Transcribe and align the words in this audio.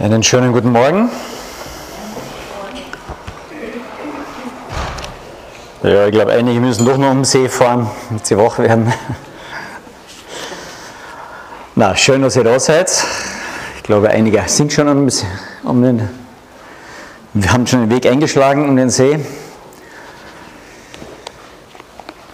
Einen 0.00 0.22
schönen 0.22 0.52
guten 0.52 0.70
Morgen. 0.70 1.10
Ja, 5.82 6.06
ich 6.06 6.12
glaube, 6.12 6.30
einige 6.30 6.60
müssen 6.60 6.86
doch 6.86 6.96
noch 6.96 7.10
um 7.10 7.18
den 7.18 7.24
See 7.24 7.48
fahren, 7.48 7.90
damit 8.08 8.24
sie 8.24 8.38
wach 8.38 8.60
werden. 8.60 8.92
Na, 11.74 11.96
schön, 11.96 12.22
dass 12.22 12.36
ihr 12.36 12.44
da 12.44 12.60
seid. 12.60 12.92
Ich 13.78 13.82
glaube, 13.82 14.10
einige 14.10 14.40
sind 14.46 14.72
schon 14.72 14.86
um, 14.86 15.08
um 15.64 15.82
den, 15.82 16.08
wir 17.32 17.52
haben 17.52 17.66
schon 17.66 17.80
den 17.80 17.90
Weg 17.90 18.06
eingeschlagen 18.06 18.68
um 18.68 18.76
den 18.76 18.90
See. 18.90 19.18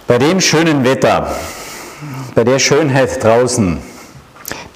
Bei 0.05 0.19
dem 0.19 0.39
schönen 0.39 0.83
Wetter, 0.83 1.35
bei 2.35 2.43
der 2.43 2.59
Schönheit 2.59 3.23
draußen, 3.23 3.81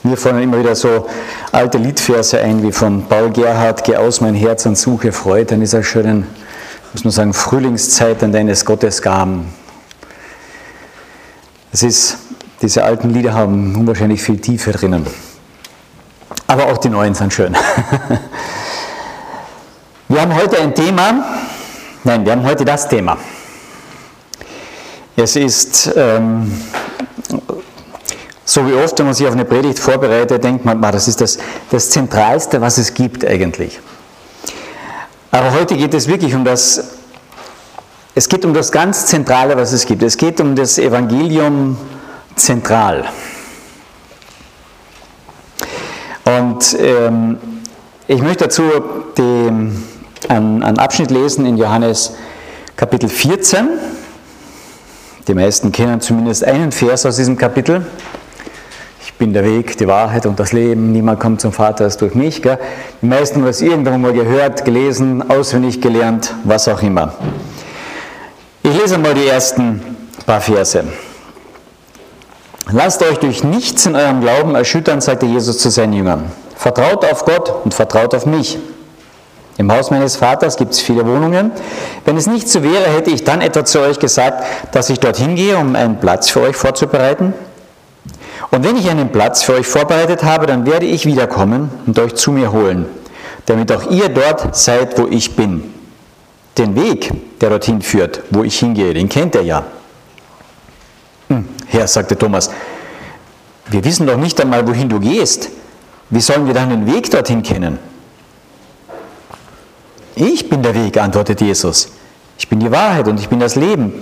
mir 0.02 0.18
fallen 0.18 0.42
immer 0.42 0.58
wieder 0.58 0.76
so 0.76 1.08
alte 1.52 1.78
Liedverse 1.78 2.40
ein, 2.40 2.64
wie 2.64 2.72
von 2.72 3.08
Paul 3.08 3.32
Gerhard, 3.32 3.84
Geh 3.84 3.98
aus 3.98 4.22
mein 4.22 4.36
Herz 4.36 4.66
und 4.66 4.78
suche 4.78 5.12
Freude 5.12 5.56
in 5.56 5.62
dieser 5.62 5.84
schönen, 5.84 6.28
muss 6.94 7.04
man 7.04 7.12
sagen, 7.12 7.34
Frühlingszeit 7.34 8.24
an 8.24 8.32
deines 8.32 8.66
Gottes 8.66 9.02
Gaben. 9.02 9.54
Es 11.72 11.84
ist, 11.84 12.18
diese 12.62 12.84
alten 12.84 13.12
Lieder 13.12 13.34
haben 13.34 13.76
unwahrscheinlich 13.76 14.22
viel 14.22 14.40
Tiefe 14.40 14.72
drinnen. 14.72 15.06
Aber 16.48 16.68
auch 16.68 16.78
die 16.78 16.90
neuen 16.90 17.14
sind 17.14 17.34
schön. 17.34 17.56
Wir 20.08 20.22
haben 20.22 20.36
heute 20.36 20.60
ein 20.60 20.74
Thema, 20.74 21.24
nein, 22.04 22.26
wir 22.26 22.32
haben 22.32 22.44
heute 22.44 22.66
das 22.66 22.88
Thema. 22.88 23.16
Es 25.16 25.36
ist 25.36 25.92
ähm, 25.96 26.52
so 28.50 28.68
wie 28.68 28.74
oft, 28.74 28.98
wenn 28.98 29.06
man 29.06 29.14
sich 29.14 29.28
auf 29.28 29.34
eine 29.34 29.46
Predigt 29.46 29.78
vorbereitet, 29.78 30.44
denkt 30.44 30.66
man, 30.66 30.82
das 30.82 31.08
ist 31.08 31.22
das, 31.22 31.38
das 31.70 31.92
Zentralste, 31.92 32.60
was 32.60 32.80
es 32.80 32.96
gibt 32.96 33.24
eigentlich. 33.24 33.80
Aber 35.30 35.54
heute 35.54 35.78
geht 35.78 35.94
es 35.94 36.08
wirklich 36.08 36.34
um 36.34 36.44
das, 36.44 36.84
es 38.16 38.28
geht 38.28 38.44
um 38.46 38.56
das 38.56 38.72
ganz 38.72 39.06
Zentrale, 39.06 39.56
was 39.56 39.72
es 39.72 39.86
gibt. 39.86 40.02
Es 40.02 40.18
geht 40.18 40.42
um 40.42 40.56
das 40.56 40.80
Evangelium 40.80 41.78
zentral. 42.36 43.06
Und 46.26 46.76
ähm, 46.80 47.38
ich 48.08 48.20
möchte 48.20 48.46
dazu 48.46 48.64
den, 49.16 49.84
einen, 50.28 50.64
einen 50.64 50.80
Abschnitt 50.80 51.12
lesen 51.12 51.46
in 51.46 51.56
Johannes 51.56 52.16
Kapitel 52.76 53.10
14. 53.10 53.68
Die 55.28 55.36
meisten 55.36 55.72
kennen 55.72 56.02
zumindest 56.02 56.44
einen 56.44 56.72
Vers 56.72 57.06
aus 57.06 57.18
diesem 57.18 57.38
Kapitel 57.38 57.86
bin 59.20 59.34
der 59.34 59.44
Weg, 59.44 59.78
die 59.78 59.88
Wahrheit 59.88 60.26
und 60.26 60.40
das 60.40 60.54
Leben. 60.54 60.94
Niemand 60.94 61.20
kommt 61.20 61.42
zum 61.42 61.52
Vater 61.52 61.84
als 61.84 61.98
durch 61.98 62.16
mich. 62.16 62.42
Gell? 62.42 62.58
Die 63.02 63.06
meisten 63.06 63.36
haben 63.36 63.46
das 63.46 63.62
irgendwann 63.62 64.02
mal 64.02 64.14
gehört, 64.14 64.64
gelesen, 64.64 65.30
auswendig 65.30 65.82
gelernt, 65.82 66.34
was 66.46 66.70
auch 66.70 66.82
immer. 66.82 67.14
Ich 68.64 68.74
lese 68.74 68.98
mal 68.98 69.14
die 69.14 69.28
ersten 69.28 69.82
paar 70.26 70.40
Verse. 70.40 70.86
Lasst 72.72 73.04
euch 73.04 73.18
durch 73.18 73.44
nichts 73.44 73.86
in 73.86 73.96
eurem 73.96 74.22
Glauben 74.22 74.56
erschüttern, 74.56 75.02
sagte 75.02 75.26
Jesus 75.26 75.58
zu 75.58 75.70
seinen 75.70 75.94
Jüngern. 75.94 76.32
Vertraut 76.56 77.04
auf 77.04 77.26
Gott 77.26 77.54
und 77.66 77.74
vertraut 77.74 78.16
auf 78.16 78.26
mich. 78.26 78.58
Im 79.58 79.70
Haus 79.70 79.92
meines 79.92 80.16
Vaters 80.16 80.56
gibt 80.56 80.72
es 80.72 80.80
viele 80.80 81.06
Wohnungen. 81.06 81.52
Wenn 82.06 82.16
es 82.16 82.28
nicht 82.28 82.48
so 82.48 82.64
wäre, 82.64 82.86
hätte 82.86 83.10
ich 83.10 83.26
dann 83.26 83.42
etwa 83.42 83.66
zu 83.66 83.82
euch 83.82 84.00
gesagt, 84.00 84.46
dass 84.72 84.90
ich 84.90 85.02
dorthin 85.02 85.36
gehe, 85.36 85.58
um 85.58 85.76
einen 85.76 86.00
Platz 86.00 86.30
für 86.30 86.40
euch 86.40 86.56
vorzubereiten. 86.56 87.34
Und 88.52 88.64
wenn 88.64 88.78
ich 88.78 88.90
einen 88.90 89.12
Platz 89.12 89.44
für 89.44 89.54
euch 89.54 89.68
vorbereitet 89.68 90.24
habe, 90.24 90.48
dann 90.48 90.66
werde 90.66 90.86
ich 90.86 91.06
wiederkommen 91.06 91.70
und 91.86 92.00
euch 92.00 92.16
zu 92.16 92.32
mir 92.32 92.52
holen, 92.52 92.86
damit 93.46 93.72
auch 93.72 93.90
ihr 93.92 94.10
dort 94.10 94.56
seid, 94.56 94.98
wo 94.98 95.08
ich 95.08 95.36
bin. 95.36 95.74
Den 96.58 96.76
Weg, 96.76 97.12
der 97.40 97.50
dorthin 97.50 97.82
führt, 97.82 98.22
wo 98.32 98.44
ich 98.44 98.58
hingehe, 98.60 98.94
den 98.94 99.08
kennt 99.08 99.36
ihr 99.36 99.44
ja. 99.44 99.64
Hm, 101.28 101.48
Herr, 101.68 101.88
sagte 101.88 102.18
Thomas, 102.18 102.50
wir 103.70 103.84
wissen 103.84 104.08
doch 104.08 104.18
nicht 104.18 104.42
einmal, 104.42 104.68
wohin 104.68 104.90
du 104.90 105.00
gehst. 105.00 105.50
Wie 106.10 106.22
sollen 106.22 106.48
wir 106.48 106.56
dann 106.56 106.70
den 106.70 106.92
Weg 106.92 107.12
dorthin 107.12 107.44
kennen? 107.44 107.78
Ich 110.16 110.50
bin 110.50 110.64
der 110.64 110.74
Weg, 110.74 110.98
antwortet 110.98 111.40
Jesus. 111.40 111.92
Ich 112.38 112.50
bin 112.50 112.60
die 112.60 112.72
Wahrheit 112.72 113.08
und 113.08 113.20
ich 113.20 113.30
bin 113.30 113.40
das 113.40 113.56
Leben. 113.56 113.94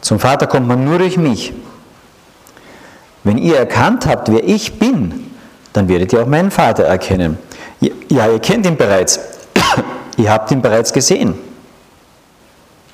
Zum 0.00 0.18
Vater 0.18 0.46
kommt 0.46 0.66
man 0.66 0.84
nur 0.84 0.98
durch 0.98 1.16
mich. 1.16 1.52
Wenn 3.28 3.36
ihr 3.36 3.58
erkannt 3.58 4.06
habt, 4.06 4.32
wer 4.32 4.42
ich 4.42 4.78
bin, 4.78 5.32
dann 5.74 5.86
werdet 5.86 6.14
ihr 6.14 6.22
auch 6.22 6.26
meinen 6.26 6.50
Vater 6.50 6.84
erkennen. 6.84 7.36
Ja, 8.08 8.26
ihr 8.26 8.38
kennt 8.38 8.64
ihn 8.64 8.78
bereits. 8.78 9.20
ihr 10.16 10.32
habt 10.32 10.50
ihn 10.50 10.62
bereits 10.62 10.94
gesehen. 10.94 11.34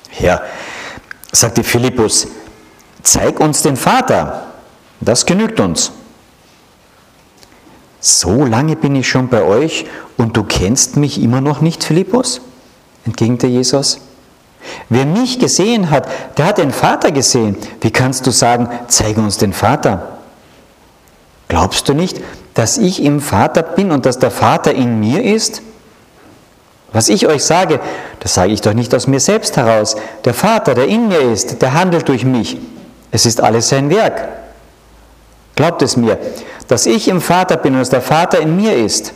Herr, 0.09 0.41
sagte 1.31 1.63
Philippus, 1.63 2.27
zeig 3.01 3.39
uns 3.39 3.61
den 3.61 3.77
Vater. 3.77 4.47
Das 4.99 5.25
genügt 5.25 5.61
uns. 5.61 5.93
So 8.01 8.43
lange 8.43 8.75
bin 8.75 8.93
ich 8.97 9.07
schon 9.07 9.29
bei 9.29 9.41
euch 9.41 9.85
und 10.17 10.35
du 10.35 10.43
kennst 10.43 10.97
mich 10.97 11.21
immer 11.23 11.39
noch 11.39 11.61
nicht, 11.61 11.81
Philippus? 11.81 12.41
entgegnete 13.05 13.47
Jesus. 13.47 14.01
Wer 14.89 15.05
mich 15.05 15.39
gesehen 15.39 15.91
hat, 15.91 16.09
der 16.37 16.47
hat 16.47 16.57
den 16.57 16.71
Vater 16.71 17.13
gesehen. 17.13 17.55
Wie 17.79 17.91
kannst 17.91 18.27
du 18.27 18.31
sagen, 18.31 18.67
zeige 18.89 19.21
uns 19.21 19.37
den 19.37 19.53
Vater? 19.53 20.14
Glaubst 21.65 21.89
du 21.89 21.95
nicht, 21.95 22.21
dass 22.53 22.77
ich 22.77 23.01
im 23.01 23.19
Vater 23.19 23.63
bin 23.63 23.91
und 23.91 24.05
dass 24.05 24.19
der 24.19 24.29
Vater 24.29 24.71
in 24.71 24.99
mir 24.99 25.23
ist? 25.23 25.63
Was 26.93 27.09
ich 27.09 27.25
euch 27.25 27.43
sage, 27.43 27.79
das 28.19 28.35
sage 28.35 28.51
ich 28.51 28.61
doch 28.61 28.75
nicht 28.75 28.93
aus 28.93 29.07
mir 29.07 29.19
selbst 29.19 29.57
heraus. 29.57 29.95
Der 30.25 30.35
Vater, 30.35 30.75
der 30.75 30.85
in 30.85 31.07
mir 31.07 31.21
ist, 31.21 31.63
der 31.63 31.73
handelt 31.73 32.07
durch 32.07 32.23
mich. 32.23 32.59
Es 33.09 33.25
ist 33.25 33.41
alles 33.41 33.69
sein 33.69 33.89
Werk. 33.89 34.27
Glaubt 35.55 35.81
es 35.81 35.97
mir, 35.97 36.19
dass 36.67 36.85
ich 36.85 37.07
im 37.07 37.19
Vater 37.19 37.57
bin 37.57 37.73
und 37.73 37.79
dass 37.79 37.89
der 37.89 38.03
Vater 38.03 38.39
in 38.39 38.55
mir 38.55 38.75
ist. 38.75 39.13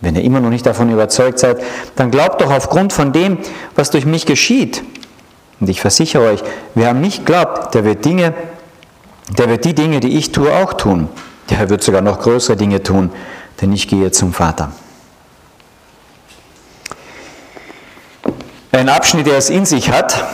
Wenn 0.00 0.16
ihr 0.16 0.24
immer 0.24 0.40
noch 0.40 0.48
nicht 0.48 0.64
davon 0.64 0.90
überzeugt 0.90 1.40
seid, 1.40 1.58
dann 1.94 2.10
glaubt 2.10 2.40
doch 2.40 2.50
aufgrund 2.50 2.94
von 2.94 3.12
dem, 3.12 3.36
was 3.74 3.90
durch 3.90 4.06
mich 4.06 4.24
geschieht. 4.24 4.82
Und 5.60 5.68
ich 5.68 5.82
versichere 5.82 6.26
euch, 6.26 6.42
wer 6.74 6.88
an 6.88 7.02
mich 7.02 7.26
glaubt, 7.26 7.74
der 7.74 7.84
wird 7.84 8.02
Dinge, 8.06 8.32
der 9.36 9.50
wird 9.50 9.66
die 9.66 9.74
Dinge, 9.74 10.00
die 10.00 10.16
ich 10.16 10.32
tue, 10.32 10.50
auch 10.50 10.72
tun. 10.72 11.10
Der 11.50 11.58
Herr 11.58 11.68
wird 11.68 11.82
sogar 11.82 12.00
noch 12.00 12.20
größere 12.20 12.56
Dinge 12.56 12.82
tun, 12.82 13.10
denn 13.60 13.72
ich 13.72 13.88
gehe 13.88 14.12
zum 14.12 14.32
Vater. 14.32 14.72
Ein 18.70 18.88
Abschnitt, 18.88 19.26
der 19.26 19.36
es 19.36 19.50
in 19.50 19.66
sich 19.66 19.90
hat, 19.90 20.24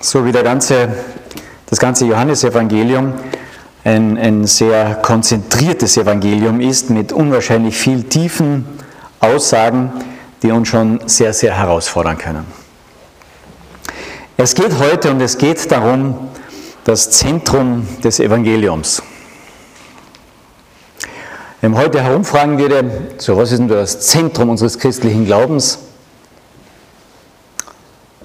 so 0.00 0.24
wie 0.24 0.30
der 0.30 0.44
ganze, 0.44 0.88
das 1.68 1.80
ganze 1.80 2.06
Johannesevangelium, 2.06 3.12
ein, 3.82 4.16
ein 4.18 4.46
sehr 4.46 4.94
konzentriertes 4.94 5.96
Evangelium 5.96 6.60
ist, 6.60 6.90
mit 6.90 7.12
unwahrscheinlich 7.12 7.76
viel 7.76 8.04
tiefen 8.04 8.66
Aussagen, 9.18 9.92
die 10.42 10.52
uns 10.52 10.68
schon 10.68 11.00
sehr, 11.06 11.32
sehr 11.32 11.54
herausfordern 11.54 12.18
können. 12.18 12.44
Es 14.36 14.54
geht 14.54 14.78
heute 14.78 15.10
und 15.10 15.20
es 15.20 15.38
geht 15.38 15.70
darum, 15.72 16.28
das 16.84 17.10
Zentrum 17.10 17.88
des 18.04 18.20
Evangeliums. 18.20 19.02
Wenn 21.60 21.72
man 21.72 21.80
heute 21.82 22.02
herumfragen 22.02 22.58
würde, 22.58 23.14
so 23.18 23.36
was 23.36 23.52
ist 23.52 23.58
denn 23.58 23.68
das 23.68 24.00
Zentrum 24.00 24.50
unseres 24.50 24.78
christlichen 24.78 25.24
Glaubens? 25.24 25.78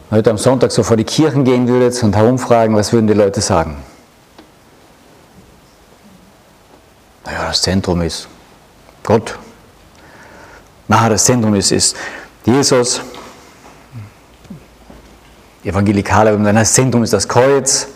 Heute 0.10 0.30
am 0.30 0.38
Sonntag 0.38 0.74
so 0.74 0.84
vor 0.84 0.98
die 0.98 1.06
Kirchen 1.06 1.46
gehen 1.46 1.68
würdet 1.68 2.02
und 2.04 2.16
herumfragen, 2.16 2.76
was 2.76 2.92
würden 2.92 3.08
die 3.08 3.14
Leute 3.14 3.40
sagen? 3.40 3.78
Naja, 7.26 7.48
das 7.48 7.62
Zentrum 7.62 8.02
ist 8.02 8.28
Gott. 9.04 9.40
Na, 10.90 11.08
das 11.08 11.24
Zentrum 11.24 11.56
ist, 11.56 11.72
ist 11.72 11.96
Jesus. 12.46 13.00
Evangelikale, 15.64 16.38
das 16.38 16.74
Zentrum 16.74 17.04
ist 17.04 17.14
das 17.14 17.26
Kreuz. 17.26 17.88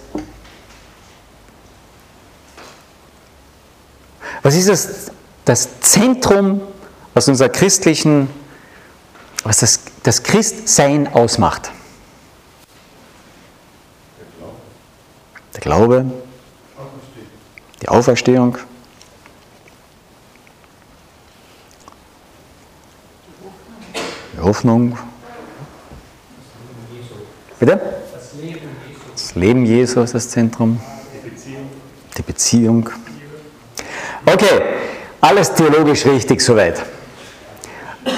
Was 4.42 4.56
ist 4.56 4.70
das 4.70 5.12
das 5.46 5.80
Zentrum, 5.82 6.62
was 7.14 7.28
unser 7.28 7.50
christlichen, 7.50 8.30
was 9.44 9.60
das, 9.60 9.80
das 10.04 10.24
Christsein 10.24 11.08
ausmacht. 11.08 11.72
Der 15.54 15.62
Glaube, 15.62 16.06
die 17.82 17.88
Auferstehung. 17.88 18.58
Die 24.34 24.42
Hoffnung. 24.42 24.98
Bitte? 27.60 27.80
Das 29.14 29.36
Leben 29.36 29.66
Jesu 29.66 30.02
ist 30.02 30.14
das 30.14 30.30
Zentrum. 30.30 30.82
Die 32.18 32.22
Beziehung. 32.22 32.90
Okay, 34.26 34.75
alles 35.26 35.54
theologisch 35.54 36.06
richtig 36.06 36.42
soweit. 36.42 36.82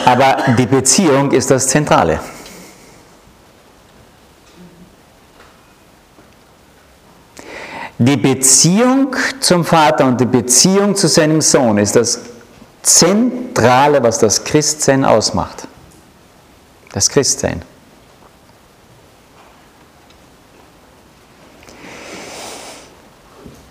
Aber 0.06 0.38
die 0.58 0.66
Beziehung 0.66 1.32
ist 1.32 1.50
das 1.50 1.68
Zentrale. 1.68 2.20
Die 8.00 8.18
Beziehung 8.18 9.16
zum 9.40 9.66
Vater 9.66 10.06
und 10.06 10.20
die 10.20 10.26
Beziehung 10.26 10.96
zu 10.96 11.08
seinem 11.08 11.42
Sohn 11.42 11.78
ist 11.78 11.96
das 11.96 12.20
Zentrale, 12.84 14.04
was 14.04 14.20
das 14.20 14.44
Christsein 14.44 15.04
ausmacht. 15.04 15.68
Das 16.92 17.10
Christsein. 17.10 17.62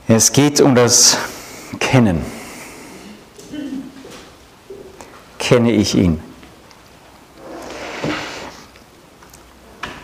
Es 0.09 0.33
geht 0.33 0.61
um 0.61 0.75
das 0.75 1.19
Kennen. 1.79 2.36
Kenne 5.47 5.71
ich 5.71 5.95
ihn? 5.95 6.21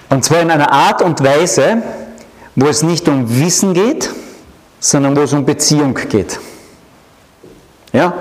Und 0.08 0.24
zwar 0.24 0.40
in 0.40 0.52
einer 0.52 0.70
Art 0.70 1.02
und 1.02 1.20
Weise, 1.24 1.82
wo 2.54 2.66
es 2.66 2.84
nicht 2.84 3.08
um 3.08 3.28
Wissen 3.40 3.74
geht, 3.74 4.08
sondern 4.78 5.16
wo 5.16 5.22
es 5.22 5.32
um 5.32 5.44
Beziehung 5.44 5.98
geht. 6.08 6.38
Ja? 7.92 8.14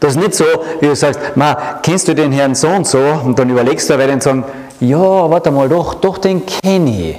Das 0.00 0.12
ist 0.12 0.16
nicht 0.16 0.34
so, 0.34 0.46
wie 0.80 0.86
du 0.86 0.96
sagst, 0.96 1.20
ma, 1.34 1.80
kennst 1.82 2.08
du 2.08 2.14
den 2.14 2.32
Herrn 2.32 2.54
so 2.54 2.68
und 2.68 2.86
so? 2.86 2.98
Und 2.98 3.38
dann 3.38 3.50
überlegst 3.50 3.90
du, 3.90 3.98
wer 3.98 4.06
den 4.06 4.22
sagen, 4.22 4.42
ja, 4.80 4.98
warte 4.98 5.50
mal, 5.50 5.68
doch, 5.68 5.92
doch, 5.96 6.16
den 6.16 6.46
kenne 6.46 7.10
ich. 7.10 7.16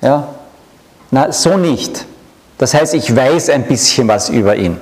Ja? 0.00 0.28
Na, 1.10 1.32
so 1.32 1.56
nicht. 1.56 2.06
Das 2.56 2.72
heißt, 2.72 2.94
ich 2.94 3.16
weiß 3.16 3.50
ein 3.50 3.66
bisschen 3.66 4.06
was 4.06 4.28
über 4.28 4.54
ihn. 4.54 4.78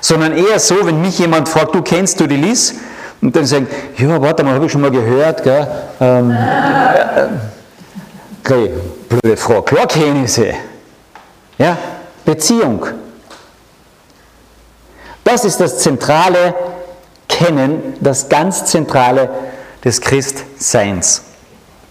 Sondern 0.00 0.36
eher 0.36 0.58
so, 0.58 0.86
wenn 0.86 1.00
mich 1.00 1.18
jemand 1.18 1.48
fragt, 1.48 1.74
du 1.74 1.82
kennst 1.82 2.20
du 2.20 2.26
die 2.26 2.36
Liz? 2.36 2.74
Und 3.20 3.34
dann 3.34 3.44
sagen, 3.44 3.66
ja, 3.96 4.20
warte 4.22 4.44
mal, 4.44 4.54
habe 4.54 4.66
ich 4.66 4.72
schon 4.72 4.80
mal 4.80 4.90
gehört, 4.90 5.42
gell? 5.42 5.66
Ähm, 6.00 6.30
äh, 6.30 7.26
okay, 8.44 8.70
blöde 9.08 9.36
Frau, 9.36 9.62
klar 9.62 9.86
kenne 9.86 10.24
ich 10.24 10.32
sie. 10.32 10.54
Ja, 11.58 11.76
Beziehung. 12.24 12.86
Das 15.24 15.44
ist 15.44 15.60
das 15.60 15.78
zentrale 15.78 16.54
Kennen, 17.28 17.94
das 18.00 18.28
ganz 18.28 18.64
zentrale 18.66 19.28
des 19.84 20.00
Christseins. 20.00 21.22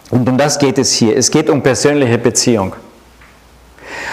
Und 0.09 0.27
um 0.30 0.38
das 0.38 0.57
geht 0.57 0.77
es 0.77 0.94
hier. 0.94 1.18
Es 1.18 1.30
geht 1.30 1.50
um 1.50 1.62
persönliche 1.62 2.18
Beziehung. 2.18 2.74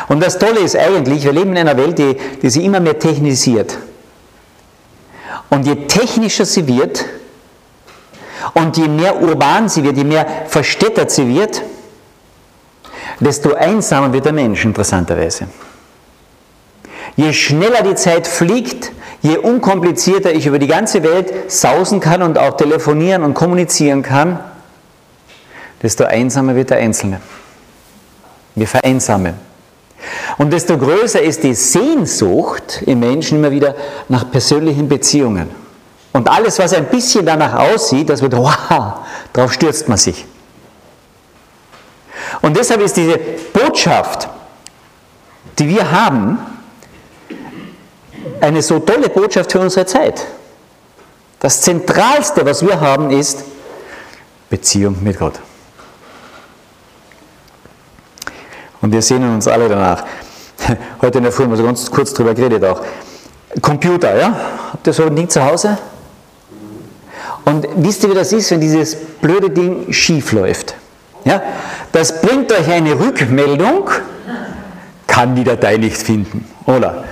Und 0.09 0.23
das 0.23 0.39
Tolle 0.39 0.61
ist 0.61 0.77
eigentlich, 0.77 1.25
wir 1.25 1.33
leben 1.33 1.51
in 1.51 1.59
einer 1.59 1.77
Welt, 1.77 1.99
die, 1.99 2.17
die 2.43 2.51
sich 2.51 2.65
immer 2.65 2.81
mehr 2.81 2.99
technisiert. 2.99 3.79
Und 5.51 5.67
je 5.67 5.87
technischer 5.87 6.45
sie 6.45 6.67
wird 6.67 7.05
und 8.55 8.77
je 8.77 8.89
mehr 8.89 9.23
urban 9.23 9.69
sie 9.69 9.83
wird, 9.83 9.97
je 9.97 10.05
mehr 10.05 10.27
verstädtert 10.47 11.11
sie 11.11 11.29
wird, 11.29 11.63
desto 13.21 13.55
einsamer 13.55 14.13
wird 14.13 14.27
der 14.27 14.33
Mensch 14.33 14.65
interessanterweise. 14.65 15.47
Je 17.17 17.33
schneller 17.33 17.83
die 17.83 17.95
Zeit 17.95 18.27
fliegt, 18.27 18.91
je 19.23 19.37
unkomplizierter 19.37 20.33
ich 20.33 20.47
über 20.47 20.59
die 20.59 20.67
ganze 20.67 21.03
Welt 21.03 21.51
sausen 21.51 22.01
kann 22.01 22.23
und 22.23 22.39
auch 22.39 22.57
telefonieren 22.57 23.23
und 23.23 23.35
kommunizieren 23.35 24.03
kann, 24.03 24.41
desto 25.83 26.05
einsamer 26.05 26.57
wird 26.57 26.71
der 26.71 26.79
Einzelne. 26.79 27.21
Wir 28.55 28.67
vereinsamen. 28.67 29.35
Und 30.39 30.53
desto 30.53 30.77
größer 30.77 31.23
ist 31.23 31.43
die 31.43 31.55
Sehnsucht 31.55 32.83
im 32.87 33.01
Menschen 33.01 33.39
immer 33.39 33.51
wieder 33.51 33.75
nach 34.09 34.31
persönlichen 34.31 34.89
Beziehungen. 34.89 35.49
Und 36.13 36.29
alles, 36.29 36.59
was 36.59 36.73
ein 36.73 36.87
bisschen 36.87 37.27
danach 37.27 37.55
aussieht, 37.55 38.09
das 38.09 38.23
wird, 38.23 38.37
wow, 38.37 38.95
darauf 39.33 39.53
stürzt 39.53 39.89
man 39.89 39.99
sich. 39.99 40.25
Und 42.43 42.57
deshalb 42.57 42.81
ist 42.81 42.97
diese 42.97 43.19
Botschaft, 43.53 44.29
die 45.59 45.69
wir 45.69 45.91
haben, 45.91 46.39
eine 48.41 48.63
so 48.63 48.79
tolle 48.79 49.09
Botschaft 49.09 49.53
für 49.53 49.61
unsere 49.61 49.87
Zeit. 49.87 50.27
Das 51.41 51.61
Zentralste, 51.61 52.45
was 52.45 52.65
wir 52.65 52.81
haben, 52.81 53.11
ist 53.11 53.45
Beziehung 54.51 54.97
mit 55.03 55.19
Gott. 55.19 55.41
Und 58.85 58.93
wir 58.93 59.01
sehnen 59.01 59.35
uns 59.35 59.49
alle 59.49 59.67
danach. 59.67 60.05
Heute 61.01 61.17
in 61.17 61.25
der 61.25 61.33
Früh 61.33 61.45
haben 61.45 61.53
wir 61.53 61.57
so 61.57 61.65
ganz 61.65 61.91
kurz 61.91 62.13
drüber 62.13 62.35
geredet 62.35 62.63
auch. 62.67 62.83
Computer, 63.63 64.15
ja? 64.15 64.37
Habt 64.73 64.87
ihr 64.87 64.93
so 64.93 65.05
ein 65.05 65.17
Ding 65.17 65.27
zu 65.27 65.43
Hause? 65.43 65.79
Und 67.47 67.67
wisst 67.77 68.05
ihr, 68.05 68.11
wie 68.11 68.15
das 68.15 68.31
ist, 68.35 68.51
wenn 68.51 68.61
dieses 68.61 68.95
blöde 68.95 69.49
Ding 69.49 69.91
schief 69.91 70.33
läuft? 70.33 70.75
Ja? 71.25 71.41
Das 71.93 72.21
bringt 72.21 72.53
euch 72.53 72.71
eine 72.71 73.01
Rückmeldung, 73.01 73.89
kann 75.07 75.35
die 75.35 75.45
Datei 75.45 75.79
nicht 75.79 75.97
finden. 75.97 76.47
Oder 76.67 77.05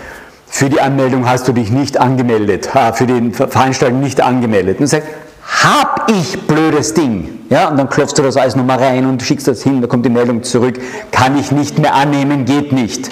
für 0.48 0.69
die 0.69 0.78
Anmeldung 0.82 1.26
hast 1.26 1.48
du 1.48 1.54
dich 1.54 1.70
nicht 1.70 1.98
angemeldet, 1.98 2.69
für 2.92 3.06
die 3.06 3.30
Veranstaltung 3.32 4.00
nicht 4.00 4.20
angemeldet. 4.20 4.78
Und 4.78 4.88
sagt, 4.88 5.06
hab 5.46 6.10
ich 6.10 6.40
blödes 6.46 6.94
Ding. 6.94 7.40
Ja, 7.50 7.68
und 7.68 7.76
dann 7.76 7.88
klopfst 7.88 8.14
du 8.16 8.22
das 8.22 8.36
alles 8.36 8.56
nochmal 8.56 8.78
rein 8.78 9.06
und 9.06 9.22
schickst 9.22 9.46
das 9.46 9.62
hin, 9.62 9.80
da 9.80 9.86
kommt 9.86 10.06
die 10.06 10.10
Meldung 10.10 10.42
zurück, 10.42 10.80
kann 11.10 11.36
ich 11.36 11.52
nicht 11.52 11.78
mehr 11.78 11.94
annehmen, 11.94 12.44
geht 12.44 12.72
nicht. 12.72 13.10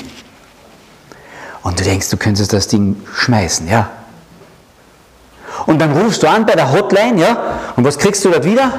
Und 1.63 1.79
du 1.79 1.85
denkst, 1.85 2.09
du 2.09 2.17
könntest 2.17 2.53
das 2.53 2.69
Ding 2.69 2.97
schmeißen, 3.15 3.69
ja. 3.69 3.91
Und 5.67 5.79
dann 5.79 5.93
rufst 5.93 6.23
du 6.23 6.29
an 6.29 6.47
bei 6.47 6.55
der 6.55 6.73
Hotline, 6.73 7.21
ja, 7.21 7.37
und 7.77 7.85
was 7.85 7.99
kriegst 7.99 8.25
du 8.25 8.31
dort 8.31 8.45
wieder? 8.45 8.73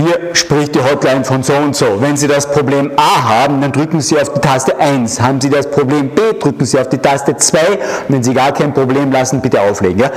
Hier 0.00 0.34
spricht 0.34 0.74
die 0.74 0.82
Hotline 0.82 1.24
von 1.24 1.42
so 1.42 1.52
und 1.54 1.76
so. 1.76 2.00
Wenn 2.00 2.16
Sie 2.16 2.26
das 2.26 2.50
Problem 2.50 2.92
A 2.96 3.22
haben, 3.28 3.60
dann 3.60 3.70
drücken 3.70 4.00
Sie 4.00 4.18
auf 4.18 4.32
die 4.32 4.40
Taste 4.40 4.78
1. 4.78 5.20
Haben 5.20 5.40
Sie 5.42 5.50
das 5.50 5.70
Problem 5.70 6.08
B, 6.10 6.32
drücken 6.38 6.64
Sie 6.64 6.78
auf 6.78 6.88
die 6.88 6.96
Taste 6.96 7.36
2. 7.36 7.58
Und 7.68 7.78
wenn 8.08 8.22
Sie 8.22 8.32
gar 8.32 8.52
kein 8.52 8.72
Problem 8.72 9.12
lassen, 9.12 9.42
bitte 9.42 9.60
auflegen. 9.60 9.98
Ja? 9.98 10.10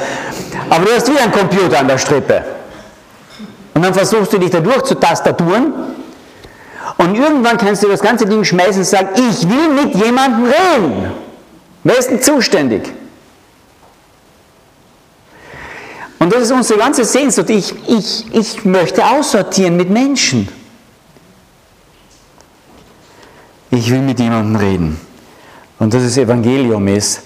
Aber 0.69 0.85
du 0.85 0.91
hast 0.93 1.09
wieder 1.09 1.23
einen 1.23 1.33
Computer 1.33 1.79
an 1.79 1.87
der 1.89 1.97
Strippe. 1.97 2.43
Und 3.73 3.83
dann 3.83 3.93
versuchst 3.93 4.31
du 4.31 4.37
dich 4.37 4.51
da 4.51 4.61
durch 4.61 4.83
zu 4.83 4.95
tastaturen. 4.95 5.73
Und 6.97 7.15
irgendwann 7.15 7.57
kannst 7.57 7.83
du 7.83 7.89
das 7.89 8.01
ganze 8.01 8.25
Ding 8.25 8.43
schmeißen 8.43 8.77
und 8.77 8.85
sagen, 8.85 9.09
ich 9.15 9.49
will 9.49 9.83
mit 9.83 9.95
jemandem 9.95 10.45
reden. 10.45 11.11
Wer 11.83 11.97
ist 11.97 12.09
denn 12.09 12.21
zuständig? 12.21 12.89
Und 16.23 16.31
das 16.31 16.43
ist 16.43 16.51
unsere 16.53 16.79
ganze 16.79 17.03
Sehnsucht. 17.03 17.49
Ich, 17.49 17.75
ich, 17.85 18.33
ich 18.33 18.63
möchte 18.63 19.05
aussortieren 19.05 19.75
mit 19.75 19.89
Menschen. 19.89 20.47
Ich 23.69 23.91
will 23.91 23.99
mit 23.99 24.21
jemandem 24.21 24.55
reden. 24.55 25.01
Und 25.79 25.93
das 25.93 26.01
ist 26.01 26.15
Evangelium 26.15 26.87
ist, 26.87 27.23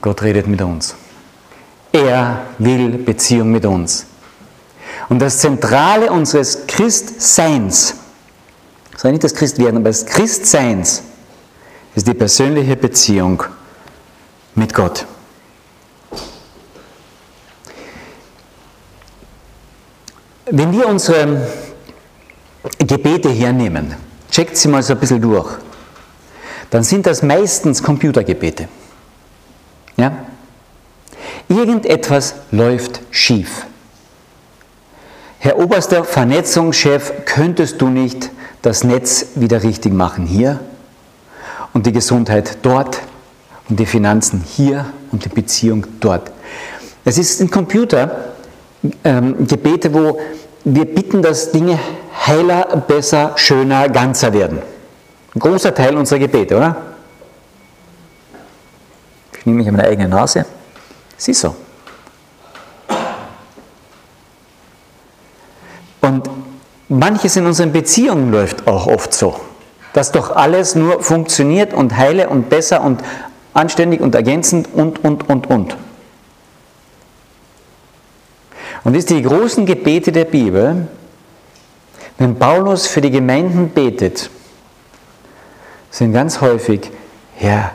Gott 0.00 0.22
redet 0.22 0.48
mit 0.48 0.60
uns. 0.60 0.96
Er 1.92 2.46
will 2.58 2.98
Beziehung 2.98 3.52
mit 3.52 3.64
uns. 3.64 4.06
Und 5.08 5.20
das 5.20 5.38
Zentrale 5.38 6.10
unseres 6.10 6.66
Christseins, 6.66 7.94
sei 8.96 9.12
nicht 9.12 9.22
das 9.22 9.36
Christwerden, 9.36 9.76
aber 9.76 9.90
das 9.90 10.04
Christseins, 10.04 11.04
ist 11.94 12.08
die 12.08 12.14
persönliche 12.14 12.74
Beziehung 12.74 13.44
mit 14.56 14.74
Gott. 14.74 15.06
Wenn 20.54 20.70
wir 20.70 20.86
unsere 20.86 21.48
Gebete 22.76 23.30
hernehmen, 23.30 23.94
checkt 24.30 24.54
sie 24.58 24.68
mal 24.68 24.82
so 24.82 24.92
ein 24.92 25.00
bisschen 25.00 25.22
durch, 25.22 25.48
dann 26.68 26.82
sind 26.82 27.06
das 27.06 27.22
meistens 27.22 27.82
Computergebete. 27.82 28.68
Ja? 29.96 30.12
Irgendetwas 31.48 32.34
läuft 32.50 33.00
schief. 33.10 33.64
Herr 35.38 35.58
oberster 35.58 36.04
Vernetzungschef, 36.04 37.24
könntest 37.24 37.80
du 37.80 37.88
nicht 37.88 38.28
das 38.60 38.84
Netz 38.84 39.28
wieder 39.36 39.62
richtig 39.62 39.94
machen 39.94 40.26
hier 40.26 40.60
und 41.72 41.86
die 41.86 41.92
Gesundheit 41.92 42.58
dort 42.60 43.00
und 43.70 43.80
die 43.80 43.86
Finanzen 43.86 44.44
hier 44.46 44.84
und 45.12 45.24
die 45.24 45.30
Beziehung 45.30 45.86
dort. 46.00 46.30
Es 47.06 47.16
ist 47.16 47.40
ein 47.40 47.50
Computer, 47.50 48.34
ähm, 49.04 49.46
Gebete, 49.46 49.94
wo 49.94 50.20
wir 50.64 50.84
bitten, 50.84 51.22
dass 51.22 51.50
Dinge 51.50 51.78
heiler, 52.26 52.64
besser, 52.86 53.32
schöner, 53.36 53.88
ganzer 53.88 54.32
werden. 54.32 54.62
Ein 55.34 55.40
großer 55.40 55.74
Teil 55.74 55.96
unserer 55.96 56.18
Gebete, 56.18 56.56
oder? 56.56 56.76
Ich 59.38 59.46
nehme 59.46 59.58
mich 59.58 59.68
an 59.68 59.76
meine 59.76 59.88
eigene 59.88 60.08
Nase. 60.08 60.44
Sieh 61.16 61.32
so. 61.32 61.56
Und 66.00 66.28
manches 66.88 67.36
in 67.36 67.46
unseren 67.46 67.72
Beziehungen 67.72 68.30
läuft 68.30 68.66
auch 68.68 68.86
oft 68.86 69.14
so, 69.14 69.36
dass 69.94 70.12
doch 70.12 70.34
alles 70.34 70.74
nur 70.74 71.02
funktioniert 71.02 71.72
und 71.72 71.96
heile 71.96 72.28
und 72.28 72.50
besser 72.50 72.82
und 72.82 73.00
anständig 73.54 74.00
und 74.00 74.14
ergänzend 74.14 74.68
und, 74.72 75.02
und, 75.04 75.28
und, 75.28 75.48
und. 75.48 75.76
Und 78.84 78.96
das 78.96 79.06
sind 79.06 79.18
die 79.18 79.22
großen 79.22 79.64
Gebete 79.66 80.12
der 80.12 80.24
Bibel. 80.24 80.88
Wenn 82.18 82.36
Paulus 82.36 82.86
für 82.86 83.00
die 83.00 83.10
Gemeinden 83.10 83.70
betet, 83.70 84.30
sind 85.90 86.12
ganz 86.12 86.40
häufig, 86.40 86.90
Herr, 87.36 87.72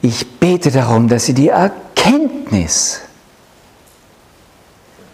ich 0.00 0.38
bete 0.38 0.70
darum, 0.70 1.08
dass 1.08 1.26
sie 1.26 1.34
die 1.34 1.48
Erkenntnis 1.48 3.00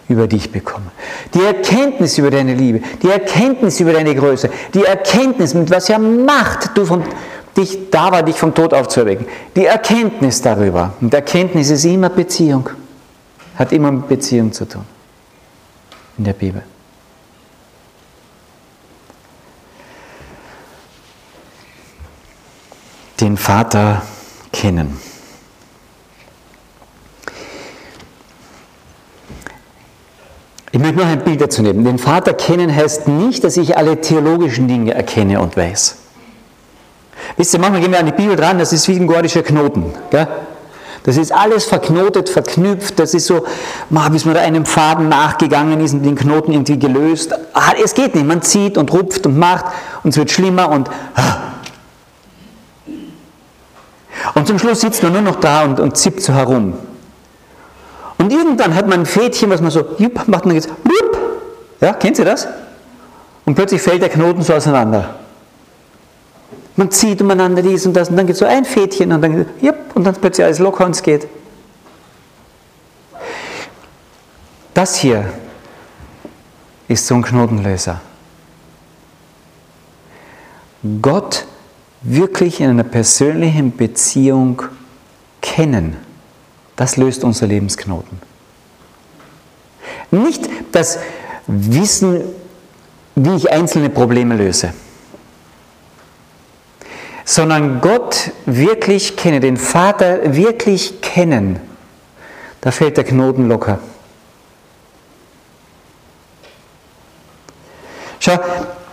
über 0.08 0.26
dich 0.26 0.50
bekommen. 0.50 0.90
Die 1.34 1.42
Erkenntnis 1.42 2.16
über 2.16 2.30
deine 2.30 2.54
Liebe, 2.54 2.80
die 3.02 3.10
Erkenntnis 3.10 3.78
über 3.80 3.92
deine 3.92 4.14
Größe, 4.14 4.50
die 4.72 4.84
Erkenntnis, 4.84 5.52
mit 5.52 5.70
was 5.70 5.88
ja 5.88 5.98
Macht 5.98 6.76
du 6.76 6.86
von 6.86 7.04
dich 7.56 7.90
da 7.90 8.10
war, 8.10 8.22
dich 8.22 8.36
vom 8.36 8.54
Tod 8.54 8.72
aufzuerwecken. 8.72 9.26
Die 9.54 9.66
Erkenntnis 9.66 10.40
darüber. 10.40 10.94
Und 11.00 11.12
Erkenntnis 11.12 11.70
ist 11.70 11.84
immer 11.84 12.08
Beziehung. 12.08 12.70
Hat 13.56 13.72
immer 13.72 13.90
mit 13.90 14.08
Beziehung 14.08 14.52
zu 14.52 14.66
tun. 14.66 14.84
In 16.18 16.24
der 16.24 16.32
Bibel. 16.32 16.62
Den 23.20 23.36
Vater 23.36 24.02
kennen. 24.52 25.00
Ich 30.70 30.78
möchte 30.78 30.96
noch 30.98 31.06
ein 31.06 31.24
Bild 31.24 31.40
dazu 31.40 31.62
nehmen. 31.62 31.84
Den 31.84 31.98
Vater 31.98 32.34
kennen 32.34 32.74
heißt 32.74 33.08
nicht, 33.08 33.42
dass 33.42 33.56
ich 33.56 33.76
alle 33.76 34.00
theologischen 34.00 34.68
Dinge 34.68 34.94
erkenne 34.94 35.40
und 35.40 35.56
weiß. 35.56 35.96
Wisst 37.36 37.54
ihr, 37.54 37.60
manchmal 37.60 37.80
gehen 37.80 37.92
wir 37.92 38.00
an 38.00 38.06
die 38.06 38.12
Bibel 38.12 38.36
dran, 38.36 38.58
das 38.58 38.72
ist 38.72 38.86
wie 38.88 38.96
ein 38.96 39.06
gordischer 39.06 39.42
Knoten. 39.42 39.94
Gell? 40.10 40.26
Das 41.04 41.16
ist 41.16 41.32
alles 41.32 41.64
verknotet, 41.64 42.28
verknüpft, 42.28 42.98
das 42.98 43.14
ist 43.14 43.26
so, 43.26 43.44
bis 44.10 44.24
man 44.24 44.34
da 44.34 44.40
einem 44.40 44.66
Faden 44.66 45.08
nachgegangen 45.08 45.80
ist 45.80 45.94
und 45.94 46.02
den 46.02 46.16
Knoten 46.16 46.52
irgendwie 46.52 46.78
gelöst. 46.78 47.32
Ah, 47.54 47.72
es 47.82 47.94
geht 47.94 48.14
nicht, 48.14 48.26
man 48.26 48.42
zieht 48.42 48.76
und 48.76 48.92
rupft 48.92 49.26
und 49.26 49.38
macht 49.38 49.66
und 50.02 50.10
es 50.10 50.16
wird 50.16 50.30
schlimmer 50.30 50.70
und... 50.70 50.90
Ah. 51.14 51.36
Und 54.34 54.46
zum 54.46 54.58
Schluss 54.58 54.80
sitzt 54.80 55.02
man 55.02 55.12
nur 55.12 55.22
noch 55.22 55.36
da 55.36 55.64
und, 55.64 55.80
und 55.80 55.96
zippt 55.96 56.22
so 56.22 56.32
herum. 56.32 56.74
Und 58.18 58.32
irgendwann 58.32 58.74
hat 58.74 58.88
man 58.88 59.00
ein 59.00 59.06
Fädchen, 59.06 59.48
was 59.50 59.60
man 59.60 59.70
so, 59.70 59.84
jupp, 59.98 60.26
macht 60.26 60.44
man 60.44 60.54
jetzt, 60.54 60.68
jupp. 60.68 61.18
Ja, 61.80 61.92
kennt 61.92 62.18
ihr 62.18 62.24
das? 62.24 62.48
Und 63.46 63.54
plötzlich 63.54 63.80
fällt 63.80 64.02
der 64.02 64.08
Knoten 64.08 64.42
so 64.42 64.52
auseinander. 64.54 65.14
Man 66.78 66.90
zieht 66.90 67.20
umeinander 67.20 67.60
dies 67.60 67.84
und 67.84 67.92
das 67.94 68.08
und 68.08 68.16
dann 68.16 68.26
geht 68.26 68.36
so 68.36 68.44
ein 68.44 68.64
Fädchen 68.64 69.12
und 69.12 69.20
dann, 69.20 69.46
jupp, 69.60 69.76
und 69.94 70.04
dann 70.04 70.14
plötzlich 70.14 70.44
alles 70.44 70.60
locker 70.60 70.86
und 70.86 70.92
es 70.92 71.02
geht. 71.02 71.26
Das 74.72 74.96
hier 74.96 75.30
ist 76.86 77.06
so 77.06 77.16
ein 77.16 77.22
Knotenlöser. 77.22 78.00
Gott 81.02 81.46
wirklich 82.02 82.60
in 82.60 82.70
einer 82.70 82.84
persönlichen 82.84 83.76
Beziehung 83.76 84.62
kennen 85.42 85.96
das 86.78 86.96
löst 86.96 87.24
unser 87.24 87.48
Lebensknoten. 87.48 88.20
Nicht 90.12 90.48
das 90.70 91.00
Wissen, 91.48 92.20
wie 93.16 93.34
ich 93.34 93.50
einzelne 93.50 93.90
Probleme 93.90 94.36
löse, 94.36 94.72
sondern 97.28 97.82
Gott 97.82 98.30
wirklich 98.46 99.14
kennen, 99.14 99.42
den 99.42 99.58
Vater 99.58 100.34
wirklich 100.34 101.02
kennen. 101.02 101.60
Da 102.62 102.70
fällt 102.70 102.96
der 102.96 103.04
Knoten 103.04 103.48
locker. 103.48 103.80
Schau, 108.18 108.32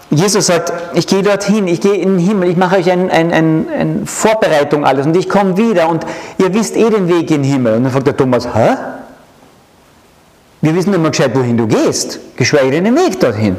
Jesus 0.09 0.47
sagt, 0.47 0.73
ich 0.95 1.07
gehe 1.07 1.23
dorthin, 1.23 1.69
ich 1.69 1.79
gehe 1.79 1.95
in 1.95 2.17
den 2.17 2.27
Himmel, 2.27 2.49
ich 2.49 2.57
mache 2.57 2.75
euch 2.75 2.91
eine 2.91 3.09
ein, 3.09 3.31
ein, 3.31 3.67
ein 3.69 4.05
Vorbereitung 4.05 4.85
alles 4.85 5.05
und 5.05 5.15
ich 5.15 5.29
komme 5.29 5.55
wieder 5.55 5.87
und 5.87 6.05
ihr 6.37 6.53
wisst 6.53 6.75
eh 6.75 6.89
den 6.89 7.07
Weg 7.07 7.31
in 7.31 7.41
den 7.41 7.49
Himmel. 7.49 7.75
Und 7.75 7.83
dann 7.85 7.91
fragt 7.93 8.07
der 8.07 8.17
Thomas, 8.17 8.53
hä? 8.53 8.75
Wir 10.59 10.75
wissen 10.75 10.91
mal 11.01 11.09
gescheit, 11.09 11.31
wohin 11.33 11.55
du 11.55 11.67
gehst, 11.67 12.19
geschweige 12.35 12.71
denn 12.71 12.83
den 12.83 12.97
Weg 12.97 13.17
dorthin. 13.17 13.55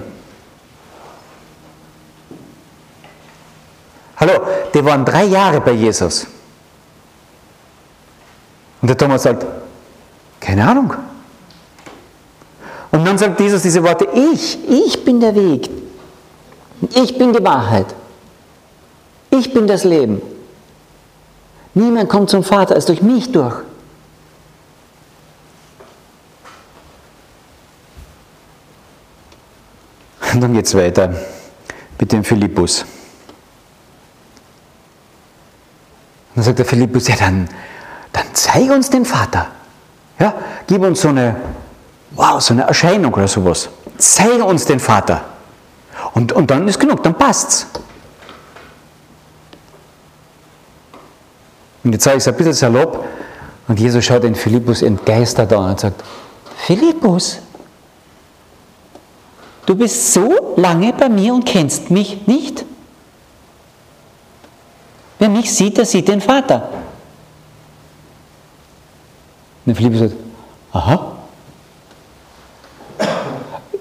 Hallo, 4.19 4.33
die 4.77 4.85
waren 4.85 5.07
drei 5.07 5.25
Jahre 5.25 5.63
bei 5.63 5.73
Jesus. 5.73 6.27
Und 8.83 8.89
der 8.89 8.97
Thomas 8.99 9.23
sagt, 9.23 9.47
keine 10.39 10.69
Ahnung. 10.69 10.93
Und 12.91 13.07
dann 13.07 13.17
sagt 13.17 13.41
Jesus 13.41 13.63
diese 13.63 13.83
Worte, 13.83 14.07
ich, 14.13 14.59
ich 14.69 15.03
bin 15.03 15.19
der 15.19 15.35
Weg, 15.35 15.71
ich 16.95 17.17
bin 17.17 17.33
die 17.33 17.43
Wahrheit. 17.43 17.87
Ich 19.31 19.53
bin 19.53 19.67
das 19.67 19.85
Leben. 19.85 20.21
Niemand 21.73 22.11
kommt 22.11 22.29
zum 22.29 22.45
Vater 22.45 22.75
als 22.75 22.85
durch 22.85 23.01
mich 23.01 23.33
durch. 23.33 23.57
Und 30.35 30.41
dann 30.43 30.53
geht 30.53 30.67
es 30.67 30.75
weiter 30.75 31.15
mit 31.99 32.13
dem 32.13 32.23
Philippus. 32.23 32.83
Und 32.83 32.87
dann 36.37 36.45
sagt 36.45 36.59
der 36.59 36.67
Philippus, 36.67 37.09
ja 37.09 37.17
dann, 37.17 37.49
dann 38.13 38.27
zeig 38.35 38.71
uns 38.71 38.91
den 38.91 39.07
Vater. 39.07 39.49
Ja, 40.21 40.35
gib 40.67 40.83
uns 40.83 41.01
so 41.01 41.09
eine, 41.09 41.35
wow, 42.11 42.41
so 42.41 42.53
eine 42.53 42.63
Erscheinung 42.63 43.13
oder 43.15 43.27
sowas. 43.27 43.71
Zeige 43.97 44.45
uns 44.45 44.67
den 44.67 44.79
Vater. 44.79 45.23
Und, 46.13 46.33
und 46.33 46.51
dann 46.51 46.69
ist 46.69 46.79
genug, 46.79 47.03
dann 47.03 47.15
passt's. 47.15 47.67
Und 51.83 51.93
jetzt 51.93 52.05
sage 52.05 52.19
ich 52.19 52.23
es 52.23 52.29
ein 52.29 52.37
bisschen 52.37 52.53
salopp. 52.53 53.07
Und 53.69 53.81
Jesus 53.81 54.05
schaut 54.05 54.23
den 54.23 54.35
Philippus 54.35 54.83
entgeistert 54.83 55.53
an 55.55 55.71
und 55.71 55.81
sagt, 55.81 56.03
Philippus, 56.59 57.39
du 59.65 59.75
bist 59.75 60.13
so 60.13 60.55
lange 60.57 60.93
bei 60.93 61.09
mir 61.09 61.33
und 61.33 61.47
kennst 61.47 61.91
mich 61.91 62.27
nicht. 62.27 62.67
Wer 65.19 65.29
mich 65.29 65.53
sieht, 65.53 65.79
der 65.79 65.87
sieht 65.87 66.09
den 66.09 66.21
Vater. 66.21 66.69
Und 69.65 69.67
der 69.67 69.77
Philippus 69.77 70.01
sagt, 70.01 70.15
aha, 70.73 71.17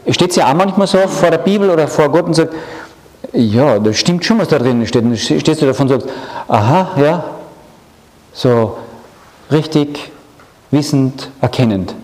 steht 0.10 0.32
es 0.32 0.36
ja 0.38 0.50
auch 0.50 0.54
manchmal 0.54 0.88
so 0.88 1.00
vor 1.08 1.30
der 1.30 1.40
Bibel 1.40 1.70
oder 1.70 1.88
vor 1.88 2.10
Gott 2.10 2.26
und 2.26 2.34
sagt, 2.34 2.54
ja, 3.34 3.80
das 3.80 3.98
stimmt 3.98 4.24
schon, 4.24 4.40
was 4.40 4.48
da 4.48 4.58
drin 4.58 4.86
steht. 4.88 5.04
Und 5.04 5.10
dann 5.10 5.18
stehst 5.18 5.62
du 5.62 5.66
davon 5.66 5.92
und 5.92 6.02
sagst, 6.02 6.16
aha, 6.48 6.92
ja, 6.98 7.24
so 8.34 8.78
richtig 9.52 10.12
wissend, 10.72 11.30
erkennend. 11.42 11.96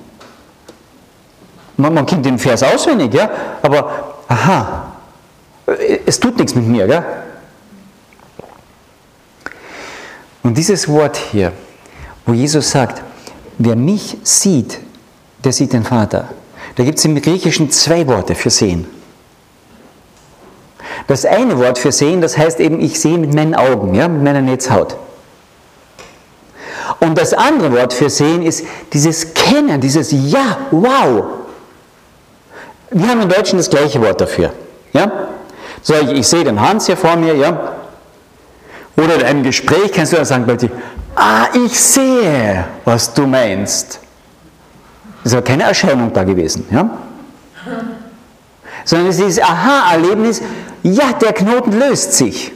Man, 1.77 1.93
man 1.93 2.05
kennt 2.05 2.25
den 2.25 2.37
Vers 2.37 2.63
auswendig, 2.63 3.13
ja, 3.13 3.29
aber 3.61 4.13
aha, 4.27 4.91
es 6.05 6.19
tut 6.19 6.37
nichts 6.37 6.53
mit 6.53 6.67
mir, 6.67 6.85
ja. 6.85 7.03
Und 10.43 10.57
dieses 10.57 10.87
Wort 10.87 11.17
hier, 11.17 11.51
wo 12.25 12.33
Jesus 12.33 12.71
sagt, 12.71 13.01
wer 13.57 13.75
mich 13.75 14.17
sieht, 14.23 14.79
der 15.43 15.53
sieht 15.53 15.73
den 15.73 15.83
Vater. 15.83 16.29
Da 16.75 16.83
gibt 16.83 16.97
es 16.97 17.05
im 17.05 17.21
Griechischen 17.21 17.69
zwei 17.69 18.07
Worte 18.07 18.35
für 18.35 18.49
sehen. 18.49 18.87
Das 21.07 21.25
eine 21.25 21.57
Wort 21.57 21.77
für 21.77 21.91
sehen, 21.91 22.21
das 22.21 22.37
heißt 22.37 22.59
eben, 22.59 22.79
ich 22.79 22.99
sehe 22.99 23.17
mit 23.17 23.33
meinen 23.33 23.55
Augen, 23.55 23.95
ja, 23.95 24.07
mit 24.07 24.23
meiner 24.23 24.41
Netzhaut. 24.41 24.95
Und 26.99 27.17
das 27.17 27.33
andere 27.33 27.71
Wort 27.73 27.93
für 27.93 28.09
sehen 28.09 28.43
ist 28.43 28.65
dieses 28.93 29.33
Kennen, 29.33 29.81
dieses 29.81 30.11
Ja, 30.11 30.57
wow. 30.71 31.25
Wir 32.91 33.07
haben 33.07 33.21
im 33.21 33.29
Deutschen 33.29 33.57
das 33.57 33.69
gleiche 33.69 34.01
Wort 34.01 34.21
dafür. 34.21 34.53
Ja? 34.93 35.11
So, 35.81 35.93
ich, 35.95 36.11
ich 36.11 36.27
sehe 36.27 36.43
den 36.43 36.61
Hans 36.61 36.85
hier 36.85 36.97
vor 36.97 37.15
mir, 37.15 37.35
ja. 37.35 37.73
Oder 38.95 39.15
in 39.15 39.23
einem 39.23 39.43
Gespräch 39.43 39.91
kannst 39.93 40.11
du 40.11 40.17
dann 40.17 40.25
sagen 40.25 40.45
plötzlich, 40.45 40.71
ah, 41.15 41.47
ich 41.65 41.79
sehe, 41.79 42.65
was 42.85 43.13
du 43.13 43.25
meinst. 43.25 43.99
Es 45.23 45.33
war 45.33 45.41
keine 45.41 45.63
Erscheinung 45.63 46.11
da 46.13 46.23
gewesen. 46.23 46.65
Ja? 46.71 46.89
Sondern 48.83 49.09
es 49.09 49.19
ist 49.19 49.41
Aha-Erlebnis, 49.41 50.41
ja, 50.83 51.13
der 51.13 51.33
Knoten 51.33 51.73
löst 51.77 52.13
sich. 52.13 52.51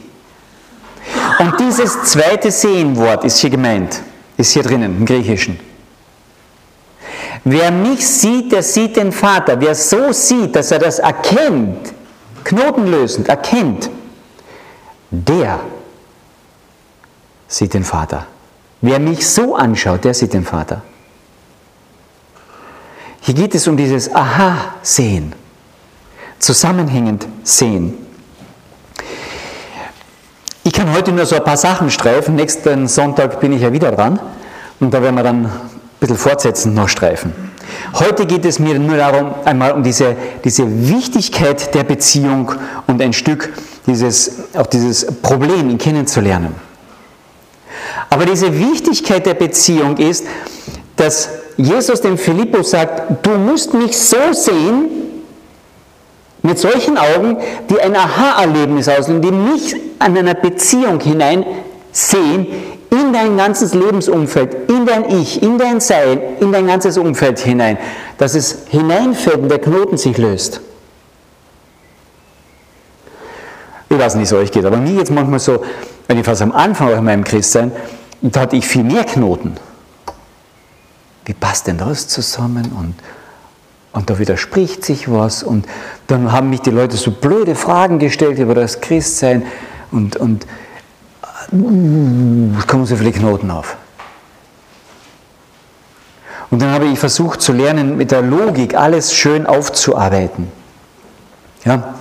Und 1.38 1.60
dieses 1.60 2.02
zweite 2.04 2.50
Sehenwort 2.50 3.24
ist 3.24 3.38
hier 3.38 3.50
gemeint, 3.50 4.02
ist 4.36 4.52
hier 4.52 4.62
drinnen 4.62 4.98
im 4.98 5.06
Griechischen. 5.06 5.60
Wer 7.44 7.70
mich 7.70 8.04
sieht, 8.06 8.50
der 8.50 8.62
sieht 8.62 8.96
den 8.96 9.12
Vater. 9.12 9.60
Wer 9.60 9.74
so 9.74 10.10
sieht, 10.10 10.56
dass 10.56 10.72
er 10.72 10.80
das 10.80 10.98
erkennt, 10.98 11.92
knotenlösend 12.42 13.28
erkennt, 13.28 13.88
der 15.10 15.60
sieht 17.48 17.74
den 17.74 17.84
Vater. 17.84 18.26
Wer 18.80 18.98
mich 18.98 19.26
so 19.28 19.56
anschaut, 19.56 20.04
der 20.04 20.14
sieht 20.14 20.32
den 20.32 20.44
Vater. 20.44 20.82
Hier 23.20 23.34
geht 23.34 23.54
es 23.54 23.66
um 23.66 23.76
dieses 23.76 24.14
Aha-Sehen, 24.14 25.32
zusammenhängend 26.38 27.26
sehen. 27.42 27.94
Ich 30.62 30.72
kann 30.72 30.92
heute 30.92 31.12
nur 31.12 31.26
so 31.26 31.36
ein 31.36 31.44
paar 31.44 31.56
Sachen 31.56 31.90
streifen. 31.90 32.36
Nächsten 32.36 32.86
Sonntag 32.86 33.40
bin 33.40 33.52
ich 33.52 33.62
ja 33.62 33.72
wieder 33.72 33.90
dran 33.90 34.20
und 34.78 34.92
da 34.92 35.02
werden 35.02 35.16
wir 35.16 35.22
dann 35.22 35.46
ein 35.46 35.50
bisschen 35.98 36.16
fortsetzend 36.16 36.74
noch 36.74 36.88
streifen. 36.88 37.32
Heute 37.94 38.26
geht 38.26 38.44
es 38.44 38.58
mir 38.58 38.78
nur 38.78 38.96
darum, 38.96 39.34
einmal 39.44 39.72
um 39.72 39.82
diese, 39.82 40.16
diese 40.44 40.88
Wichtigkeit 40.88 41.74
der 41.74 41.84
Beziehung 41.84 42.52
und 42.86 43.00
ein 43.00 43.12
Stück 43.12 43.52
dieses, 43.86 44.54
auch 44.54 44.66
dieses 44.66 45.06
Problem 45.22 45.78
kennenzulernen. 45.78 46.54
Aber 48.10 48.24
diese 48.24 48.58
Wichtigkeit 48.58 49.26
der 49.26 49.34
Beziehung 49.34 49.96
ist, 49.96 50.26
dass 50.96 51.28
Jesus 51.56 52.00
dem 52.00 52.18
Philippus 52.18 52.70
sagt, 52.70 53.26
du 53.26 53.30
musst 53.32 53.74
mich 53.74 53.96
so 53.96 54.32
sehen, 54.32 54.90
mit 56.42 56.58
solchen 56.58 56.96
Augen, 56.96 57.38
die 57.68 57.80
ein 57.80 57.96
Aha-Erlebnis 57.96 58.88
auslösen, 58.88 59.20
die 59.20 59.32
mich 59.32 59.76
an 59.98 60.16
einer 60.16 60.34
Beziehung 60.34 61.00
hinein 61.00 61.44
sehen, 61.92 62.46
in 62.90 63.12
dein 63.12 63.36
ganzes 63.36 63.74
Lebensumfeld, 63.74 64.70
in 64.70 64.86
dein 64.86 65.10
Ich, 65.10 65.42
in 65.42 65.58
dein 65.58 65.80
Sein, 65.80 66.20
in 66.40 66.52
dein 66.52 66.66
ganzes 66.66 66.96
Umfeld 66.98 67.40
hinein, 67.40 67.78
dass 68.16 68.34
es 68.34 68.66
hineinfällt 68.68 69.38
und 69.38 69.48
der 69.48 69.58
Knoten 69.58 69.96
sich 69.96 70.16
löst. 70.16 70.60
Ich 73.88 73.98
weiß 73.98 74.14
nicht, 74.14 74.30
wie 74.30 74.36
es 74.36 74.40
euch 74.40 74.52
geht, 74.52 74.64
aber 74.64 74.76
mir 74.76 74.98
jetzt 74.98 75.10
manchmal 75.10 75.38
so, 75.38 75.62
wenn 76.06 76.18
ich 76.18 76.24
fast 76.24 76.42
am 76.42 76.52
Anfang 76.52 76.90
in 76.90 77.04
meinem 77.04 77.24
Christsein, 77.24 77.72
da 78.20 78.40
hatte 78.40 78.56
ich 78.56 78.66
viel 78.66 78.84
mehr 78.84 79.04
Knoten. 79.04 79.56
Wie 81.24 81.34
passt 81.34 81.66
denn 81.66 81.78
das 81.78 82.08
zusammen? 82.08 82.72
Und, 82.78 82.94
und 83.92 84.08
da 84.08 84.18
widerspricht 84.18 84.84
sich 84.84 85.10
was. 85.10 85.42
Und 85.42 85.66
dann 86.06 86.30
haben 86.30 86.50
mich 86.50 86.60
die 86.60 86.70
Leute 86.70 86.96
so 86.96 87.10
blöde 87.10 87.54
Fragen 87.54 87.98
gestellt 87.98 88.38
über 88.38 88.54
das 88.54 88.80
Christsein. 88.80 89.44
Und, 89.90 90.16
und 90.16 90.46
uh, 91.52 92.52
kommen 92.66 92.86
so 92.86 92.96
viele 92.96 93.12
Knoten 93.12 93.50
auf. 93.50 93.76
Und 96.50 96.62
dann 96.62 96.70
habe 96.70 96.86
ich 96.86 96.98
versucht 96.98 97.42
zu 97.42 97.52
lernen, 97.52 97.96
mit 97.96 98.12
der 98.12 98.22
Logik 98.22 98.76
alles 98.76 99.12
schön 99.12 99.46
aufzuarbeiten. 99.46 100.50
Ja? 101.64 101.94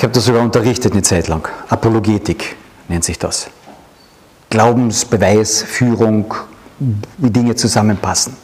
Ich 0.00 0.02
habe 0.02 0.14
das 0.14 0.24
sogar 0.24 0.40
unterrichtet 0.40 0.94
eine 0.94 1.02
Zeit 1.02 1.28
lang. 1.28 1.46
Apologetik 1.68 2.56
nennt 2.88 3.04
sich 3.04 3.18
das. 3.18 3.48
Glaubensbeweis, 4.48 5.62
Führung, 5.62 6.32
wie 7.18 7.28
Dinge 7.28 7.54
zusammenpassen. 7.54 8.34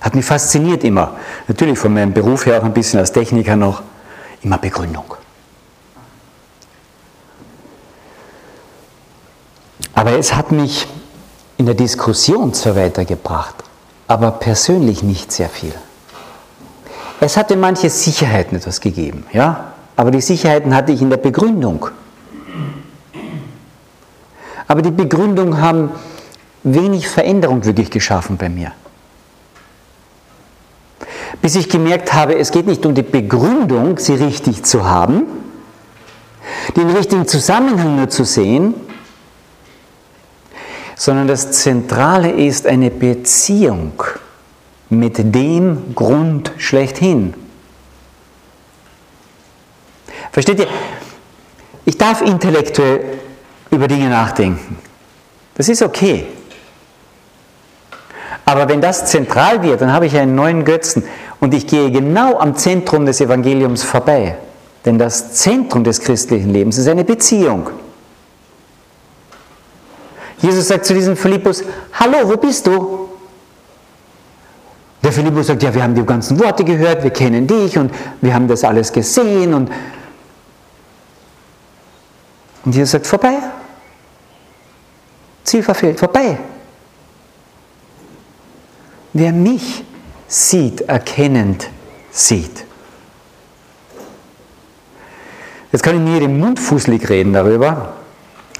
Hat 0.00 0.14
mich 0.14 0.24
fasziniert 0.24 0.84
immer. 0.84 1.16
Natürlich 1.48 1.76
von 1.76 1.92
meinem 1.92 2.12
Beruf 2.12 2.46
her 2.46 2.60
auch 2.60 2.64
ein 2.64 2.72
bisschen 2.72 3.00
als 3.00 3.10
Techniker 3.10 3.56
noch. 3.56 3.82
Immer 4.42 4.58
Begründung. 4.58 5.16
Aber 9.92 10.12
es 10.12 10.36
hat 10.36 10.52
mich 10.52 10.86
in 11.56 11.66
der 11.66 11.74
Diskussion 11.74 12.54
zwar 12.54 12.76
weitergebracht, 12.76 13.56
aber 14.06 14.30
persönlich 14.30 15.02
nicht 15.02 15.32
sehr 15.32 15.48
viel. 15.48 15.74
Es 17.18 17.36
hatte 17.36 17.56
manche 17.56 17.90
Sicherheiten 17.90 18.56
etwas 18.56 18.80
gegeben, 18.80 19.26
ja, 19.32 19.71
aber 19.96 20.10
die 20.10 20.20
Sicherheiten 20.20 20.74
hatte 20.74 20.92
ich 20.92 21.02
in 21.02 21.10
der 21.10 21.16
Begründung. 21.18 21.88
Aber 24.68 24.82
die 24.82 24.90
Begründung 24.90 25.60
haben 25.60 25.90
wenig 26.62 27.08
Veränderung 27.08 27.64
wirklich 27.64 27.90
geschaffen 27.90 28.36
bei 28.36 28.48
mir. 28.48 28.72
Bis 31.40 31.56
ich 31.56 31.68
gemerkt 31.68 32.12
habe, 32.12 32.38
es 32.38 32.52
geht 32.52 32.66
nicht 32.66 32.86
um 32.86 32.94
die 32.94 33.02
Begründung, 33.02 33.98
sie 33.98 34.14
richtig 34.14 34.62
zu 34.62 34.84
haben, 34.84 35.24
den 36.76 36.90
richtigen 36.90 37.26
Zusammenhang 37.26 37.96
nur 37.96 38.08
zu 38.08 38.24
sehen, 38.24 38.74
sondern 40.94 41.26
das 41.26 41.52
Zentrale 41.52 42.30
ist 42.30 42.66
eine 42.66 42.90
Beziehung 42.90 43.92
mit 44.88 45.18
dem 45.34 45.94
Grund 45.94 46.52
schlechthin. 46.58 47.34
Versteht 50.32 50.58
ihr? 50.60 50.66
Ich 51.84 51.98
darf 51.98 52.22
intellektuell 52.22 53.18
über 53.70 53.86
Dinge 53.86 54.08
nachdenken. 54.08 54.78
Das 55.54 55.68
ist 55.68 55.82
okay. 55.82 56.26
Aber 58.44 58.68
wenn 58.68 58.80
das 58.80 59.06
zentral 59.06 59.62
wird, 59.62 59.82
dann 59.82 59.92
habe 59.92 60.06
ich 60.06 60.16
einen 60.16 60.34
neuen 60.34 60.64
Götzen 60.64 61.04
und 61.40 61.54
ich 61.54 61.66
gehe 61.66 61.90
genau 61.90 62.38
am 62.38 62.56
Zentrum 62.56 63.06
des 63.06 63.20
Evangeliums 63.20 63.82
vorbei. 63.82 64.36
Denn 64.84 64.98
das 64.98 65.34
Zentrum 65.34 65.84
des 65.84 66.00
christlichen 66.00 66.50
Lebens 66.50 66.78
ist 66.78 66.88
eine 66.88 67.04
Beziehung. 67.04 67.70
Jesus 70.38 70.66
sagt 70.66 70.86
zu 70.86 70.94
diesem 70.94 71.16
Philippus, 71.16 71.62
hallo, 71.92 72.18
wo 72.24 72.36
bist 72.36 72.66
du? 72.66 73.08
Der 75.04 75.12
Philippus 75.12 75.48
sagt, 75.48 75.62
ja, 75.62 75.72
wir 75.72 75.82
haben 75.82 75.94
die 75.94 76.04
ganzen 76.04 76.38
Worte 76.40 76.64
gehört, 76.64 77.02
wir 77.04 77.10
kennen 77.10 77.46
dich 77.46 77.78
und 77.78 77.92
wir 78.20 78.34
haben 78.34 78.48
das 78.48 78.64
alles 78.64 78.92
gesehen 78.92 79.54
und, 79.54 79.70
und 82.64 82.74
Jesus 82.74 82.92
sagt, 82.92 83.06
vorbei. 83.06 83.38
Ziel 85.44 85.62
verfehlt, 85.62 85.98
vorbei. 85.98 86.38
Wer 89.12 89.32
mich 89.32 89.84
sieht, 90.28 90.82
erkennend 90.82 91.68
sieht. 92.10 92.64
Jetzt 95.72 95.82
kann 95.82 95.96
ich 95.96 96.02
mir 96.02 96.20
den 96.20 96.38
Mund 96.38 96.60
fußlig 96.60 97.08
reden 97.08 97.32
darüber 97.32 97.94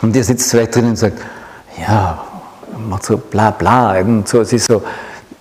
und 0.01 0.15
der 0.15 0.25
sitzt 0.25 0.51
vielleicht 0.51 0.75
drin 0.75 0.89
und 0.89 0.97
sagt, 0.97 1.19
ja, 1.79 2.25
macht 2.89 3.05
so 3.05 3.19
bla 3.19 3.51
bla, 3.51 3.99
und 4.01 4.27
so, 4.27 4.41
es 4.41 4.53
ist 4.53 4.67
so 4.67 4.83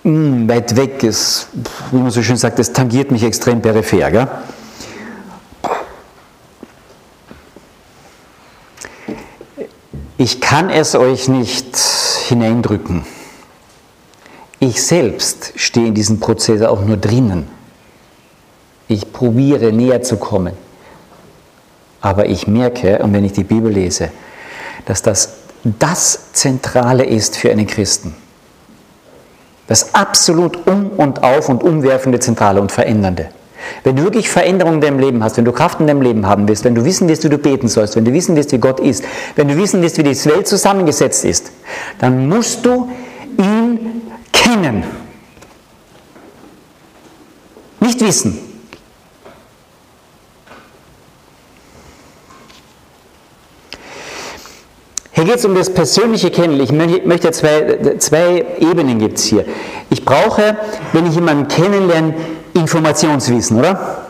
mh, 0.02 0.10
hm, 0.10 0.48
weit 0.48 0.76
weg, 0.76 1.02
es, 1.04 1.48
wie 1.90 1.98
man 1.98 2.10
so 2.10 2.22
schön 2.22 2.36
sagt, 2.36 2.58
es 2.58 2.72
tangiert 2.72 3.10
mich 3.10 3.22
extrem 3.22 3.60
peripher. 3.60 4.10
Gell? 4.10 4.28
Ich 10.18 10.40
kann 10.40 10.70
es 10.70 10.94
euch 10.94 11.28
nicht 11.28 11.76
hineindrücken. 12.28 13.04
Ich 14.58 14.82
selbst 14.82 15.52
stehe 15.56 15.88
in 15.88 15.94
diesem 15.94 16.20
Prozess 16.20 16.62
auch 16.62 16.82
nur 16.82 16.96
drinnen. 16.96 17.48
Ich 18.88 19.12
probiere 19.12 19.72
näher 19.72 20.02
zu 20.02 20.16
kommen. 20.16 20.54
Aber 22.00 22.26
ich 22.26 22.46
merke, 22.46 22.98
und 22.98 23.12
wenn 23.12 23.24
ich 23.24 23.32
die 23.32 23.44
Bibel 23.44 23.72
lese, 23.72 24.10
dass 24.84 25.02
das 25.02 25.42
das 25.64 26.32
Zentrale 26.32 27.04
ist 27.04 27.36
für 27.36 27.50
einen 27.50 27.66
Christen. 27.66 28.14
Das 29.68 29.94
absolut 29.94 30.66
um 30.66 30.90
und 30.90 31.22
auf 31.22 31.48
und 31.48 31.62
umwerfende 31.62 32.18
Zentrale 32.18 32.60
und 32.60 32.72
Verändernde. 32.72 33.28
Wenn 33.84 33.96
du 33.96 34.04
wirklich 34.04 34.28
Veränderungen 34.28 34.76
in 34.76 34.80
deinem 34.80 34.98
Leben 34.98 35.24
hast, 35.24 35.36
wenn 35.36 35.44
du 35.44 35.52
Kraft 35.52 35.80
in 35.80 35.86
deinem 35.86 36.02
Leben 36.02 36.26
haben 36.26 36.48
willst, 36.48 36.64
wenn 36.64 36.74
du 36.74 36.84
wissen 36.84 37.08
willst, 37.08 37.24
wie 37.24 37.28
du 37.28 37.38
beten 37.38 37.68
sollst, 37.68 37.96
wenn 37.96 38.04
du 38.04 38.12
wissen 38.12 38.36
willst, 38.36 38.52
wie 38.52 38.58
Gott 38.58 38.80
ist, 38.80 39.04
wenn 39.36 39.48
du 39.48 39.56
wissen 39.56 39.82
willst, 39.82 39.98
wie 39.98 40.02
die 40.02 40.24
Welt 40.26 40.46
zusammengesetzt 40.46 41.24
ist, 41.24 41.52
dann 41.98 42.28
musst 42.28 42.64
du 42.64 42.90
ihn 43.38 44.02
kennen. 44.32 44.84
Nicht 47.80 48.00
wissen. 48.00 48.38
Hier 55.14 55.24
geht 55.24 55.36
es 55.36 55.44
um 55.44 55.54
das 55.54 55.72
persönliche 55.72 56.30
Kennenlernen. 56.30 56.96
Ich 56.96 57.04
möchte 57.04 57.30
zwei, 57.32 57.96
zwei 57.98 58.44
Ebenen 58.58 58.98
gibt 58.98 59.18
es 59.18 59.24
hier. 59.24 59.44
Ich 59.90 60.04
brauche, 60.04 60.56
wenn 60.92 61.06
ich 61.06 61.14
jemanden 61.14 61.48
kennenlerne, 61.48 62.14
Informationswissen, 62.54 63.58
oder? 63.58 64.02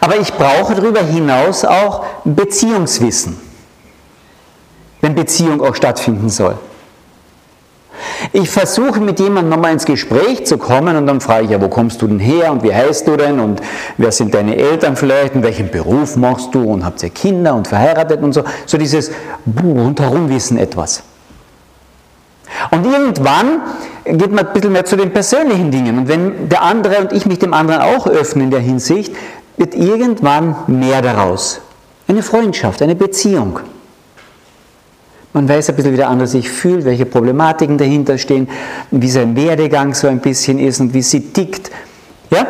Aber 0.00 0.16
ich 0.16 0.32
brauche 0.32 0.74
darüber 0.74 1.00
hinaus 1.00 1.64
auch 1.64 2.04
Beziehungswissen, 2.24 3.40
wenn 5.00 5.14
Beziehung 5.14 5.60
auch 5.62 5.74
stattfinden 5.74 6.28
soll. 6.28 6.56
Ich 8.32 8.50
versuche 8.50 9.00
mit 9.00 9.18
jemandem 9.20 9.50
nochmal 9.50 9.72
ins 9.72 9.84
Gespräch 9.84 10.46
zu 10.46 10.58
kommen 10.58 10.96
und 10.96 11.06
dann 11.06 11.20
frage 11.20 11.44
ich 11.44 11.50
ja, 11.50 11.60
wo 11.60 11.68
kommst 11.68 12.02
du 12.02 12.06
denn 12.06 12.18
her 12.18 12.52
und 12.52 12.62
wie 12.62 12.74
heißt 12.74 13.06
du 13.06 13.16
denn 13.16 13.40
und 13.40 13.60
wer 13.96 14.12
sind 14.12 14.34
deine 14.34 14.56
Eltern 14.56 14.96
vielleicht 14.96 15.34
und 15.34 15.42
welchen 15.42 15.70
Beruf 15.70 16.16
machst 16.16 16.54
du 16.54 16.62
und 16.62 16.84
habt 16.84 17.02
ihr 17.02 17.10
Kinder 17.10 17.54
und 17.54 17.68
verheiratet 17.68 18.22
und 18.22 18.32
so. 18.32 18.44
So 18.66 18.78
dieses 18.78 19.10
rundherumwissen 19.62 20.58
etwas. 20.58 21.02
Und 22.70 22.86
irgendwann 22.86 23.60
geht 24.04 24.32
man 24.32 24.46
ein 24.46 24.52
bisschen 24.52 24.72
mehr 24.72 24.84
zu 24.84 24.96
den 24.96 25.12
persönlichen 25.12 25.70
Dingen. 25.70 25.98
Und 25.98 26.08
wenn 26.08 26.48
der 26.48 26.62
andere 26.62 26.98
und 26.98 27.12
ich 27.12 27.26
mich 27.26 27.38
dem 27.38 27.54
anderen 27.54 27.82
auch 27.82 28.06
öffnen 28.06 28.46
in 28.46 28.50
der 28.50 28.60
Hinsicht, 28.60 29.14
wird 29.56 29.74
irgendwann 29.74 30.56
mehr 30.66 31.02
daraus. 31.02 31.60
Eine 32.08 32.22
Freundschaft, 32.22 32.82
eine 32.82 32.94
Beziehung. 32.94 33.60
Man 35.32 35.48
weiß 35.48 35.68
ein 35.68 35.76
bisschen, 35.76 35.92
wie 35.92 35.98
der 35.98 36.08
andere 36.08 36.28
sich 36.28 36.48
fühlt, 36.48 36.84
welche 36.84 37.04
Problematiken 37.04 37.76
dahinter 37.76 38.16
stehen, 38.16 38.48
wie 38.90 39.10
sein 39.10 39.36
Werdegang 39.36 39.92
so 39.92 40.08
ein 40.08 40.20
bisschen 40.20 40.58
ist 40.58 40.80
und 40.80 40.94
wie 40.94 41.02
sie 41.02 41.20
tickt. 41.32 41.70
Ja? 42.30 42.46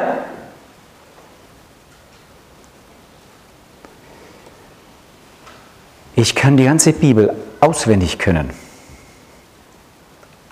Ich 6.14 6.35
kann 6.35 6.57
die 6.57 6.64
ganze 6.64 6.92
Bibel 6.92 7.35
auswendig 7.61 8.19
können. 8.19 8.51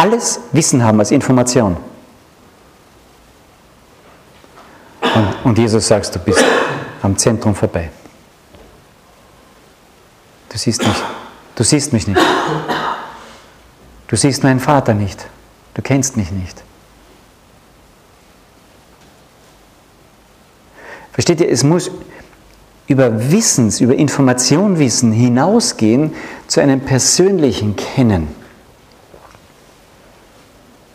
Alles 0.05 0.39
Wissen 0.53 0.85
haben 0.85 0.99
als 0.99 1.11
Information. 1.13 1.79
Und, 5.01 5.35
und 5.45 5.59
Jesus 5.59 5.89
sagt, 5.89 6.15
du 6.15 6.19
bist 6.19 6.45
am 7.01 7.17
Zentrum 7.17 7.55
vorbei. 7.55 7.89
Du 10.51 10.59
siehst 10.59 10.87
mich, 10.87 10.97
du 11.55 11.65
siehst 11.65 11.95
mich 11.95 12.07
nicht. 12.07 12.21
Du 14.07 14.17
siehst 14.17 14.43
meinen 14.43 14.61
Vater 14.61 14.93
nicht. 14.93 15.25
Du 15.73 15.81
kennst 15.81 16.19
mich 16.19 16.31
nicht. 16.31 16.63
Versteht 21.13 21.41
ihr, 21.41 21.49
es 21.49 21.65
muss 21.65 21.91
über 22.89 23.33
Wissens, 23.33 23.81
über 23.81 23.95
Informationwissen 23.95 25.13
hinausgehen 25.13 26.13
zu 26.47 26.61
einem 26.61 26.81
persönlichen 26.81 27.75
Kennen. 27.77 28.44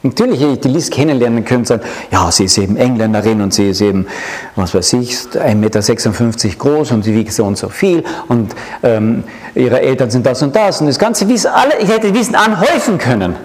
Natürlich 0.02 0.40
hätte 0.40 0.54
ich 0.54 0.60
die 0.62 0.68
Liz 0.70 0.90
kennenlernen 0.90 1.44
können 1.44 1.60
und 1.62 1.66
sagen, 1.66 1.84
ja, 2.10 2.32
sie 2.32 2.46
ist 2.46 2.58
eben 2.58 2.78
Engländerin 2.78 3.42
und 3.42 3.54
sie 3.54 3.70
ist 3.72 3.82
eben, 3.82 4.08
was 4.56 4.74
weiß 4.74 4.94
ich, 4.94 5.12
1,56 5.14 5.56
Meter 5.56 6.58
groß 6.58 6.92
und 6.92 7.04
sie 7.04 7.14
wiegt 7.14 7.34
so 7.34 7.44
und 7.44 7.58
so 7.58 7.68
viel 7.68 8.06
und 8.30 8.56
ähm, 8.82 9.26
ihre 9.56 9.82
Eltern 9.82 10.10
sind 10.10 10.26
das 10.26 10.42
und 10.42 10.56
das 10.56 10.80
und 10.80 10.88
das 10.88 11.00
ganze 11.00 11.28
Wissen, 11.28 11.52
alle, 11.54 11.78
ich 11.80 11.90
hätte 11.90 12.14
Wissen 12.14 12.36
anhäufen 12.36 12.98
können. 12.98 13.36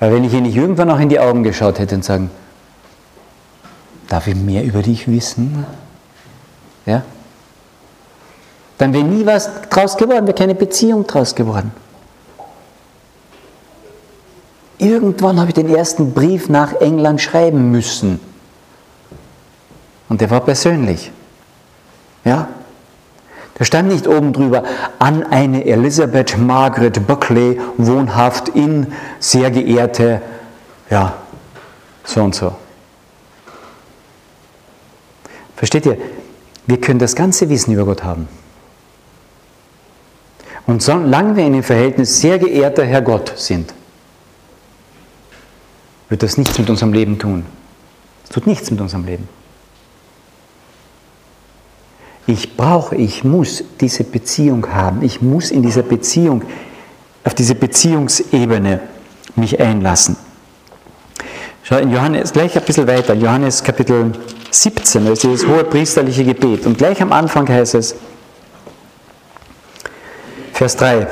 Weil 0.00 0.12
wenn 0.14 0.24
ich 0.24 0.32
ihr 0.32 0.40
nicht 0.40 0.56
irgendwann 0.56 0.88
noch 0.88 0.98
in 0.98 1.08
die 1.08 1.20
Augen 1.20 1.44
geschaut 1.44 1.78
hätte 1.78 1.94
und 1.94 2.04
sagen, 2.04 2.32
darf 4.08 4.26
ich 4.26 4.34
mehr 4.34 4.64
über 4.64 4.82
dich 4.82 5.06
wissen? 5.06 5.64
Ja? 6.84 7.02
Dann 8.78 8.92
wäre 8.92 9.04
nie 9.04 9.24
was 9.24 9.48
draus 9.68 9.96
geworden, 9.96 10.26
wäre 10.26 10.36
keine 10.36 10.56
Beziehung 10.56 11.06
draus 11.06 11.36
geworden. 11.36 11.70
Irgendwann 14.80 15.38
habe 15.38 15.50
ich 15.50 15.54
den 15.54 15.68
ersten 15.68 16.14
Brief 16.14 16.48
nach 16.48 16.72
England 16.80 17.20
schreiben 17.20 17.70
müssen. 17.70 18.18
Und 20.08 20.22
der 20.22 20.30
war 20.30 20.40
persönlich. 20.40 21.12
Ja? 22.24 22.48
Da 23.58 23.64
stand 23.66 23.88
nicht 23.88 24.08
oben 24.08 24.32
drüber, 24.32 24.64
an 24.98 25.22
eine 25.22 25.66
Elisabeth 25.66 26.38
Margaret 26.38 27.06
Buckley, 27.06 27.60
wohnhaft 27.76 28.48
in, 28.48 28.86
sehr 29.18 29.50
geehrte, 29.50 30.22
ja, 30.88 31.12
so 32.02 32.22
und 32.22 32.34
so. 32.34 32.56
Versteht 35.56 35.84
ihr? 35.84 35.98
Wir 36.66 36.80
können 36.80 36.98
das 36.98 37.14
ganze 37.14 37.50
Wissen 37.50 37.74
über 37.74 37.84
Gott 37.84 38.02
haben. 38.02 38.28
Und 40.66 40.82
solange 40.82 41.36
wir 41.36 41.44
in 41.44 41.52
dem 41.52 41.62
Verhältnis 41.62 42.18
sehr 42.18 42.38
geehrter 42.38 42.86
Herr 42.86 43.02
Gott 43.02 43.34
sind, 43.36 43.74
wird 46.10 46.22
das 46.22 46.36
nichts 46.36 46.58
mit 46.58 46.68
unserem 46.68 46.92
Leben 46.92 47.18
tun. 47.18 47.46
Es 48.24 48.30
tut 48.30 48.46
nichts 48.46 48.70
mit 48.70 48.80
unserem 48.80 49.06
Leben. 49.06 49.28
Ich 52.26 52.56
brauche, 52.56 52.94
ich 52.96 53.24
muss 53.24 53.64
diese 53.80 54.04
Beziehung 54.04 54.68
haben. 54.72 55.02
Ich 55.02 55.22
muss 55.22 55.50
in 55.50 55.62
dieser 55.62 55.82
Beziehung, 55.82 56.42
auf 57.24 57.34
diese 57.34 57.54
Beziehungsebene 57.54 58.80
mich 59.36 59.58
einlassen. 59.58 60.16
Schau 61.62 61.78
in 61.78 61.90
Johannes, 61.90 62.32
gleich 62.32 62.56
ein 62.56 62.64
bisschen 62.64 62.86
weiter, 62.86 63.14
Johannes 63.14 63.62
Kapitel 63.62 64.12
17, 64.50 65.04
da 65.04 65.12
ist 65.12 65.22
dieses 65.22 65.46
hohe 65.46 65.64
priesterliche 65.64 66.24
Gebet. 66.24 66.66
Und 66.66 66.78
gleich 66.78 67.00
am 67.00 67.12
Anfang 67.12 67.48
heißt 67.48 67.74
es, 67.76 67.94
Vers 70.52 70.76
3, 70.76 71.06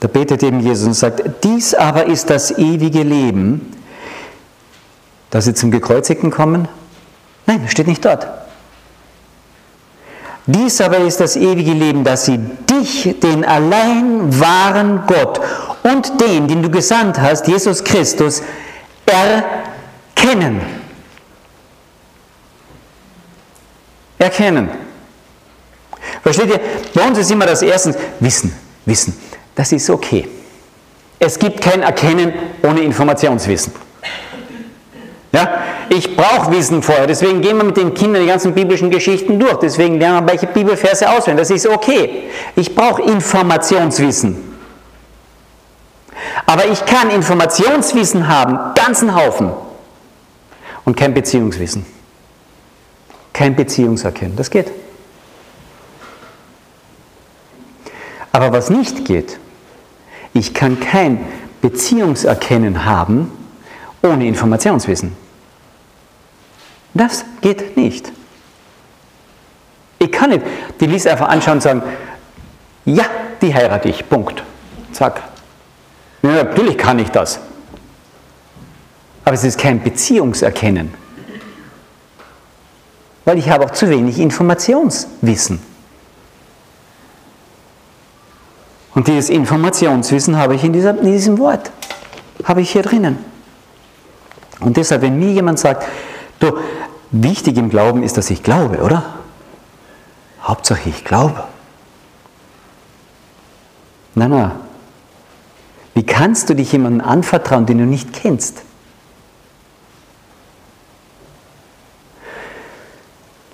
da 0.00 0.08
betet 0.08 0.42
eben 0.42 0.60
Jesus 0.60 0.86
und 0.86 0.94
sagt, 0.94 1.44
dies 1.44 1.74
aber 1.74 2.06
ist 2.06 2.30
das 2.30 2.56
ewige 2.58 3.02
Leben, 3.02 3.79
dass 5.30 5.44
sie 5.44 5.54
zum 5.54 5.70
Gekreuzigten 5.70 6.30
kommen? 6.30 6.68
Nein, 7.46 7.68
steht 7.68 7.86
nicht 7.86 8.04
dort. 8.04 8.26
Dies 10.46 10.80
aber 10.80 10.98
ist 10.98 11.20
das 11.20 11.36
ewige 11.36 11.72
Leben, 11.72 12.02
dass 12.02 12.24
sie 12.24 12.38
dich, 12.38 13.20
den 13.20 13.44
allein 13.44 14.40
wahren 14.40 15.02
Gott 15.06 15.40
und 15.82 16.20
den, 16.20 16.48
den 16.48 16.62
du 16.62 16.70
gesandt 16.70 17.20
hast, 17.20 17.46
Jesus 17.46 17.84
Christus, 17.84 18.42
erkennen. 19.06 20.60
Erkennen. 24.18 24.70
Versteht 26.22 26.50
ihr? 26.50 26.60
Bei 26.94 27.06
uns 27.06 27.18
ist 27.18 27.30
immer 27.30 27.46
das 27.46 27.62
Erste, 27.62 27.94
Wissen, 28.18 28.52
Wissen. 28.84 29.16
Das 29.54 29.72
ist 29.72 29.88
okay. 29.88 30.28
Es 31.18 31.38
gibt 31.38 31.60
kein 31.60 31.82
Erkennen 31.82 32.32
ohne 32.62 32.80
Informationswissen. 32.80 33.72
Ja? 35.32 35.62
Ich 35.88 36.16
brauche 36.16 36.50
Wissen 36.52 36.82
vorher, 36.82 37.06
deswegen 37.06 37.40
gehen 37.40 37.56
wir 37.56 37.64
mit 37.64 37.76
den 37.76 37.94
Kindern 37.94 38.22
die 38.22 38.28
ganzen 38.28 38.54
biblischen 38.54 38.90
Geschichten 38.90 39.38
durch, 39.38 39.56
deswegen 39.56 39.98
lernen 39.98 40.26
wir 40.26 40.32
welche 40.32 40.46
Bibelverse 40.46 41.08
auswendig, 41.08 41.48
das 41.48 41.50
ist 41.50 41.66
okay. 41.66 42.24
Ich 42.56 42.74
brauche 42.74 43.02
Informationswissen. 43.02 44.50
Aber 46.46 46.66
ich 46.66 46.84
kann 46.84 47.10
Informationswissen 47.10 48.28
haben, 48.28 48.58
ganzen 48.74 49.14
Haufen, 49.14 49.52
und 50.84 50.96
kein 50.96 51.14
Beziehungswissen. 51.14 51.86
Kein 53.32 53.54
Beziehungserkennen, 53.54 54.36
das 54.36 54.50
geht. 54.50 54.70
Aber 58.32 58.52
was 58.52 58.70
nicht 58.70 59.04
geht, 59.04 59.38
ich 60.34 60.54
kann 60.54 60.80
kein 60.80 61.24
Beziehungserkennen 61.60 62.84
haben, 62.84 63.30
ohne 64.02 64.26
Informationswissen. 64.26 65.16
Das 66.94 67.24
geht 67.40 67.76
nicht. 67.76 68.10
Ich 69.98 70.10
kann 70.10 70.30
nicht 70.30 70.42
die 70.80 70.86
Liste 70.86 71.10
einfach 71.10 71.28
anschauen 71.28 71.54
und 71.54 71.60
sagen, 71.62 71.82
ja, 72.84 73.04
die 73.40 73.54
heirate 73.54 73.88
ich, 73.88 74.08
Punkt. 74.08 74.42
Zack. 74.92 75.22
Ja, 76.22 76.30
natürlich 76.30 76.76
kann 76.76 76.98
ich 76.98 77.10
das. 77.10 77.38
Aber 79.24 79.34
es 79.34 79.44
ist 79.44 79.58
kein 79.58 79.82
Beziehungserkennen. 79.82 80.92
Weil 83.24 83.38
ich 83.38 83.50
habe 83.50 83.66
auch 83.66 83.70
zu 83.70 83.88
wenig 83.88 84.18
Informationswissen. 84.18 85.60
Und 88.94 89.06
dieses 89.06 89.30
Informationswissen 89.30 90.36
habe 90.36 90.54
ich 90.54 90.64
in, 90.64 90.72
dieser, 90.72 90.98
in 90.98 91.12
diesem 91.12 91.38
Wort. 91.38 91.70
Habe 92.44 92.62
ich 92.62 92.70
hier 92.70 92.82
drinnen. 92.82 93.18
Und 94.60 94.76
deshalb, 94.76 95.02
wenn 95.02 95.18
mir 95.18 95.30
jemand 95.32 95.58
sagt, 95.58 95.86
du, 96.40 96.58
wichtig 97.10 97.56
im 97.56 97.70
Glauben 97.70 98.02
ist, 98.02 98.16
dass 98.16 98.30
ich 98.30 98.42
glaube, 98.42 98.78
oder? 98.78 99.20
Hauptsache 100.42 100.88
ich 100.88 101.04
glaube. 101.04 101.44
Na, 104.14 104.28
na. 104.28 104.60
Wie 105.94 106.04
kannst 106.04 106.48
du 106.48 106.54
dich 106.54 106.72
jemandem 106.72 107.06
anvertrauen, 107.06 107.66
den 107.66 107.78
du 107.78 107.84
nicht 107.84 108.12
kennst? 108.12 108.62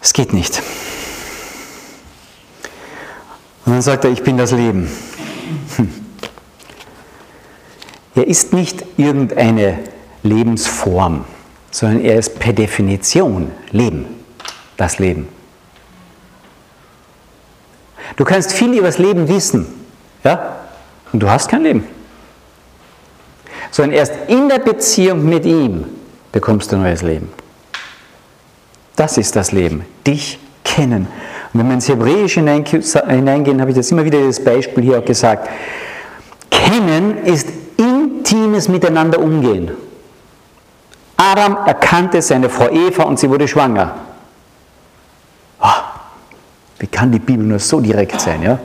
Es 0.01 0.13
geht 0.13 0.33
nicht. 0.33 0.63
Und 3.65 3.73
dann 3.73 3.83
sagt 3.83 4.05
er, 4.05 4.11
ich 4.13 4.23
bin 4.23 4.39
das 4.39 4.53
Leben. 4.53 4.89
Hm. 5.77 5.93
Er 8.15 8.27
ist 8.27 8.53
nicht 8.53 8.85
irgendeine 8.97 9.81
Lebensform, 10.23 11.25
sondern 11.77 12.01
er 12.01 12.19
ist 12.19 12.39
per 12.39 12.55
Definition 12.55 13.51
Leben, 13.71 14.07
das 14.79 14.99
Leben. 14.99 15.29
Du 18.17 18.25
kannst 18.25 18.55
viel 18.55 18.73
über 18.73 18.87
das 18.87 18.97
Leben 18.97 19.29
wissen, 19.29 19.67
ja, 20.25 20.57
und 21.13 21.23
du 21.23 21.29
hast 21.29 21.51
kein 21.51 21.65
Leben. 21.65 21.85
Sondern 23.71 23.93
erst 23.93 24.15
in 24.29 24.49
der 24.49 24.61
Beziehung 24.61 25.29
mit 25.29 25.45
ihm 25.45 25.85
bekommst 26.33 26.73
du 26.73 26.79
neues 26.79 27.03
Leben. 27.03 27.31
Das 28.95 29.19
ist 29.19 29.37
das 29.37 29.53
Leben, 29.53 29.85
dich 30.07 30.39
kennen. 30.65 31.09
Und 31.53 31.61
wenn 31.61 31.67
wir 31.67 31.75
ins 31.75 31.91
Hebräische 31.91 32.41
hineingehen, 32.41 33.61
habe 33.61 33.73
ich 33.73 33.77
das 33.77 33.91
immer 33.91 34.07
wieder 34.07 34.25
das 34.25 34.43
Beispiel 34.43 34.83
hier 34.83 34.99
auch 35.01 35.05
gesagt. 35.05 35.51
Kennen 36.49 37.19
ist 37.25 37.49
intimes 37.77 38.67
Miteinander 38.67 39.19
umgehen. 39.19 39.73
Adam 41.17 41.59
erkannte 41.67 42.21
seine 42.21 42.51
Frau 42.51 42.69
Eva 42.69 43.05
und 43.05 43.19
sie 43.19 43.29
wurde 43.31 43.49
schwanger. 43.49 43.95
Oh, 45.61 45.67
Wie 46.79 46.87
kann 46.87 47.11
die 47.11 47.19
Bibel 47.19 47.47
nur 47.47 47.59
so 47.59 47.81
direkt 47.81 48.21
sein? 48.21 48.43
Ja? 48.43 48.59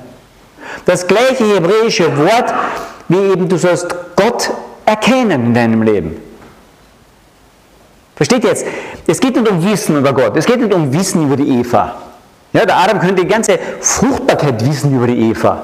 Das 0.85 1.07
gleiche 1.07 1.45
hebräische 1.45 2.17
Wort, 2.17 2.53
wie 3.07 3.17
eben 3.17 3.47
du 3.47 3.57
sollst 3.57 3.87
Gott 4.15 4.51
erkennen 4.85 5.47
in 5.47 5.53
deinem 5.53 5.81
Leben. 5.83 6.17
Versteht 8.15 8.43
jetzt? 8.43 8.65
Es 9.07 9.19
geht 9.19 9.35
nicht 9.35 9.49
um 9.49 9.63
Wissen 9.63 9.97
über 9.97 10.13
Gott, 10.13 10.35
es 10.35 10.45
geht 10.45 10.59
nicht 10.59 10.73
um 10.73 10.91
Wissen 10.93 11.23
über 11.23 11.35
die 11.35 11.59
Eva. 11.59 11.95
Ja, 12.53 12.65
der 12.65 12.77
Adam 12.77 12.99
könnte 12.99 13.23
die 13.23 13.27
ganze 13.27 13.57
Fruchtbarkeit 13.79 14.63
wissen 14.65 14.93
über 14.93 15.07
die 15.07 15.31
Eva. 15.31 15.63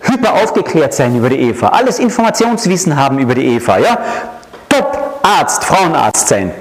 Hyper 0.00 0.34
aufgeklärt 0.34 0.94
sein 0.94 1.16
über 1.16 1.28
die 1.28 1.38
Eva. 1.38 1.68
Alles 1.68 1.98
Informationswissen 1.98 2.96
haben 2.96 3.18
über 3.18 3.34
die 3.34 3.56
Eva. 3.56 3.78
Ja? 3.78 3.98
Arzt, 5.24 5.64
Frauenarzt 5.64 6.28
sein. 6.28 6.52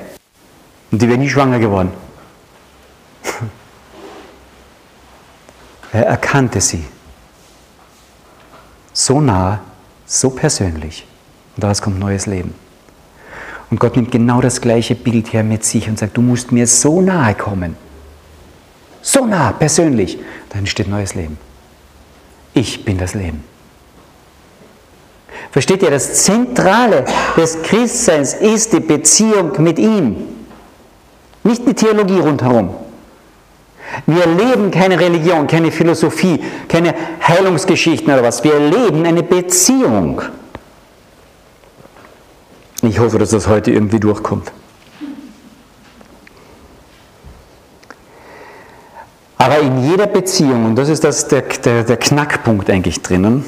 Und 0.89 1.01
die 1.01 1.07
wäre 1.09 1.17
nie 1.17 1.29
schwanger 1.29 1.59
geworden. 1.59 1.91
Er 5.91 6.07
erkannte 6.07 6.59
sie. 6.59 6.83
So 8.93 9.21
nah, 9.21 9.59
so 10.07 10.31
persönlich. 10.31 11.05
Und 11.55 11.63
daraus 11.63 11.83
kommt 11.83 11.99
neues 11.99 12.25
Leben. 12.25 12.55
Und 13.69 13.79
Gott 13.79 13.95
nimmt 13.95 14.11
genau 14.11 14.41
das 14.41 14.59
gleiche 14.59 14.95
Bild 14.95 15.33
her 15.33 15.43
mit 15.43 15.63
sich 15.63 15.87
und 15.87 15.99
sagt, 15.99 16.17
du 16.17 16.21
musst 16.21 16.51
mir 16.51 16.65
so 16.65 16.99
nahe 16.99 17.35
kommen. 17.35 17.75
So 19.03 19.25
nah, 19.25 19.51
persönlich. 19.51 20.17
Dann 20.49 20.59
entsteht 20.59 20.87
neues 20.87 21.13
Leben. 21.13 21.37
Ich 22.55 22.85
bin 22.85 22.97
das 22.97 23.13
Leben. 23.13 23.43
Versteht 25.53 25.83
ihr, 25.83 25.91
das 25.91 26.23
Zentrale 26.23 27.05
des 27.37 27.61
Christseins 27.61 28.33
ist 28.33 28.73
die 28.73 28.79
Beziehung 28.79 29.51
mit 29.61 29.77
ihm. 29.77 30.15
Nicht 31.43 31.67
die 31.67 31.75
Theologie 31.75 32.17
rundherum. 32.17 32.73
Wir 34.07 34.25
leben 34.25 34.71
keine 34.71 34.99
Religion, 34.99 35.45
keine 35.45 35.71
Philosophie, 35.71 36.43
keine 36.67 36.95
Heilungsgeschichten 37.27 38.11
oder 38.11 38.23
was. 38.23 38.43
Wir 38.43 38.57
leben 38.57 39.05
eine 39.05 39.21
Beziehung. 39.21 40.23
Ich 42.81 42.97
hoffe, 42.97 43.19
dass 43.19 43.29
das 43.29 43.47
heute 43.47 43.69
irgendwie 43.69 43.99
durchkommt. 43.99 44.51
Aber 49.37 49.59
in 49.59 49.87
jeder 49.87 50.07
Beziehung, 50.07 50.65
und 50.65 50.75
das 50.77 50.89
ist 50.89 51.03
das, 51.03 51.27
der, 51.27 51.43
der, 51.43 51.83
der 51.83 51.97
Knackpunkt 51.97 52.71
eigentlich 52.71 53.03
drinnen, 53.03 53.45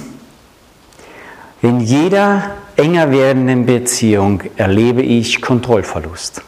in 1.65 1.79
jeder 1.79 2.51
enger 2.75 3.11
werdenden 3.11 3.65
Beziehung 3.65 4.43
erlebe 4.55 5.01
ich 5.01 5.41
Kontrollverlust. 5.41 6.43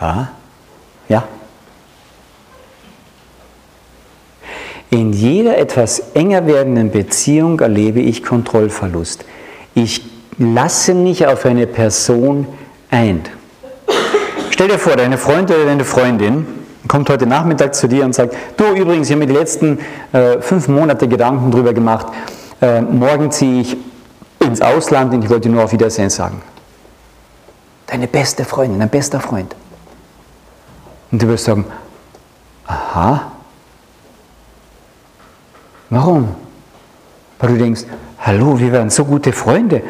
Ja? 0.00 0.32
Ja? 1.08 1.24
In 4.90 5.12
jeder 5.12 5.56
etwas 5.58 6.00
enger 6.14 6.46
werdenden 6.46 6.90
Beziehung 6.90 7.60
erlebe 7.60 8.00
ich 8.00 8.24
Kontrollverlust. 8.24 9.24
Ich 9.74 10.02
lasse 10.36 10.92
mich 10.92 11.24
auf 11.24 11.46
eine 11.46 11.68
Person 11.68 12.48
ein. 12.90 13.22
Stell 14.50 14.66
dir 14.66 14.78
vor, 14.78 14.96
deine 14.96 15.16
Freund 15.16 15.48
oder 15.50 15.64
deine 15.64 15.84
Freundin 15.84 16.44
kommt 16.88 17.08
heute 17.08 17.26
Nachmittag 17.26 17.74
zu 17.76 17.86
dir 17.86 18.04
und 18.04 18.16
sagt, 18.16 18.34
du 18.56 18.64
übrigens, 18.64 19.08
ich 19.08 19.12
habe 19.12 19.26
mir 19.26 19.32
die 19.32 19.38
letzten 19.38 19.78
äh, 20.12 20.40
fünf 20.40 20.66
Monate 20.66 21.06
Gedanken 21.06 21.52
darüber 21.52 21.72
gemacht, 21.72 22.06
äh, 22.60 22.80
morgen 22.80 23.30
ziehe 23.30 23.60
ich 23.62 23.76
ins 24.40 24.60
Ausland 24.60 25.12
und 25.12 25.24
ich 25.24 25.30
wollte 25.30 25.48
nur 25.48 25.64
auf 25.64 25.72
Wiedersehen 25.72 26.10
sagen. 26.10 26.40
Deine 27.86 28.06
beste 28.06 28.44
Freundin, 28.44 28.78
dein 28.78 28.88
bester 28.88 29.20
Freund. 29.20 29.54
Und 31.10 31.22
du 31.22 31.28
wirst 31.28 31.44
sagen, 31.44 31.64
aha, 32.66 33.32
warum? 35.90 36.34
Weil 37.38 37.50
du 37.50 37.58
denkst, 37.58 37.84
hallo, 38.18 38.58
wir 38.58 38.72
waren 38.72 38.90
so 38.90 39.04
gute 39.04 39.32
Freunde. 39.32 39.82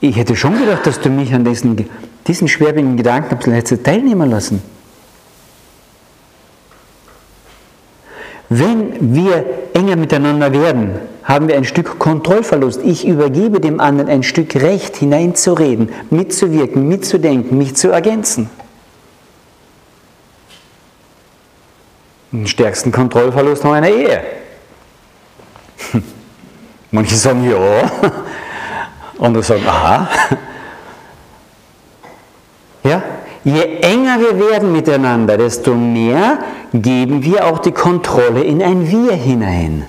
Ich 0.00 0.16
hätte 0.16 0.36
schon 0.36 0.58
gedacht, 0.58 0.86
dass 0.86 1.00
du 1.00 1.08
mich 1.08 1.32
an 1.32 1.44
diesen, 1.44 1.88
diesen 2.26 2.48
schwerwiegenden 2.48 2.96
Gedanken 2.96 3.52
hättest 3.52 3.84
teilnehmen 3.84 4.30
lassen. 4.30 4.62
Wenn 8.50 9.14
wir 9.14 9.44
enger 9.72 9.96
miteinander 9.96 10.52
werden, 10.52 11.13
haben 11.24 11.48
wir 11.48 11.56
ein 11.56 11.64
Stück 11.64 11.98
Kontrollverlust. 11.98 12.80
Ich 12.84 13.06
übergebe 13.06 13.60
dem 13.60 13.80
anderen 13.80 14.10
ein 14.10 14.22
Stück 14.22 14.54
Recht, 14.56 14.96
hineinzureden, 14.96 15.88
mitzuwirken, 16.10 16.86
mitzudenken, 16.86 17.56
mich 17.56 17.74
zu 17.76 17.90
ergänzen. 17.90 18.50
Den 22.30 22.46
stärksten 22.46 22.92
Kontrollverlust 22.92 23.64
noch 23.64 23.72
einer 23.72 23.88
Ehe. 23.88 24.22
Manche 26.90 27.14
sagen 27.16 27.48
ja, 27.48 27.90
andere 29.18 29.42
sagen 29.42 29.66
aha. 29.66 30.08
Ja, 32.86 33.02
je 33.44 33.62
enger 33.80 34.20
wir 34.20 34.38
werden 34.38 34.70
miteinander, 34.70 35.38
desto 35.38 35.74
mehr 35.74 36.36
geben 36.74 37.24
wir 37.24 37.46
auch 37.46 37.60
die 37.60 37.72
Kontrolle 37.72 38.42
in 38.42 38.62
ein 38.62 38.90
Wir 38.90 39.14
hinein. 39.14 39.86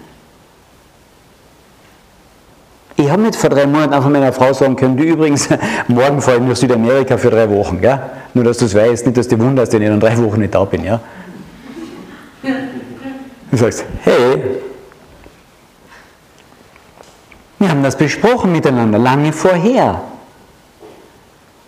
Ich 2.97 3.09
habe 3.09 3.21
nicht 3.23 3.35
vor 3.35 3.49
drei 3.49 3.65
Monaten 3.65 3.93
einfach 3.93 4.09
meiner 4.09 4.31
Frau 4.31 4.53
sagen 4.53 4.75
können, 4.75 4.95
du 4.95 5.03
übrigens, 5.03 5.49
morgen 5.87 6.21
fahre 6.21 6.37
ich 6.37 6.43
nach 6.43 6.55
Südamerika 6.55 7.17
für 7.17 7.29
drei 7.29 7.49
Wochen. 7.49 7.81
Gell? 7.81 7.99
Nur, 8.33 8.45
dass 8.45 8.57
du 8.57 8.65
es 8.65 8.75
weißt, 8.75 9.05
nicht, 9.05 9.17
dass 9.17 9.27
du 9.27 9.37
wunderst, 9.39 9.73
wenn 9.73 9.81
ich 9.81 9.89
in 9.89 9.99
drei 9.99 10.17
Wochen 10.17 10.39
nicht 10.39 10.55
da 10.55 10.63
bin. 10.63 10.83
Ja? 10.83 10.99
Du 13.51 13.57
sagst, 13.57 13.85
hey, 14.03 14.43
wir 17.59 17.69
haben 17.69 17.83
das 17.83 17.97
besprochen 17.97 18.51
miteinander, 18.51 18.97
lange 18.97 19.33
vorher. 19.33 20.01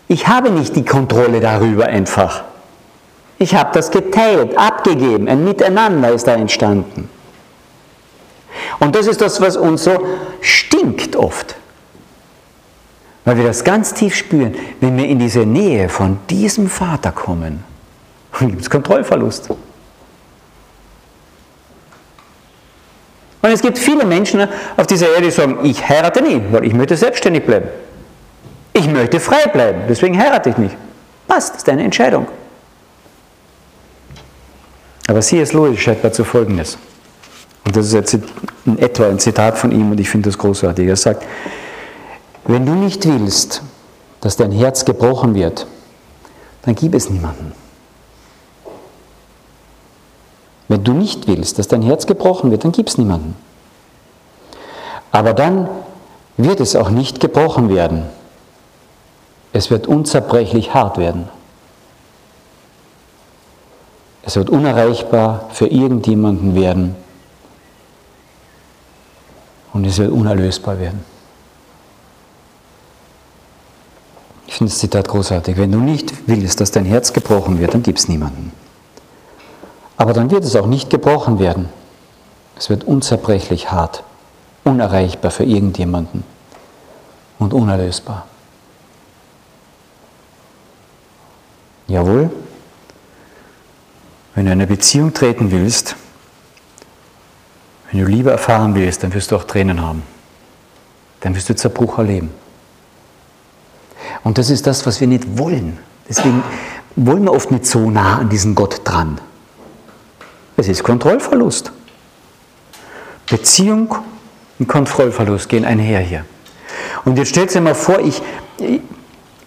Ich 0.08 0.28
habe 0.28 0.50
nicht 0.52 0.76
die 0.76 0.86
Kontrolle 0.86 1.42
darüber 1.42 1.86
einfach. 1.88 2.44
Ich 3.40 3.56
habe 3.56 3.70
das 3.74 3.92
geteilt, 3.92 4.58
abgegeben, 4.58 5.28
ein 5.28 5.44
Miteinander 5.44 6.12
ist 6.12 6.28
da 6.28 6.34
entstanden. 6.34 7.10
Und 8.80 8.96
das 8.96 9.08
ist 9.08 9.22
das, 9.22 9.42
was 9.42 9.58
uns 9.58 9.84
so 9.84 10.06
stinkt 10.42 11.16
oft. 11.16 11.56
Weil 13.26 13.38
wir 13.38 13.44
das 13.44 13.64
ganz 13.64 13.94
tief 13.94 14.16
spüren, 14.16 14.56
wenn 14.80 14.96
wir 14.98 15.06
in 15.06 15.20
diese 15.20 15.40
Nähe 15.40 15.90
von 15.90 16.20
diesem 16.30 16.70
Vater 16.70 17.12
kommen, 17.12 17.64
dann 18.40 18.48
gibt 18.52 18.62
es 18.62 18.70
Kontrollverlust. 18.70 19.50
Und 23.42 23.52
es 23.52 23.62
gibt 23.62 23.78
viele 23.78 24.06
Menschen 24.06 24.48
auf 24.76 24.88
dieser 24.88 25.10
Erde, 25.10 25.24
die 25.24 25.32
sagen, 25.32 25.60
ich 25.64 25.88
heirate 25.88 26.22
nie, 26.22 26.42
weil 26.52 26.66
ich 26.66 26.74
möchte 26.74 26.98
selbstständig 26.98 27.46
bleiben. 27.46 27.70
Ich 28.74 28.88
möchte 28.88 29.20
frei 29.20 29.48
bleiben, 29.52 29.82
deswegen 29.90 30.18
heirate 30.18 30.50
ich 30.50 30.58
nicht. 30.58 30.76
Passt, 31.28 31.56
ist 31.56 31.68
deine 31.68 31.84
Entscheidung. 31.84 32.28
Aber 35.08 35.22
C.S. 35.22 35.54
Lewis 35.54 35.80
schreibt 35.80 36.04
dazu 36.04 36.24
Folgendes. 36.24 36.78
Und 37.68 37.76
das 37.76 37.88
ist 37.88 37.94
jetzt 37.94 38.18
in 38.66 38.80
etwa 38.80 39.10
ein 39.10 39.20
Zitat 39.20 39.58
von 39.58 39.74
ihm 39.74 39.92
und 39.92 40.00
ich 40.00 40.10
finde 40.10 40.30
das 40.30 40.38
großartig. 40.38 40.88
Er 40.88 40.96
sagt, 40.96 41.26
wenn 42.46 42.66
du 42.66 42.72
nicht 42.72 43.06
willst, 43.06 43.62
dass 44.22 44.38
dein 44.38 44.54
Herz 44.54 44.86
gebrochen 44.86 45.36
wird, 45.36 45.68
dann 46.62 46.76
gib 46.76 46.96
es 46.96 47.10
niemanden. 47.10 47.52
Wenn 50.70 50.82
du 50.86 50.94
nicht 50.94 51.28
willst, 51.28 51.60
dass 51.60 51.68
dein 51.68 51.82
Herz 51.82 52.06
gebrochen 52.06 52.52
wird, 52.52 52.64
dann 52.64 52.72
gib 52.72 52.88
es 52.88 52.98
niemanden. 52.98 53.36
Aber 55.12 55.34
dann 55.34 55.68
wird 56.38 56.62
es 56.62 56.74
auch 56.78 56.90
nicht 56.90 57.20
gebrochen 57.20 57.68
werden. 57.68 58.04
Es 59.52 59.72
wird 59.72 59.88
unzerbrechlich 59.88 60.74
hart 60.74 60.98
werden. 60.98 61.28
Es 64.24 64.38
wird 64.38 64.50
unerreichbar 64.50 65.50
für 65.52 65.68
irgendjemanden 65.68 66.56
werden. 66.56 66.96
Und 69.78 69.86
es 69.86 70.00
wird 70.00 70.12
unerlösbar 70.12 70.80
werden. 70.80 71.06
Ich 74.48 74.56
finde 74.56 74.72
das 74.72 74.80
Zitat 74.80 75.08
großartig. 75.08 75.56
Wenn 75.56 75.72
du 75.72 75.78
nicht 75.78 76.28
willst, 76.28 76.60
dass 76.60 76.72
dein 76.72 76.84
Herz 76.84 77.14
gebrochen 77.14 77.60
wird, 77.60 77.76
dann 77.76 77.84
gib 77.84 77.98
es 77.98 78.08
niemanden. 78.08 78.52
Aber 79.96 80.14
dann 80.14 80.32
wird 80.32 80.44
es 80.44 80.56
auch 80.56 80.66
nicht 80.66 80.90
gebrochen 80.90 81.38
werden. 81.38 81.70
Es 82.58 82.72
wird 82.72 82.86
unzerbrechlich 82.86 83.72
hart, 83.72 84.02
unerreichbar 84.64 85.30
für 85.30 85.44
irgendjemanden 85.44 86.24
und 87.38 87.54
unerlösbar. 87.54 88.26
Jawohl, 91.86 92.32
wenn 94.34 94.46
du 94.46 94.52
in 94.52 94.58
eine 94.58 94.66
Beziehung 94.66 95.14
treten 95.14 95.52
willst, 95.52 95.96
wenn 97.92 98.00
du 98.02 98.06
Liebe 98.06 98.32
erfahren 98.32 98.76
willst, 98.76 99.04
dann 99.04 99.14
wirst 99.14 99.32
du 99.32 99.36
auch 99.36 99.46
Tränen 99.46 99.82
haben. 99.82 100.04
Dann 101.22 101.36
wirst 101.36 101.50
du 101.50 101.56
Zerbruch 101.56 101.98
erleben. 101.98 102.32
Und 104.24 104.38
das 104.38 104.50
ist 104.50 104.68
das, 104.68 104.86
was 104.86 105.00
wir 105.00 105.08
nicht 105.08 105.38
wollen. 105.38 105.78
Deswegen 106.08 106.44
wollen 106.96 107.24
wir 107.24 107.34
oft 107.34 107.52
nicht 107.52 107.66
so 107.66 107.90
nah 107.90 108.18
an 108.18 108.30
diesen 108.30 108.56
Gott 108.56 108.82
dran. 108.84 109.20
Es 110.58 110.68
ist 110.68 110.84
Kontrollverlust. 110.84 111.72
Beziehung 113.30 113.96
und 114.60 114.68
Kontrollverlust 114.68 115.50
gehen 115.50 115.66
einher 115.66 116.00
hier. 116.00 116.26
Und 117.06 117.18
jetzt 117.18 117.30
stellt 117.30 117.52
sich 117.52 117.62
mal 117.62 117.76
vor, 117.76 118.00
ich, 118.00 118.22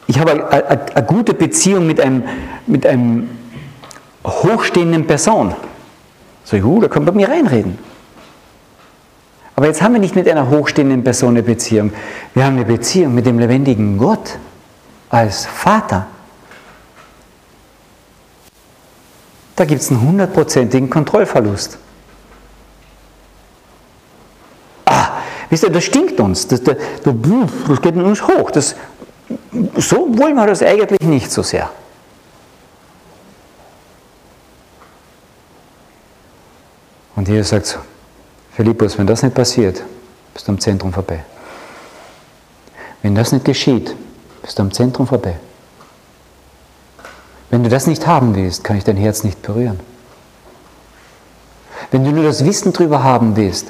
ich 0.07 0.19
habe 0.19 0.51
eine, 0.51 1.05
gute 1.05 1.35
Beziehung 1.35 1.87
mit 1.87 2.01
einem, 2.01 2.25
mit 2.67 2.87
einem 2.87 3.29
hochstehenden 4.27 5.07
Person. 5.07 5.55
So, 6.45 6.57
uh, 6.57 6.81
da 6.81 6.89
kann 6.89 7.05
man 7.05 7.15
bei 7.15 7.21
mir 7.21 7.29
reinreden. 7.29 7.79
Aber 9.61 9.67
jetzt 9.67 9.83
haben 9.83 9.93
wir 9.93 10.01
nicht 10.01 10.17
mit 10.17 10.27
einer 10.27 10.49
hochstehenden 10.49 11.05
Person 11.05 11.33
eine 11.33 11.43
Beziehung. 11.43 11.93
Wir 12.33 12.47
haben 12.47 12.57
eine 12.57 12.65
Beziehung 12.65 13.15
mit 13.15 13.27
dem 13.27 13.39
lebendigen 13.39 13.99
Gott 13.99 14.39
als 15.11 15.45
Vater. 15.45 16.07
Da 19.57 19.67
gibt 19.67 19.83
es 19.83 19.91
einen 19.91 20.01
hundertprozentigen 20.01 20.89
Kontrollverlust. 20.89 21.77
Ah, 24.87 25.19
wisst 25.51 25.65
ihr, 25.65 25.71
das 25.71 25.85
stinkt 25.85 26.19
uns. 26.21 26.49
Das, 26.49 26.63
das, 26.63 26.77
das 27.05 27.83
geht 27.83 27.97
uns 27.97 28.27
hoch. 28.27 28.51
Das, 28.53 28.75
so 29.77 30.09
wollen 30.19 30.37
wir 30.37 30.47
das 30.47 30.63
eigentlich 30.63 31.03
nicht 31.03 31.31
so 31.31 31.43
sehr. 31.43 31.71
Und 37.15 37.29
Jesus 37.29 37.51
sagt 37.51 37.67
so, 37.67 37.81
Philippus, 38.53 38.99
wenn 38.99 39.07
das 39.07 39.23
nicht 39.23 39.35
passiert, 39.35 39.83
bist 40.35 40.47
du 40.47 40.53
am 40.53 40.61
Zentrum 40.61 40.93
vorbei. 40.93 41.25
Wenn 43.03 43.15
das 43.15 43.33
nicht 43.33 43.45
geschieht, 43.45 43.95
bist 44.43 44.59
du 44.59 44.63
am 44.63 44.73
Zentrum 44.73 45.07
vorbei. 45.07 45.39
Wenn 47.49 47.65
du 47.65 47.71
das 47.71 47.87
nicht 47.87 48.07
haben 48.07 48.35
willst, 48.35 48.63
kann 48.63 48.77
ich 48.77 48.85
dein 48.85 48.97
Herz 48.97 49.25
nicht 49.25 49.43
berühren. 49.43 49.81
Wenn 51.91 52.05
du 52.05 52.13
nur 52.13 52.25
das 52.25 52.45
Wissen 52.45 52.73
darüber 52.73 53.03
haben 53.03 53.35
willst, 53.37 53.69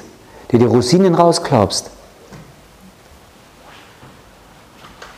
dir 0.51 0.59
die 0.59 0.65
Rosinen 0.65 1.15
rausklaubst, 1.15 1.89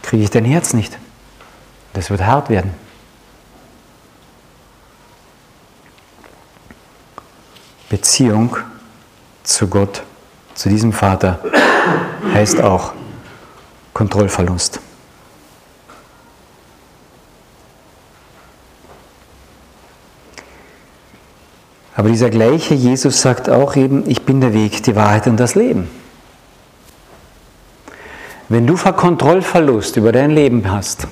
kriege 0.02 0.24
ich 0.24 0.30
dein 0.30 0.46
Herz 0.46 0.74
nicht. 0.74 0.98
Das 1.94 2.10
wird 2.10 2.22
hart 2.22 2.50
werden. 2.50 2.74
Beziehung 7.90 8.58
zu 9.44 9.68
Gott, 9.68 10.04
zu 10.56 10.70
diesem 10.70 10.94
Vater, 10.94 11.40
heißt 12.34 12.62
auch 12.62 12.94
Kontrollverlust. 13.94 14.80
Aber 21.96 22.10
dieser 22.10 22.30
gleiche 22.30 22.74
Jesus 22.74 23.22
sagt 23.22 23.50
auch 23.50 23.76
eben, 23.76 24.10
ich 24.10 24.24
bin 24.24 24.42
der 24.42 24.54
Weg, 24.54 24.82
die 24.84 24.96
Wahrheit 24.96 25.28
und 25.28 25.38
das 25.38 25.56
Leben. 25.56 25.90
Wenn 28.50 28.68
du 28.68 28.76
Kontrollverlust 28.76 29.96
über 29.98 30.12
dein 30.12 30.32
Leben 30.32 30.70
hast, 30.70 31.08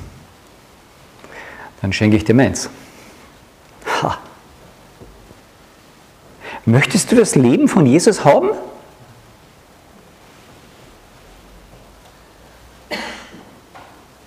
dann 1.81 1.93
schenke 1.93 2.17
ich 2.17 2.25
dir 2.25 2.33
meins. 2.33 2.69
Möchtest 6.65 7.11
du 7.11 7.15
das 7.15 7.35
Leben 7.35 7.67
von 7.67 7.85
Jesus 7.85 8.23
haben? 8.23 8.49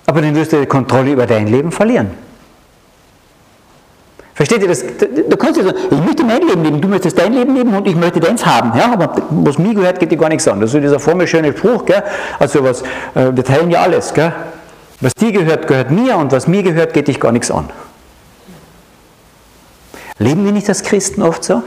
Aber 0.06 0.20
dann 0.20 0.34
wirst 0.34 0.52
du 0.52 0.60
die 0.60 0.66
Kontrolle 0.66 1.12
über 1.12 1.26
dein 1.26 1.46
Leben 1.46 1.72
verlieren. 1.72 2.10
Versteht 4.34 4.62
ihr 4.62 4.68
das? 4.68 4.84
Du 5.28 5.36
kannst 5.36 5.58
ja 5.58 5.64
sagen, 5.64 5.78
ich 5.90 6.00
möchte 6.04 6.24
mein 6.24 6.42
Leben 6.42 6.64
leben, 6.64 6.80
du 6.80 6.88
möchtest 6.88 7.16
dein 7.16 7.32
Leben 7.32 7.54
leben 7.54 7.72
und 7.74 7.86
ich 7.86 7.94
möchte 7.94 8.18
deins 8.18 8.44
haben. 8.44 8.76
Ja, 8.76 8.92
aber 8.92 9.14
was 9.30 9.58
mir 9.58 9.74
gehört, 9.74 10.00
geht 10.00 10.10
dir 10.10 10.18
gar 10.18 10.28
nichts 10.28 10.46
an. 10.48 10.60
Das 10.60 10.74
ist 10.74 10.82
dieser 10.82 10.98
formel 10.98 11.26
schöne 11.28 11.56
Spruch, 11.56 11.84
gell? 11.84 12.02
Also 12.40 12.64
was, 12.64 12.82
äh, 13.14 13.30
wir 13.32 13.44
teilen 13.44 13.70
ja 13.70 13.82
alles, 13.82 14.12
gell? 14.12 14.32
Was 15.00 15.14
dir 15.14 15.30
gehört, 15.30 15.68
gehört 15.68 15.92
mir 15.92 16.16
und 16.16 16.32
was 16.32 16.48
mir 16.48 16.64
gehört, 16.64 16.94
geht 16.94 17.06
dich 17.06 17.20
gar 17.20 17.30
nichts 17.30 17.50
an. 17.50 17.70
Leben 20.18 20.44
wir 20.44 20.52
nicht 20.52 20.68
als 20.68 20.82
Christen 20.82 21.22
oft 21.22 21.44
so? 21.44 21.62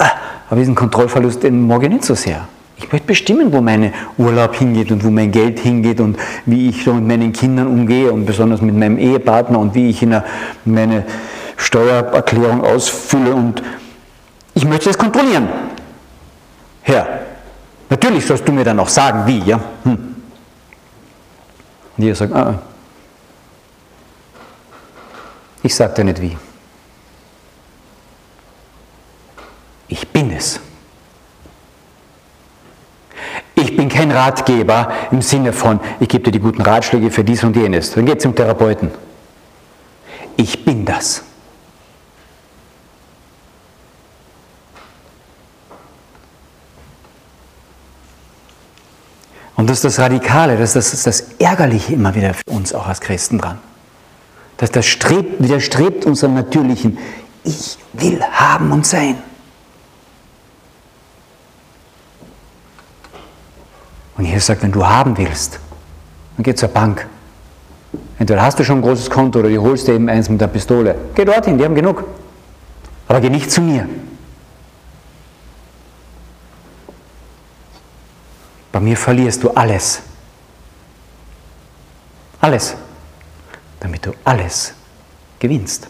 Ah, 0.00 0.12
aber 0.48 0.58
diesen 0.58 0.74
Kontrollverlust, 0.74 1.42
den 1.42 1.66
mag 1.66 1.82
ich 1.82 1.90
nicht 1.90 2.04
so 2.04 2.14
sehr. 2.14 2.48
Ich 2.78 2.90
möchte 2.90 3.06
bestimmen, 3.06 3.52
wo 3.52 3.60
mein 3.60 3.92
Urlaub 4.16 4.56
hingeht 4.56 4.90
und 4.90 5.04
wo 5.04 5.10
mein 5.10 5.30
Geld 5.30 5.60
hingeht 5.60 6.00
und 6.00 6.16
wie 6.46 6.70
ich 6.70 6.82
so 6.82 6.94
mit 6.94 7.06
meinen 7.06 7.32
Kindern 7.32 7.66
umgehe 7.66 8.10
und 8.10 8.24
besonders 8.24 8.62
mit 8.62 8.74
meinem 8.74 8.96
Ehepartner 8.96 9.58
und 9.58 9.74
wie 9.74 9.90
ich 9.90 10.06
meine 10.64 11.04
Steuererklärung 11.58 12.64
ausfülle 12.64 13.34
und 13.34 13.62
ich 14.54 14.64
möchte 14.64 14.86
das 14.86 14.96
kontrollieren. 14.96 15.46
Herr, 16.80 17.06
natürlich 17.90 18.24
sollst 18.24 18.48
du 18.48 18.52
mir 18.52 18.64
dann 18.64 18.80
auch 18.80 18.88
sagen, 18.88 19.26
wie, 19.26 19.40
ja? 19.40 19.60
Hm. 19.84 20.16
Und 21.98 22.04
ihr 22.04 22.14
sagt, 22.14 22.32
ah, 22.32 22.58
ich 25.62 25.74
sage 25.74 25.92
dir 25.92 26.04
nicht 26.04 26.22
wie. 26.22 26.36
Ich 29.90 30.08
bin 30.08 30.30
es. 30.30 30.60
Ich 33.56 33.76
bin 33.76 33.88
kein 33.88 34.10
Ratgeber 34.10 34.92
im 35.10 35.20
Sinne 35.20 35.52
von, 35.52 35.80
ich 35.98 36.08
gebe 36.08 36.24
dir 36.24 36.30
die 36.30 36.38
guten 36.38 36.62
Ratschläge 36.62 37.10
für 37.10 37.24
dies 37.24 37.44
und 37.44 37.56
jenes. 37.56 37.92
Dann 37.92 38.06
geht 38.06 38.18
es 38.18 38.22
zum 38.22 38.34
Therapeuten. 38.34 38.90
Ich 40.36 40.64
bin 40.64 40.86
das. 40.86 41.24
Und 49.56 49.68
das 49.68 49.78
ist 49.78 49.84
das 49.84 49.98
Radikale, 49.98 50.56
das 50.56 50.74
ist 50.74 50.94
das, 50.94 51.02
das 51.02 51.20
Ärgerliche 51.38 51.92
immer 51.92 52.14
wieder 52.14 52.32
für 52.32 52.44
uns 52.46 52.72
auch 52.72 52.86
als 52.86 53.00
Christen 53.00 53.38
dran. 53.38 53.58
Dass 54.56 54.70
das 54.70 54.86
strebt, 54.86 55.42
widerstrebt 55.42 56.06
unserem 56.06 56.34
natürlichen 56.34 56.96
Ich 57.44 57.76
will 57.92 58.22
haben 58.22 58.72
und 58.72 58.86
sein. 58.86 59.18
Und 64.20 64.26
Jesus 64.26 64.48
sagt, 64.48 64.62
wenn 64.62 64.70
du 64.70 64.86
haben 64.86 65.16
willst, 65.16 65.58
dann 66.36 66.44
geh 66.44 66.54
zur 66.54 66.68
Bank. 66.68 67.06
Entweder 68.18 68.42
hast 68.42 68.58
du 68.58 68.64
schon 68.64 68.80
ein 68.80 68.82
großes 68.82 69.08
Konto 69.08 69.38
oder 69.38 69.48
du 69.48 69.62
holst 69.62 69.88
dir 69.88 69.94
eben 69.94 70.10
eins 70.10 70.28
mit 70.28 70.38
der 70.38 70.48
Pistole. 70.48 70.94
Geh 71.14 71.24
dorthin, 71.24 71.56
die 71.56 71.64
haben 71.64 71.74
genug. 71.74 72.04
Aber 73.08 73.18
geh 73.22 73.30
nicht 73.30 73.50
zu 73.50 73.62
mir. 73.62 73.88
Bei 78.70 78.78
mir 78.78 78.94
verlierst 78.94 79.42
du 79.42 79.52
alles. 79.52 80.02
Alles. 82.42 82.74
Damit 83.80 84.04
du 84.04 84.12
alles 84.22 84.74
gewinnst. 85.38 85.88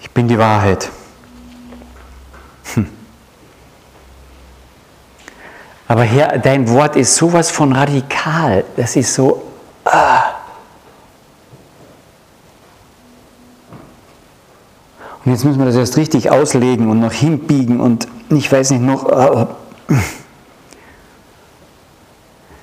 Ich 0.00 0.10
bin 0.10 0.26
die 0.26 0.38
Wahrheit. 0.38 0.90
Hm. 2.74 2.86
Aber 5.88 6.02
Herr, 6.04 6.38
dein 6.38 6.68
Wort 6.68 6.94
ist 6.94 7.16
sowas 7.16 7.50
von 7.50 7.72
radikal. 7.72 8.64
Das 8.76 8.94
ist 8.94 9.12
so. 9.12 9.42
Ah. 9.84 10.22
Und 15.24 15.32
jetzt 15.32 15.44
müssen 15.44 15.58
wir 15.58 15.66
das 15.66 15.74
erst 15.74 15.96
richtig 15.96 16.30
auslegen 16.30 16.88
und 16.90 17.00
noch 17.00 17.12
hinbiegen 17.12 17.80
und 17.80 18.06
ich 18.30 18.50
weiß 18.50 18.70
nicht 18.70 18.82
noch. 18.82 19.10
Ah. 19.10 19.48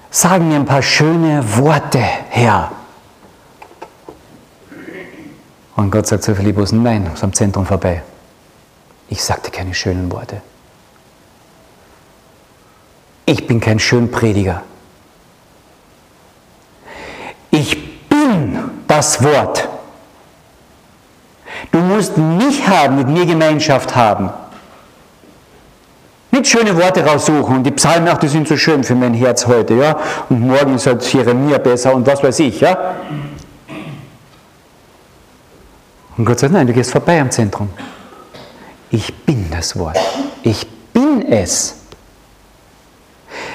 Sagen 0.09 0.47
mir 0.47 0.55
ein 0.55 0.65
paar 0.65 0.81
schöne 0.81 1.43
Worte, 1.57 1.99
Herr. 1.99 2.71
Und 5.75 5.91
Gott 5.91 6.07
sagt 6.07 6.23
zu 6.23 6.33
Philippus, 6.33 6.71
nein, 6.71 7.07
ist 7.13 7.23
am 7.23 7.33
Zentrum 7.33 7.65
vorbei. 7.65 8.01
Ich 9.09 9.23
sagte 9.23 9.51
keine 9.51 9.73
schönen 9.73 10.11
Worte. 10.11 10.41
Ich 13.25 13.45
bin 13.45 13.59
kein 13.59 13.79
Schönprediger. 13.79 14.63
Ich 17.51 18.07
bin 18.07 18.59
das 18.87 19.23
Wort. 19.23 19.67
Du 21.71 21.79
musst 21.79 22.17
mich 22.17 22.67
haben, 22.67 22.97
mit 22.97 23.07
mir 23.07 23.25
Gemeinschaft 23.25 23.95
haben. 23.95 24.29
Nicht 26.31 26.47
schöne 26.47 26.75
Worte 26.77 27.05
raussuchen 27.05 27.57
und 27.57 27.63
die 27.63 27.71
Psalmen, 27.71 28.07
ach, 28.09 28.17
die 28.17 28.27
sind 28.27 28.47
so 28.47 28.57
schön 28.57 28.83
für 28.83 28.95
mein 28.95 29.13
Herz 29.13 29.47
heute, 29.47 29.73
ja. 29.73 29.97
Und 30.29 30.41
morgen 30.41 30.75
ist 30.75 30.85
halt 30.85 31.01
Jeremia 31.11 31.57
besser 31.57 31.93
und 31.93 32.05
was 32.05 32.21
weiß 32.21 32.39
ich, 32.39 32.59
ja. 32.59 32.95
Und 36.17 36.25
Gott 36.25 36.39
sagt, 36.39 36.53
nein, 36.53 36.67
du 36.67 36.73
gehst 36.73 36.91
vorbei 36.91 37.19
am 37.19 37.31
Zentrum. 37.31 37.69
Ich 38.89 39.13
bin 39.13 39.49
das 39.51 39.77
Wort. 39.77 39.97
Ich 40.43 40.65
bin 40.93 41.31
es. 41.31 41.75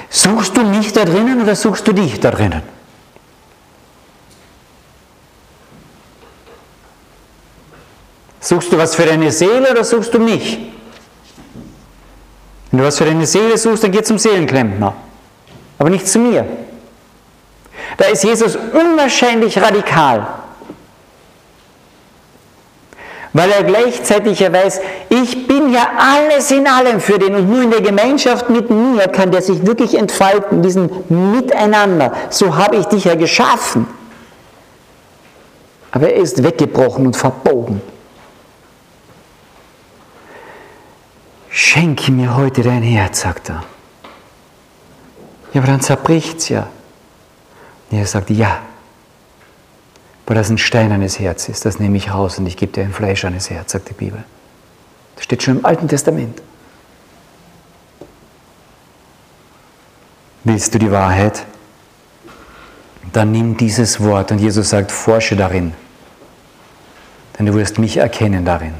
Suchst 0.09 0.55
du 0.55 0.63
mich 0.63 0.93
da 0.93 1.05
drinnen 1.05 1.41
oder 1.41 1.55
suchst 1.55 1.87
du 1.87 1.93
dich 1.93 2.19
da 2.19 2.29
drinnen? 2.31 2.61
Suchst 8.39 8.71
du 8.71 8.77
was 8.77 8.93
für 8.93 9.05
deine 9.05 9.31
Seele 9.31 9.71
oder 9.71 9.83
suchst 9.83 10.13
du 10.13 10.19
mich? 10.19 10.59
Wenn 12.69 12.79
du 12.79 12.85
was 12.85 12.97
für 12.97 13.05
deine 13.05 13.25
Seele 13.25 13.57
suchst, 13.57 13.83
dann 13.83 13.91
geh 13.91 14.03
zum 14.03 14.19
Seelenklempner. 14.19 14.93
Aber 15.79 15.89
nicht 15.89 16.07
zu 16.07 16.19
mir. 16.19 16.45
Da 17.97 18.05
ist 18.05 18.23
Jesus 18.23 18.55
unwahrscheinlich 18.55 19.57
radikal. 19.59 20.42
Weil 23.33 23.49
er 23.49 23.63
gleichzeitig 23.63 24.39
ja 24.39 24.53
weiß, 24.53 24.79
ich 25.09 25.47
bin 25.47 25.73
ja 25.73 25.87
alles 25.97 26.51
in 26.51 26.67
allem 26.67 26.99
für 26.99 27.17
den 27.17 27.33
und 27.33 27.49
nur 27.49 27.63
in 27.63 27.71
der 27.71 27.81
Gemeinschaft 27.81 28.49
mit 28.51 28.69
mir 28.69 29.07
kann 29.07 29.31
der 29.31 29.41
sich 29.41 29.65
wirklich 29.65 29.97
entfalten, 29.97 30.61
diesen 30.61 30.89
Miteinander. 31.09 32.13
So 32.29 32.55
habe 32.55 32.75
ich 32.75 32.85
dich 32.85 33.05
ja 33.05 33.15
geschaffen. 33.15 33.87
Aber 35.91 36.11
er 36.11 36.21
ist 36.21 36.43
weggebrochen 36.43 37.07
und 37.07 37.17
verbogen. 37.17 37.81
Schenke 41.49 42.11
mir 42.11 42.35
heute 42.35 42.61
dein 42.61 42.83
Herz, 42.83 43.21
sagt 43.21 43.49
er. 43.49 43.63
Ja, 45.53 45.61
aber 45.61 45.67
dann 45.67 45.81
zerbricht 45.81 46.37
es 46.39 46.49
ja. 46.49 46.67
Und 47.89 47.97
er 47.97 48.05
sagt, 48.07 48.31
ja, 48.31 48.59
weil 50.25 50.35
das 50.35 50.49
ein 50.49 50.57
steinernes 50.57 51.19
Herz 51.19 51.49
ist, 51.49 51.65
das 51.65 51.79
nehme 51.79 51.97
ich 51.97 52.13
raus 52.13 52.39
und 52.39 52.45
ich 52.47 52.57
gebe 52.57 52.71
dir 52.71 52.83
ein 52.83 52.93
fleischernes 52.93 53.49
Herz, 53.49 53.73
sagt 53.73 53.89
die 53.89 53.93
Bibel. 53.93 54.23
Das 55.15 55.25
steht 55.25 55.43
schon 55.43 55.59
im 55.59 55.65
Alten 55.65 55.87
Testament. 55.87 56.41
Willst 60.43 60.73
du 60.73 60.79
die 60.79 60.91
Wahrheit? 60.91 61.45
Dann 63.11 63.31
nimm 63.31 63.57
dieses 63.57 64.01
Wort 64.01 64.31
und 64.31 64.39
Jesus 64.39 64.69
sagt, 64.69 64.91
forsche 64.91 65.35
darin, 65.35 65.73
denn 67.37 67.45
du 67.45 67.53
wirst 67.53 67.77
mich 67.77 67.97
erkennen 67.97 68.43
darin. 68.43 68.73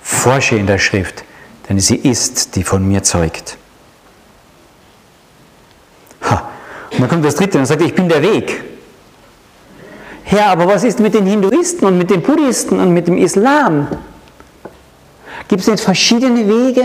Forsche 0.00 0.56
in 0.56 0.66
der 0.66 0.78
Schrift, 0.78 1.24
denn 1.68 1.80
sie 1.80 1.96
ist, 1.96 2.54
die 2.56 2.64
von 2.64 2.86
mir 2.86 3.02
zeugt. 3.02 3.56
Ha. 6.22 6.50
Und 6.92 7.00
dann 7.00 7.08
kommt 7.08 7.24
das 7.24 7.34
dritte 7.34 7.58
und 7.58 7.66
sagt, 7.66 7.82
ich 7.82 7.94
bin 7.94 8.08
der 8.08 8.22
Weg. 8.22 8.71
Ja, 10.30 10.46
aber 10.52 10.66
was 10.66 10.84
ist 10.84 11.00
mit 11.00 11.14
den 11.14 11.26
Hinduisten 11.26 11.86
und 11.86 11.98
mit 11.98 12.10
den 12.10 12.22
Buddhisten 12.22 12.78
und 12.78 12.94
mit 12.94 13.06
dem 13.06 13.18
Islam? 13.18 13.88
Gibt 15.48 15.62
es 15.62 15.68
nicht 15.68 15.82
verschiedene 15.82 16.46
Wege? 16.46 16.84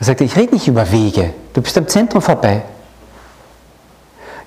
Er 0.00 0.04
sagt, 0.04 0.20
ich 0.20 0.36
rede 0.36 0.54
nicht 0.54 0.68
über 0.68 0.90
Wege, 0.92 1.34
du 1.52 1.60
bist 1.60 1.76
am 1.76 1.88
Zentrum 1.88 2.22
vorbei. 2.22 2.62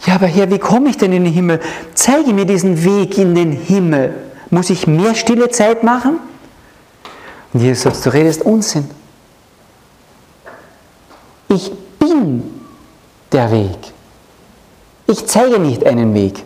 Ja, 0.06 0.16
aber 0.16 0.28
Herr, 0.28 0.50
wie 0.50 0.60
komme 0.60 0.90
ich 0.90 0.98
denn 0.98 1.14
in 1.14 1.26
den 1.26 1.34
Himmel? 1.34 1.60
Zeige 1.94 2.34
mir 2.34 2.46
diesen 2.46 2.84
Weg 2.84 3.18
in 3.18 3.36
den 3.36 3.52
Himmel. 3.52 4.16
Muss 4.50 4.70
ich 4.70 4.88
mehr 4.88 5.14
stille 5.14 5.50
Zeit 5.50 5.84
machen? 5.84 6.20
Und 7.54 7.60
Jesus 7.62 7.84
sagt, 7.84 8.06
du 8.06 8.14
redest 8.14 8.42
Unsinn. 8.44 8.90
Ich 11.50 11.72
bin 12.00 12.44
der 13.32 13.52
Weg. 13.52 13.78
Ich 15.12 15.26
zeige 15.26 15.60
nicht 15.60 15.86
einen 15.86 16.14
Weg. 16.14 16.42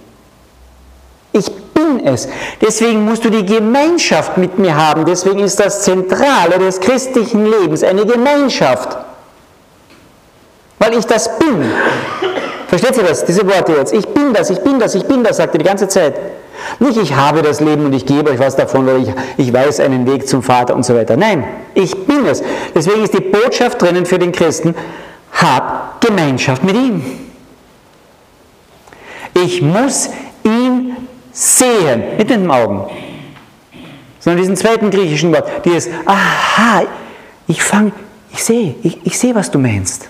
Ich 1.33 1.51
bin 1.51 2.03
es. 2.07 2.27
Deswegen 2.59 3.05
musst 3.05 3.23
du 3.23 3.29
die 3.29 3.45
Gemeinschaft 3.45 4.39
mit 4.39 4.57
mir 4.57 4.75
haben. 4.75 5.05
Deswegen 5.05 5.39
ist 5.39 5.59
das 5.59 5.83
Zentrale 5.83 6.57
des 6.57 6.79
christlichen 6.79 7.45
Lebens 7.45 7.83
eine 7.83 8.07
Gemeinschaft. 8.07 8.97
Weil 10.79 10.97
ich 10.97 11.05
das 11.05 11.37
bin. 11.37 11.63
Versteht 12.67 12.97
ihr 12.97 13.03
das, 13.03 13.23
diese 13.23 13.45
Worte 13.47 13.73
jetzt? 13.73 13.93
Ich 13.93 14.07
bin 14.07 14.33
das, 14.33 14.49
ich 14.49 14.59
bin 14.59 14.79
das, 14.79 14.95
ich 14.95 15.03
bin 15.03 15.23
das, 15.23 15.37
sagt 15.37 15.53
er 15.53 15.59
die 15.59 15.65
ganze 15.65 15.87
Zeit. 15.87 16.15
Nicht 16.79 16.97
ich 16.97 17.15
habe 17.15 17.43
das 17.43 17.59
Leben 17.59 17.85
und 17.85 17.93
ich 17.93 18.07
gebe 18.07 18.31
euch 18.31 18.39
was 18.39 18.55
davon 18.55 18.87
oder 18.87 18.97
ich, 18.97 19.09
ich 19.37 19.53
weiß 19.53 19.79
einen 19.81 20.07
Weg 20.07 20.27
zum 20.27 20.41
Vater 20.41 20.75
und 20.75 20.83
so 20.83 20.95
weiter. 20.95 21.15
Nein, 21.15 21.43
ich 21.75 22.07
bin 22.07 22.25
es. 22.25 22.41
Deswegen 22.73 23.03
ist 23.03 23.13
die 23.13 23.19
Botschaft 23.19 23.79
drinnen 23.79 24.07
für 24.07 24.17
den 24.17 24.31
Christen, 24.31 24.73
hab 25.33 26.01
Gemeinschaft 26.01 26.63
mit 26.63 26.75
ihm. 26.75 27.24
Ich 29.35 29.61
muss 29.61 30.09
ihn 30.43 30.95
sehen, 31.31 31.99
nicht 31.99 32.17
mit 32.17 32.29
den 32.29 32.49
Augen, 32.49 32.89
sondern 34.19 34.41
diesen 34.41 34.55
zweiten 34.55 34.89
griechischen 34.89 35.33
Wort, 35.33 35.65
dieses 35.65 35.89
Aha, 36.05 36.83
ich 37.47 37.61
fange, 37.61 37.91
ich 38.31 38.43
sehe, 38.43 38.75
ich, 38.81 38.99
ich 39.03 39.19
sehe, 39.19 39.35
was 39.35 39.51
du 39.51 39.59
meinst. 39.59 40.07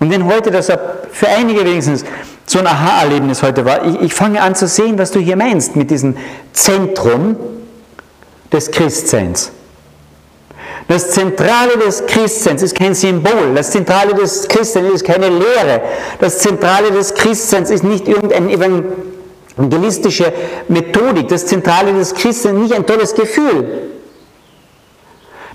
Und 0.00 0.10
wenn 0.10 0.24
heute 0.26 0.50
das 0.50 0.66
für 1.12 1.28
einige 1.28 1.64
wenigstens 1.64 2.04
so 2.46 2.58
ein 2.58 2.66
Aha-Erlebnis 2.66 3.42
heute 3.42 3.64
war, 3.64 3.86
ich, 3.86 4.00
ich 4.00 4.14
fange 4.14 4.40
an 4.42 4.54
zu 4.54 4.66
sehen, 4.66 4.98
was 4.98 5.10
du 5.10 5.20
hier 5.20 5.36
meinst 5.36 5.76
mit 5.76 5.90
diesem 5.90 6.16
Zentrum 6.52 7.36
des 8.52 8.70
Christseins. 8.70 9.52
Das 10.86 11.10
Zentrale 11.10 11.78
des 11.78 12.04
Christseins 12.06 12.62
ist 12.62 12.76
kein 12.76 12.94
Symbol. 12.94 13.54
Das 13.54 13.70
Zentrale 13.70 14.14
des 14.14 14.46
Christseins 14.48 14.94
ist 14.94 15.04
keine 15.04 15.28
Lehre. 15.28 15.82
Das 16.20 16.38
Zentrale 16.38 16.90
des 16.90 17.14
Christseins 17.14 17.70
ist 17.70 17.84
nicht 17.84 18.06
irgendeine 18.06 18.52
evangelistische 18.52 20.32
Methodik. 20.68 21.28
Das 21.28 21.46
Zentrale 21.46 21.94
des 21.94 22.14
Christseins 22.14 22.56
ist 22.56 22.62
nicht 22.62 22.74
ein 22.74 22.86
tolles 22.86 23.14
Gefühl. 23.14 23.90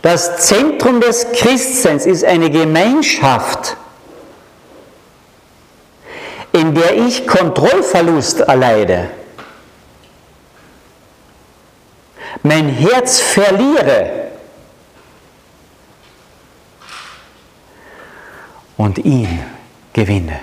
Das 0.01 0.37
Zentrum 0.47 1.01
des 1.01 1.27
Christseins 1.33 2.05
ist 2.05 2.25
eine 2.25 2.49
Gemeinschaft 2.49 3.77
in 6.51 6.73
der 6.73 6.97
ich 6.97 7.27
Kontrollverlust 7.27 8.41
erleide, 8.41 9.09
mein 12.43 12.69
Herz 12.69 13.19
verliere 13.19 14.28
und 18.79 18.97
ihn 18.99 19.41
gewinne. 19.91 20.39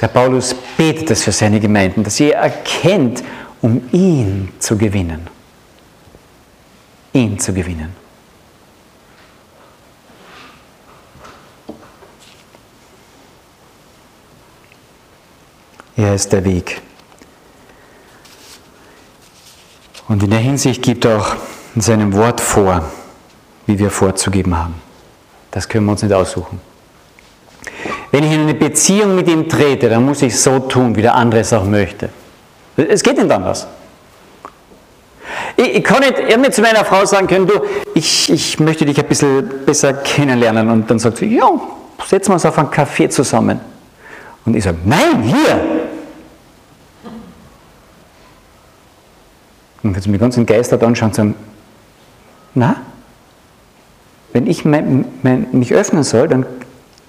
Der 0.00 0.08
Paulus 0.08 0.52
betet 0.76 1.10
das 1.10 1.22
für 1.22 1.30
seine 1.30 1.60
Gemeinden, 1.60 2.02
dass 2.02 2.16
sie 2.16 2.32
erkennt, 2.32 3.22
um 3.62 3.88
ihn 3.92 4.52
zu 4.58 4.76
gewinnen. 4.76 5.28
Ihn 7.12 7.38
zu 7.38 7.54
gewinnen. 7.54 7.94
Er 15.96 16.16
ist 16.16 16.32
der 16.32 16.44
Weg. 16.44 16.82
Und 20.08 20.20
in 20.24 20.30
der 20.30 20.40
Hinsicht 20.40 20.82
gibt 20.82 21.04
er 21.04 21.18
auch 21.20 21.36
in 21.76 21.80
seinem 21.80 22.12
Wort 22.12 22.40
vor, 22.40 22.90
wie 23.66 23.78
wir 23.78 23.92
vorzugeben 23.92 24.58
haben. 24.58 24.74
Das 25.52 25.68
können 25.68 25.86
wir 25.86 25.92
uns 25.92 26.02
nicht 26.02 26.12
aussuchen. 26.12 26.73
Wenn 28.10 28.24
ich 28.24 28.32
in 28.32 28.40
eine 28.40 28.54
Beziehung 28.54 29.14
mit 29.14 29.28
ihm 29.28 29.48
trete, 29.48 29.88
dann 29.88 30.04
muss 30.04 30.22
ich 30.22 30.38
so 30.38 30.58
tun, 30.58 30.94
wie 30.96 31.02
der 31.02 31.14
andere 31.14 31.40
es 31.40 31.52
auch 31.52 31.64
möchte. 31.64 32.08
Es 32.76 33.02
geht 33.02 33.16
nicht 33.16 33.30
anders. 33.30 33.66
Ich, 35.56 35.76
ich 35.76 35.84
kann 35.84 36.00
nicht 36.00 36.54
zu 36.54 36.62
meiner 36.62 36.84
Frau 36.84 37.04
sagen 37.04 37.26
können, 37.26 37.46
du, 37.46 37.60
ich, 37.94 38.30
ich 38.30 38.60
möchte 38.60 38.84
dich 38.84 38.98
ein 38.98 39.06
bisschen 39.06 39.64
besser 39.64 39.92
kennenlernen. 39.92 40.70
Und 40.70 40.90
dann 40.90 40.98
sagt 40.98 41.18
sie, 41.18 41.36
ja, 41.36 41.48
setzen 42.06 42.30
wir 42.30 42.34
uns 42.34 42.46
auf 42.46 42.58
einen 42.58 42.70
Kaffee 42.70 43.08
zusammen. 43.08 43.60
Und 44.44 44.54
ich 44.54 44.64
sage, 44.64 44.78
nein, 44.84 45.22
hier, 45.22 45.84
Und 49.84 49.94
wenn 49.94 50.02
sie 50.02 50.08
mich 50.08 50.20
ganz 50.20 50.36
entgeistert 50.36 50.82
anschauen 50.82 51.10
und 51.10 51.14
sagen, 51.14 51.34
na, 52.54 52.76
wenn 54.32 54.46
ich 54.46 54.64
mein, 54.64 55.04
mein, 55.22 55.46
mich 55.52 55.72
öffnen 55.74 56.02
soll, 56.02 56.26
dann 56.26 56.46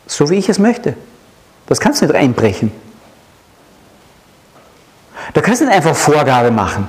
so 0.08 0.30
wie 0.30 0.36
ich 0.36 0.50
es 0.50 0.60
möchte. 0.60 0.96
Das 1.68 1.80
kannst 1.80 2.02
du 2.02 2.06
nicht 2.06 2.16
einbrechen. 2.16 2.72
Da 5.34 5.42
kannst 5.42 5.62
du 5.62 5.66
nicht 5.66 5.76
einfach 5.76 5.96
Vorgabe 5.96 6.52
machen. 6.52 6.88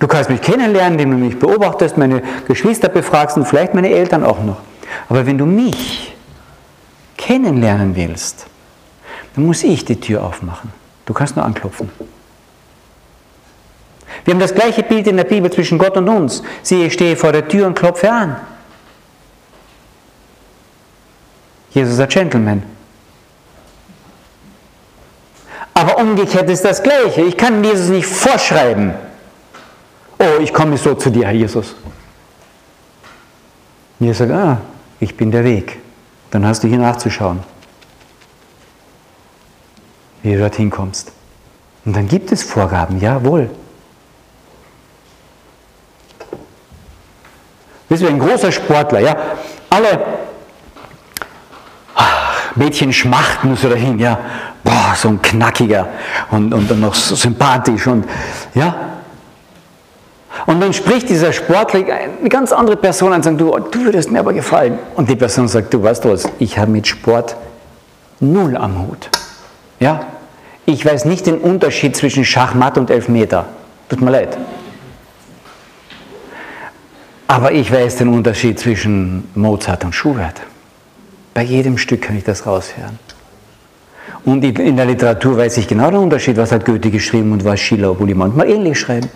Du 0.00 0.08
kannst 0.08 0.28
mich 0.28 0.42
kennenlernen, 0.42 0.98
indem 0.98 1.10
du 1.12 1.24
mich 1.24 1.38
beobachtest, 1.38 1.96
meine 1.96 2.22
Geschwister 2.46 2.88
befragst 2.88 3.36
und 3.36 3.46
vielleicht 3.46 3.74
meine 3.74 3.90
Eltern 3.90 4.24
auch 4.24 4.42
noch. 4.42 4.58
Aber 5.08 5.24
wenn 5.26 5.38
du 5.38 5.46
mich 5.46 6.14
kennenlernen 7.16 7.94
willst, 7.94 8.46
dann 9.34 9.46
muss 9.46 9.62
ich 9.62 9.84
die 9.84 10.00
Tür 10.00 10.22
aufmachen. 10.22 10.72
Du 11.06 11.14
kannst 11.14 11.36
nur 11.36 11.44
anklopfen. 11.44 11.90
Wir 14.24 14.32
haben 14.32 14.40
das 14.40 14.54
gleiche 14.54 14.82
Bild 14.82 15.06
in 15.06 15.16
der 15.16 15.24
Bibel 15.24 15.50
zwischen 15.50 15.78
Gott 15.78 15.96
und 15.96 16.08
uns. 16.08 16.42
Siehe, 16.62 16.86
ich 16.86 16.92
stehe 16.94 17.16
vor 17.16 17.32
der 17.32 17.46
Tür 17.46 17.66
und 17.66 17.74
klopfe 17.74 18.10
an. 18.10 18.36
Jesus 21.74 21.98
ein 21.98 22.08
Gentleman. 22.08 22.62
Aber 25.74 25.98
umgekehrt 25.98 26.48
ist 26.48 26.64
das 26.64 26.82
Gleiche. 26.82 27.22
Ich 27.22 27.36
kann 27.36 27.62
Jesus 27.62 27.88
nicht 27.88 28.06
vorschreiben. 28.06 28.94
Oh, 30.18 30.40
ich 30.40 30.52
komme 30.52 30.78
so 30.78 30.94
zu 30.94 31.10
dir, 31.10 31.26
Herr 31.26 31.32
Jesus. 31.32 31.74
Und 33.98 34.06
Jesus 34.06 34.18
sagt, 34.18 34.30
ah, 34.30 34.60
ich 35.00 35.16
bin 35.16 35.32
der 35.32 35.42
Weg. 35.42 35.80
Dann 36.30 36.46
hast 36.46 36.62
du 36.62 36.68
hier 36.68 36.78
nachzuschauen, 36.78 37.42
wie 40.22 40.32
du 40.32 40.38
dorthin 40.38 40.70
kommst. 40.70 41.12
Und 41.84 41.94
dann 41.94 42.08
gibt 42.08 42.30
es 42.32 42.42
Vorgaben, 42.44 43.00
jawohl. 43.00 43.50
Bist 47.88 48.02
du 48.02 48.08
ein 48.08 48.18
großer 48.18 48.50
Sportler, 48.50 49.00
ja? 49.00 49.16
Alle 49.70 50.23
Mädchen 52.56 52.92
schmachten 52.92 53.56
so 53.56 53.68
dahin, 53.68 53.98
ja? 53.98 54.18
Boah, 54.62 54.94
so 54.96 55.08
ein 55.08 55.20
knackiger 55.20 55.88
und, 56.30 56.54
und 56.54 56.70
dann 56.70 56.80
noch 56.80 56.94
so 56.94 57.14
sympathisch 57.14 57.86
und, 57.86 58.04
ja? 58.54 58.74
Und 60.46 60.60
dann 60.60 60.72
spricht 60.72 61.08
dieser 61.08 61.32
Sportler 61.32 61.80
eine 62.20 62.28
ganz 62.28 62.52
andere 62.52 62.76
Person 62.76 63.12
an 63.12 63.16
und 63.16 63.22
sagt, 63.22 63.40
du, 63.40 63.56
du 63.58 63.84
würdest 63.84 64.10
mir 64.10 64.20
aber 64.20 64.32
gefallen. 64.32 64.78
Und 64.96 65.08
die 65.08 65.16
Person 65.16 65.48
sagt, 65.48 65.72
du 65.72 65.82
weißt 65.82 66.04
was, 66.06 66.28
ich 66.38 66.58
habe 66.58 66.70
mit 66.70 66.86
Sport 66.86 67.36
null 68.20 68.56
am 68.56 68.86
Hut. 68.86 69.10
Ja? 69.80 70.06
Ich 70.66 70.84
weiß 70.84 71.04
nicht 71.04 71.26
den 71.26 71.38
Unterschied 71.38 71.96
zwischen 71.96 72.24
Schachmatt 72.24 72.78
und 72.78 72.90
Elfmeter. 72.90 73.46
Tut 73.88 74.00
mir 74.00 74.10
leid. 74.10 74.36
Aber 77.26 77.52
ich 77.52 77.72
weiß 77.72 77.96
den 77.96 78.08
Unterschied 78.08 78.58
zwischen 78.58 79.28
Mozart 79.34 79.84
und 79.84 79.94
Schubert. 79.94 80.40
Bei 81.34 81.42
jedem 81.42 81.76
Stück 81.76 82.02
kann 82.02 82.16
ich 82.16 82.24
das 82.24 82.46
raushören. 82.46 82.98
Und 84.24 84.42
in 84.42 84.76
der 84.76 84.86
Literatur 84.86 85.36
weiß 85.36 85.58
ich 85.58 85.68
genau 85.68 85.90
den 85.90 85.98
Unterschied, 85.98 86.36
was 86.36 86.52
hat 86.52 86.64
Goethe 86.64 86.90
geschrieben 86.90 87.32
und 87.32 87.44
was 87.44 87.60
Schiller, 87.60 87.90
obwohl 87.90 88.06
die 88.06 88.14
manchmal 88.14 88.48
ähnlich 88.48 88.78
schreiben. 88.78 89.10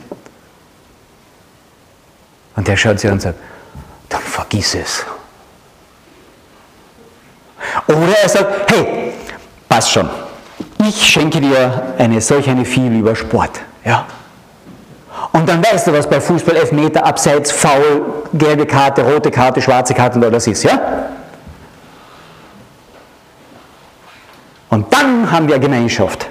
Und 2.57 2.67
der 2.67 2.77
schaut 2.77 2.99
sich 2.99 3.09
an 3.09 3.15
und 3.15 3.23
sagt, 3.23 3.39
dann 4.09 4.21
vergiss 4.21 4.75
es. 4.75 5.07
Oder 7.87 8.19
er 8.23 8.29
sagt, 8.29 8.73
hey, 8.73 9.13
passt 9.69 9.93
schon, 9.93 10.11
ich 10.87 11.07
schenke 11.07 11.41
dir 11.41 11.95
eine 11.99 12.21
solch 12.21 12.49
eine 12.51 12.65
viel 12.65 12.93
über 12.99 13.15
Sport. 13.15 13.61
Ja? 13.85 14.07
Und 15.33 15.49
dann 15.49 15.65
weißt 15.65 15.87
du, 15.87 15.93
was 15.93 16.09
bei 16.09 16.21
Fußball 16.21 16.57
Elfmeter, 16.57 17.07
Abseits, 17.07 17.53
Foul, 17.53 18.25
gelbe 18.35 18.67
Karte, 18.67 19.03
rote 19.03 19.31
Karte, 19.31 19.63
schwarze 19.63 19.95
Karte 19.95 20.19
oder 20.19 20.31
das 20.31 20.47
ist, 20.47 20.65
ja? 20.65 21.09
Und 24.71 24.93
dann 24.93 25.31
haben 25.31 25.49
wir 25.49 25.59
Gemeinschaft. 25.59 26.29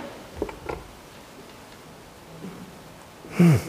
Hm. 3.38 3.60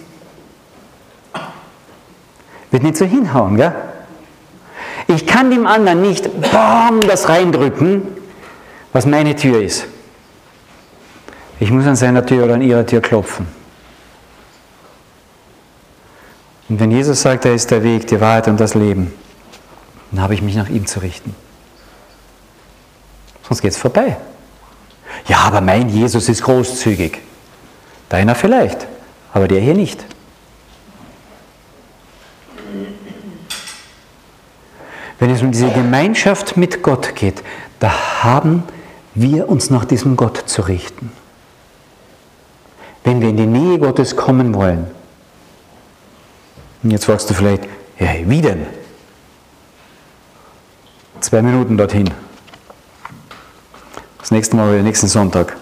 Wird 2.71 2.83
nicht 2.83 2.97
so 2.97 3.05
hinhauen, 3.05 3.57
gell? 3.57 3.75
Ich 5.07 5.27
kann 5.27 5.51
dem 5.51 5.67
anderen 5.67 6.03
nicht 6.03 6.29
bam, 6.53 7.01
das 7.01 7.29
reindrücken, 7.31 8.03
was 8.93 9.07
meine 9.07 9.35
Tür 9.37 9.63
ist. 9.63 9.87
Ich 11.61 11.71
muss 11.71 11.87
an 11.87 11.97
seiner 11.97 12.25
Tür 12.25 12.45
oder 12.45 12.55
an 12.55 12.63
ihrer 12.63 12.85
Tür 12.85 13.01
klopfen. 13.01 13.47
Und 16.69 16.79
wenn 16.79 16.91
Jesus 16.91 17.23
sagt, 17.23 17.47
er 17.47 17.55
ist 17.55 17.71
der 17.71 17.83
Weg, 17.83 18.07
die 18.07 18.21
Wahrheit 18.21 18.49
und 18.49 18.61
das 18.61 18.75
Leben, 18.75 19.13
dann 20.11 20.21
habe 20.21 20.35
ich 20.35 20.43
mich 20.43 20.55
nach 20.55 20.69
ihm 20.69 20.87
zu 20.87 21.01
richten. 21.01 21.35
Sonst 23.49 23.63
geht 23.63 23.73
es 23.73 23.79
vorbei. 23.79 24.19
Ja, 25.29 25.41
aber 25.41 25.61
mein 25.61 25.91
Jesus 25.91 26.29
ist 26.29 26.43
großzügig. 26.43 27.19
Deiner 28.09 28.35
vielleicht, 28.35 28.87
aber 29.33 29.47
der 29.47 29.61
hier 29.61 29.75
nicht. 29.75 30.05
Wenn 35.19 35.31
es 35.31 35.43
um 35.43 35.53
diese 35.53 35.71
Gemeinschaft 35.71 36.57
mit 36.57 36.83
Gott 36.83 37.15
geht, 37.15 37.43
da 37.81 38.23
haben 38.23 38.63
wir 39.15 39.49
uns 39.49 39.69
nach 39.69 39.85
diesem 39.85 40.17
Gott 40.17 40.45
zu 40.47 40.63
richten. 40.63 41.13
Wenn 43.05 43.21
wir 43.21 43.29
in 43.29 43.37
die 43.37 43.47
Nähe 43.47 43.79
Gottes 43.79 44.17
kommen 44.17 44.55
wollen, 44.55 44.87
und 46.83 46.91
jetzt 46.93 47.07
fragst 47.07 47.29
du 47.29 47.35
vielleicht, 47.35 47.65
ja, 47.99 48.09
wie 48.25 48.41
denn? 48.41 48.67
Zwei 51.21 51.43
Minuten 51.43 51.77
dorthin. 51.77 52.11
Das 54.29 54.33
nächste 54.33 54.57
Mal 54.57 54.75
wieder 54.75 54.83
nächsten 54.83 55.09
Sonntag. 55.09 55.57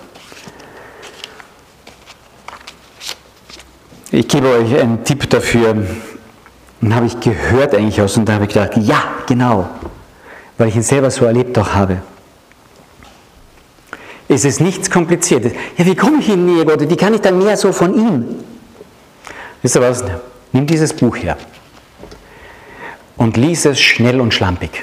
Ich 4.11 4.27
gebe 4.27 4.49
euch 4.49 4.77
einen 4.77 5.05
Tipp 5.05 5.31
dafür, 5.31 5.87
und 6.81 6.93
habe 6.93 7.07
ich 7.07 7.21
gehört 7.21 7.77
eigentlich 7.77 8.03
aus 8.03 8.17
und 8.17 8.29
da 8.29 8.33
habe 8.33 8.47
ich 8.47 8.53
gedacht, 8.53 8.73
ja, 8.79 9.05
genau, 9.29 9.69
weil 10.59 10.67
ich 10.67 10.75
ihn 10.75 10.83
selber 10.83 11.13
so 11.13 11.27
erlebt 11.27 11.57
auch 11.61 11.75
habe. 11.75 11.99
Es 14.27 14.45
ist 14.45 14.61
nichts 14.61 14.91
Kompliziertes. 14.91 15.53
Ja, 15.79 15.87
wie 15.87 15.95
komme 15.95 16.19
ich 16.19 16.29
in 16.29 16.45
Nähe 16.45 16.65
Gottes? 16.65 16.91
Wie 16.91 16.97
kann 16.97 17.15
ich 17.15 17.21
dann 17.21 17.39
mehr 17.39 17.57
so 17.57 17.73
von 17.73 17.95
ihm? 17.95 18.45
Wisst 19.63 19.77
ihr 19.77 19.81
was? 19.81 20.03
Nimm 20.51 20.67
dieses 20.67 20.93
Buch 20.93 21.17
her 21.19 21.37
und 23.17 23.37
lies 23.37 23.65
es 23.65 23.79
schnell 23.79 24.21
und 24.21 24.35
schlampig. 24.35 24.83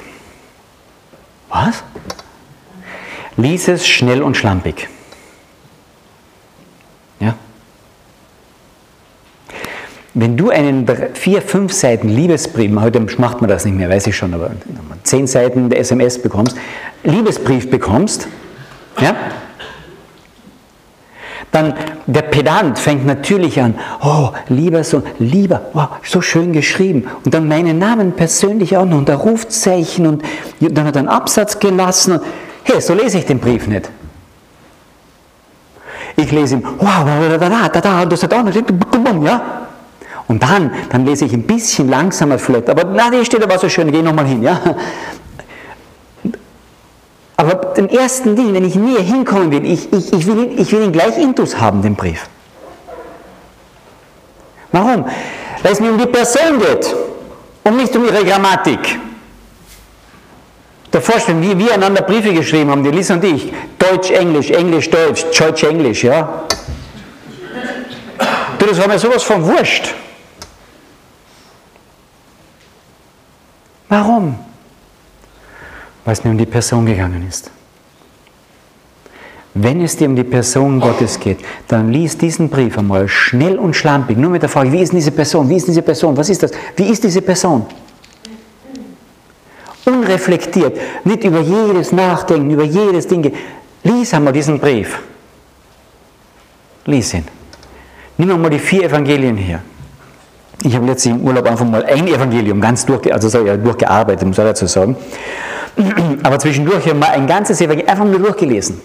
Was? 1.50 1.84
Lies 3.36 3.68
es 3.68 3.86
schnell 3.86 4.22
und 4.22 4.36
schlampig. 4.36 4.88
Wenn 10.16 10.36
du 10.36 10.50
einen 10.50 10.86
vier, 11.14 11.42
fünf 11.42 11.72
Seiten 11.72 12.08
Liebesbrief, 12.08 12.70
heute 12.76 13.00
macht 13.18 13.40
man 13.40 13.50
das 13.50 13.64
nicht 13.64 13.76
mehr, 13.76 13.90
weiß 13.90 14.06
ich 14.06 14.16
schon, 14.16 14.32
aber 14.32 14.52
zehn 15.02 15.26
Seiten 15.26 15.68
der 15.70 15.80
SMS 15.80 16.22
bekommst, 16.22 16.56
Liebesbrief 17.02 17.68
bekommst, 17.68 18.28
ja, 19.00 19.16
dann 21.50 21.74
der 22.06 22.22
Pedant 22.22 22.78
fängt 22.78 23.04
natürlich 23.06 23.60
an, 23.60 23.74
oh, 24.02 24.30
lieber 24.48 24.84
Sohn, 24.84 25.02
lieber, 25.18 25.62
wow, 25.72 25.88
so 26.04 26.20
schön 26.20 26.52
geschrieben. 26.52 27.08
Und 27.24 27.34
dann 27.34 27.48
meinen 27.48 27.78
Namen 27.78 28.12
persönlich 28.12 28.76
auch 28.76 28.84
noch 28.84 28.98
und 28.98 29.08
der 29.08 29.16
Rufzeichen 29.16 30.06
und 30.06 30.22
dann 30.60 30.86
hat 30.86 30.94
er 30.94 31.00
einen 31.00 31.08
Absatz 31.08 31.58
gelassen. 31.58 32.14
Und, 32.14 32.22
hey, 32.64 32.80
so 32.80 32.94
lese 32.94 33.18
ich 33.18 33.26
den 33.26 33.38
Brief 33.38 33.66
nicht. 33.66 33.90
Ich 36.16 36.30
lese 36.30 36.56
ihn, 36.56 36.64
wow, 36.78 37.04
da, 37.04 37.38
da, 37.38 37.68
da, 37.68 37.80
da, 37.80 38.04
das 38.06 38.22
hat 38.22 38.34
auch 38.34 38.42
noch, 38.42 39.24
ja. 39.24 39.66
Und 40.26 40.42
dann, 40.42 40.70
dann 40.90 41.04
lese 41.04 41.26
ich 41.26 41.32
ein 41.32 41.42
bisschen 41.42 41.88
langsamer 41.88 42.38
vielleicht, 42.38 42.70
aber 42.70 42.84
na, 42.84 43.10
hier 43.10 43.24
steht 43.24 43.42
aber 43.42 43.58
so 43.58 43.68
schön, 43.68 43.90
geh 43.92 44.00
nochmal 44.00 44.26
hin, 44.26 44.42
ja. 44.42 44.58
Aber 47.36 47.54
den 47.74 47.88
ersten 47.88 48.36
Ding, 48.36 48.54
wenn 48.54 48.64
ich 48.64 48.76
näher 48.76 49.02
hinkommen 49.02 49.50
will, 49.50 49.64
ich, 49.66 49.92
ich, 49.92 50.12
ich, 50.12 50.26
will, 50.26 50.44
ihn, 50.44 50.58
ich 50.58 50.72
will 50.72 50.84
ihn 50.84 50.92
gleich 50.92 51.18
intus 51.18 51.60
haben, 51.60 51.82
den 51.82 51.96
Brief. 51.96 52.26
Warum? 54.70 55.04
Weil 55.62 55.72
es 55.72 55.80
mir 55.80 55.90
um 55.90 55.98
die 55.98 56.06
Person 56.06 56.58
geht 56.58 56.94
und 57.64 57.76
nicht 57.76 57.94
um 57.96 58.04
ihre 58.04 58.24
Grammatik. 58.24 58.98
Der 60.94 61.02
Vorstellung, 61.02 61.42
wie 61.42 61.58
wir 61.58 61.74
einander 61.74 62.02
Briefe 62.02 62.32
geschrieben 62.32 62.70
haben, 62.70 62.84
die 62.84 62.90
Lisa 62.90 63.14
und 63.14 63.24
ich, 63.24 63.52
Deutsch, 63.80 64.12
Englisch, 64.12 64.50
Englisch, 64.52 64.88
Deutsch, 64.88 65.24
Deutsch, 65.36 65.64
Englisch, 65.64 66.04
ja. 66.04 66.44
Du, 68.60 68.66
das 68.66 68.78
war 68.78 68.86
mir 68.86 68.96
sowas 68.96 69.24
von 69.24 69.44
wurscht. 69.44 69.92
Warum? 73.88 74.38
Weil 76.04 76.12
es 76.12 76.22
mir 76.22 76.30
um 76.30 76.38
die 76.38 76.46
Person 76.46 76.86
gegangen 76.86 77.26
ist. 77.28 77.50
Wenn 79.54 79.80
es 79.82 79.96
dir 79.96 80.08
um 80.08 80.14
die 80.14 80.22
Person 80.22 80.78
Gottes 80.78 81.18
geht, 81.18 81.38
dann 81.66 81.90
lies 81.90 82.16
diesen 82.16 82.48
Brief 82.48 82.78
einmal 82.78 83.08
schnell 83.08 83.58
und 83.58 83.74
schlampig, 83.74 84.16
nur 84.16 84.30
mit 84.30 84.42
der 84.42 84.48
Frage, 84.48 84.70
wie 84.70 84.80
ist 84.80 84.92
diese 84.92 85.10
Person, 85.10 85.48
wie 85.48 85.56
ist 85.56 85.66
diese 85.66 85.82
Person, 85.82 86.16
was 86.16 86.28
ist 86.28 86.44
das, 86.44 86.52
wie 86.76 86.84
ist 86.84 87.02
diese 87.02 87.20
Person? 87.20 87.66
Unreflektiert, 89.84 90.78
nicht 91.04 91.24
über 91.24 91.40
jedes 91.40 91.92
Nachdenken, 91.92 92.50
über 92.50 92.64
jedes 92.64 93.06
Ding. 93.06 93.32
Lies 93.82 94.14
einmal 94.14 94.32
diesen 94.32 94.58
Brief. 94.58 94.98
Lies 96.86 97.14
ihn. 97.14 97.24
Nimm 98.16 98.30
einmal 98.30 98.50
die 98.50 98.58
vier 98.58 98.84
Evangelien 98.84 99.36
hier. 99.36 99.60
Ich 100.62 100.74
habe 100.74 100.86
letztlich 100.86 101.14
im 101.14 101.20
Urlaub 101.22 101.46
einfach 101.46 101.66
mal 101.66 101.84
ein 101.84 102.06
Evangelium 102.06 102.60
ganz 102.60 102.86
durchge 102.86 103.12
also 103.12 103.28
so, 103.28 103.44
ja, 103.44 103.56
durchgearbeitet, 103.56 104.26
muss 104.26 104.38
ich 104.38 104.44
dazu 104.44 104.66
sagen. 104.66 104.96
Aber 106.22 106.38
zwischendurch 106.38 106.86
habe 106.86 106.90
ich 106.90 106.94
mal 106.94 107.10
ein 107.10 107.26
ganzes 107.26 107.60
Evangelium 107.60 107.88
einfach 107.88 108.04
nur 108.04 108.20
durchgelesen. 108.20 108.80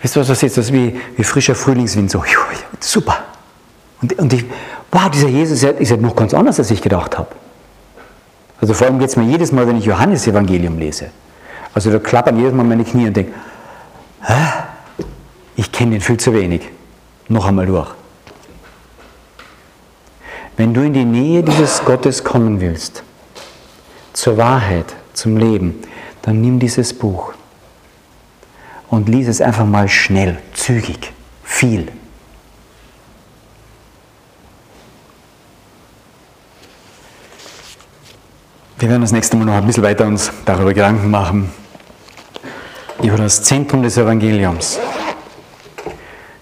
Wisst 0.00 0.16
ihr, 0.16 0.20
was 0.20 0.28
das 0.28 0.42
ist? 0.42 0.56
Das 0.56 0.66
ist 0.66 0.72
wie, 0.72 0.98
wie 1.16 1.24
frischer 1.24 1.54
Frühlingswind, 1.54 2.10
so 2.10 2.22
super. 2.80 3.18
Und, 4.00 4.18
und 4.18 4.32
ich, 4.32 4.44
wow, 4.92 5.10
dieser 5.10 5.28
Jesus 5.28 5.62
ist 5.62 5.90
ja 5.90 5.96
noch 5.96 6.14
ganz 6.14 6.32
anders, 6.32 6.58
als 6.58 6.70
ich 6.70 6.80
gedacht 6.80 7.18
habe. 7.18 7.28
Also 8.60 8.74
vor 8.74 8.86
allem 8.86 8.98
geht 8.98 9.10
es 9.10 9.16
mir 9.16 9.24
jedes 9.24 9.52
Mal, 9.52 9.66
wenn 9.66 9.76
ich 9.76 9.84
Johannes 9.84 10.26
Evangelium 10.26 10.78
lese. 10.78 11.10
Also 11.74 11.90
da 11.90 11.98
klappern 11.98 12.36
jedes 12.36 12.52
Mal 12.52 12.64
meine 12.64 12.84
Knie 12.84 13.06
und 13.06 13.16
denke, 13.16 13.32
ich 15.56 15.70
kenne 15.70 15.92
den 15.92 16.00
viel 16.00 16.16
zu 16.16 16.32
wenig. 16.32 16.68
Noch 17.28 17.46
einmal 17.46 17.66
durch. 17.66 17.90
Wenn 20.56 20.74
du 20.74 20.80
in 20.80 20.92
die 20.92 21.04
Nähe 21.04 21.42
dieses 21.42 21.84
Gottes 21.84 22.24
kommen 22.24 22.60
willst, 22.60 23.04
zur 24.12 24.36
Wahrheit, 24.36 24.96
zum 25.12 25.36
Leben, 25.36 25.80
dann 26.22 26.40
nimm 26.40 26.58
dieses 26.58 26.92
Buch 26.92 27.32
und 28.90 29.08
lies 29.08 29.28
es 29.28 29.40
einfach 29.40 29.66
mal 29.66 29.88
schnell, 29.88 30.38
zügig, 30.54 31.12
viel. 31.44 31.88
Wir 38.80 38.88
werden 38.88 39.02
das 39.02 39.10
nächste 39.10 39.36
Mal 39.36 39.44
noch 39.44 39.54
ein 39.54 39.66
bisschen 39.66 39.82
weiter 39.82 40.06
uns 40.06 40.30
darüber 40.44 40.72
Gedanken 40.72 41.10
machen, 41.10 41.50
über 43.02 43.16
das 43.16 43.42
Zentrum 43.42 43.82
des 43.82 43.96
Evangeliums. 43.96 44.78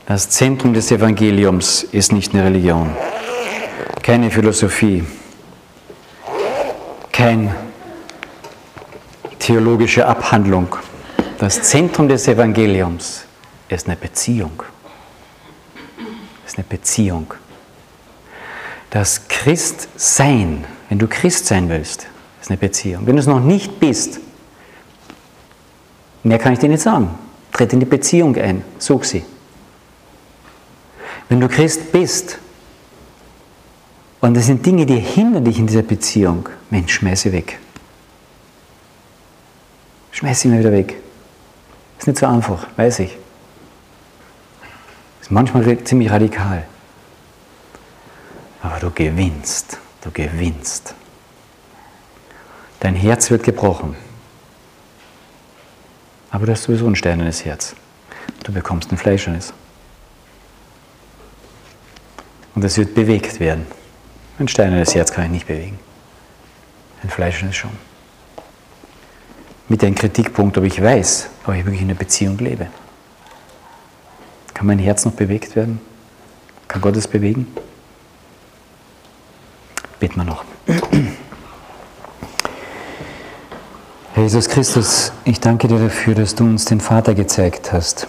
Das 0.04 0.28
Zentrum 0.28 0.74
des 0.74 0.90
Evangeliums 0.90 1.82
ist 1.82 2.12
nicht 2.12 2.34
eine 2.34 2.44
Religion, 2.44 2.94
keine 4.02 4.30
Philosophie, 4.30 5.02
keine 7.10 7.56
theologische 9.38 10.06
Abhandlung. 10.06 10.76
Das 11.38 11.62
Zentrum 11.62 12.06
des 12.06 12.28
Evangeliums 12.28 13.24
ist 13.70 13.86
eine 13.86 13.96
Beziehung. 13.96 14.62
Ist 16.46 16.58
eine 16.58 16.66
Beziehung. 16.68 17.32
Das 18.90 19.26
Christsein, 19.26 20.66
wenn 20.90 20.98
du 20.98 21.08
Christ 21.08 21.46
sein 21.46 21.70
willst, 21.70 22.08
ist 22.46 22.50
eine 22.52 22.58
Beziehung. 22.58 23.04
Wenn 23.04 23.16
du 23.16 23.20
es 23.20 23.26
noch 23.26 23.40
nicht 23.40 23.80
bist, 23.80 24.20
mehr 26.22 26.38
kann 26.38 26.52
ich 26.52 26.60
dir 26.60 26.68
nicht 26.68 26.80
sagen. 26.80 27.10
Tritt 27.50 27.72
in 27.72 27.80
die 27.80 27.86
Beziehung 27.86 28.36
ein, 28.36 28.62
such 28.78 29.02
sie. 29.02 29.24
Wenn 31.28 31.40
du 31.40 31.48
Christ 31.48 31.90
bist 31.90 32.38
und 34.20 34.36
es 34.36 34.46
sind 34.46 34.64
Dinge, 34.64 34.86
die 34.86 35.00
hindern 35.00 35.44
dich 35.44 35.58
in 35.58 35.66
dieser 35.66 35.82
Beziehung, 35.82 36.48
Mensch, 36.70 36.94
schmeiß 36.94 37.22
sie 37.22 37.32
weg. 37.32 37.58
Schmeiß 40.12 40.40
sie 40.40 40.48
mal 40.48 40.60
wieder 40.60 40.70
weg. 40.70 40.94
Ist 41.98 42.06
nicht 42.06 42.18
so 42.18 42.26
einfach, 42.26 42.68
weiß 42.76 43.00
ich. 43.00 43.18
Ist 45.20 45.32
manchmal 45.32 45.82
ziemlich 45.82 46.12
radikal. 46.12 46.64
Aber 48.62 48.78
du 48.78 48.92
gewinnst, 48.92 49.78
du 50.02 50.12
gewinnst. 50.12 50.94
Dein 52.80 52.94
Herz 52.94 53.30
wird 53.30 53.42
gebrochen. 53.42 53.96
Aber 56.30 56.46
du 56.46 56.52
hast 56.52 56.64
sowieso 56.64 56.86
ein 56.86 56.96
steinernes 56.96 57.44
Herz. 57.44 57.74
Du 58.44 58.52
bekommst 58.52 58.92
ein 58.92 58.98
fleischernes. 58.98 59.52
Und 62.54 62.64
es 62.64 62.76
wird 62.76 62.94
bewegt 62.94 63.40
werden. 63.40 63.66
Ein 64.38 64.48
steinernes 64.48 64.94
Herz 64.94 65.12
kann 65.12 65.24
ich 65.26 65.30
nicht 65.30 65.46
bewegen. 65.46 65.78
Ein 67.02 67.10
fleischernes 67.10 67.56
schon. 67.56 67.70
Mit 69.68 69.82
dem 69.82 69.94
Kritikpunkt, 69.94 70.56
ob 70.58 70.64
ich 70.64 70.80
weiß, 70.82 71.28
ob 71.46 71.54
ich 71.54 71.64
wirklich 71.64 71.82
in 71.82 71.90
einer 71.90 71.98
Beziehung 71.98 72.38
lebe. 72.38 72.68
Kann 74.54 74.66
mein 74.66 74.78
Herz 74.78 75.04
noch 75.04 75.12
bewegt 75.12 75.56
werden? 75.56 75.80
Kann 76.68 76.80
Gott 76.80 76.96
es 76.96 77.08
bewegen? 77.08 77.46
Beten 79.98 80.16
wir 80.16 80.24
noch. 80.24 80.44
Herr 84.16 84.22
Jesus 84.22 84.48
Christus, 84.48 85.12
ich 85.26 85.40
danke 85.40 85.68
dir 85.68 85.78
dafür, 85.78 86.14
dass 86.14 86.34
du 86.34 86.44
uns 86.44 86.64
den 86.64 86.80
Vater 86.80 87.14
gezeigt 87.14 87.74
hast. 87.74 88.06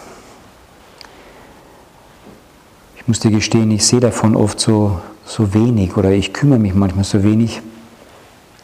Ich 2.95 3.05
muss 3.09 3.19
dir 3.19 3.29
gestehen, 3.29 3.69
ich 3.71 3.85
sehe 3.85 3.99
davon 3.99 4.33
oft 4.33 4.57
so, 4.57 5.01
so 5.25 5.53
wenig 5.53 5.97
oder 5.97 6.11
ich 6.11 6.31
kümmere 6.31 6.59
mich 6.59 6.73
manchmal 6.73 7.03
so 7.03 7.23
wenig 7.23 7.61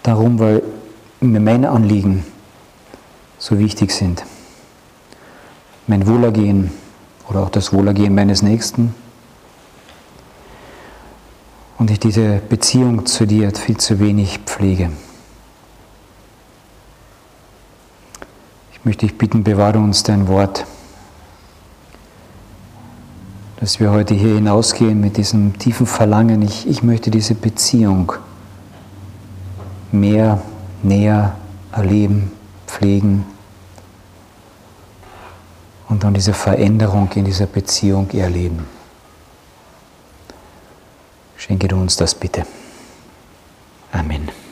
darum, 0.04 0.40
weil 0.40 0.64
mir 1.20 1.42
meine 1.42 1.72
Anliegen 1.72 2.26
so 3.40 3.60
wichtig 3.60 3.92
sind. 3.92 4.24
Mein 5.86 6.08
Wohlergehen 6.08 6.72
oder 7.28 7.42
auch 7.42 7.50
das 7.50 7.74
Wohlergehen 7.74 8.16
meines 8.16 8.42
Nächsten. 8.42 8.96
Und 11.78 11.92
ich 11.92 12.00
diese 12.00 12.42
Beziehung 12.48 13.06
zu 13.06 13.28
dir 13.28 13.52
viel 13.54 13.76
zu 13.76 14.00
wenig 14.00 14.40
pflege. 14.46 14.92
Möchte 18.84 19.06
ich 19.06 19.18
bitten, 19.18 19.44
bewahre 19.44 19.80
uns 19.80 20.04
dein 20.04 20.28
Wort, 20.28 20.66
dass 23.58 23.80
wir 23.80 23.92
heute 23.92 24.14
hier 24.14 24.36
hinausgehen 24.36 25.00
mit 25.00 25.18
diesem 25.18 25.58
tiefen 25.58 25.86
Verlangen, 25.86 26.42
ich, 26.42 26.68
ich 26.68 26.84
möchte 26.84 27.10
diese 27.10 27.34
Beziehung 27.34 28.12
mehr, 29.92 30.42
näher 30.82 31.38
erleben, 31.72 32.32
pflegen 32.68 33.26
und 35.88 36.04
dann 36.04 36.14
diese 36.14 36.34
Veränderung 36.34 37.10
in 37.16 37.26
dieser 37.26 37.46
Beziehung 37.46 38.10
erleben. 38.12 38.66
Schenke 41.38 41.68
du 41.68 41.78
uns 41.78 41.96
das 41.96 42.16
bitte. 42.16 42.46
Amen. 43.92 44.43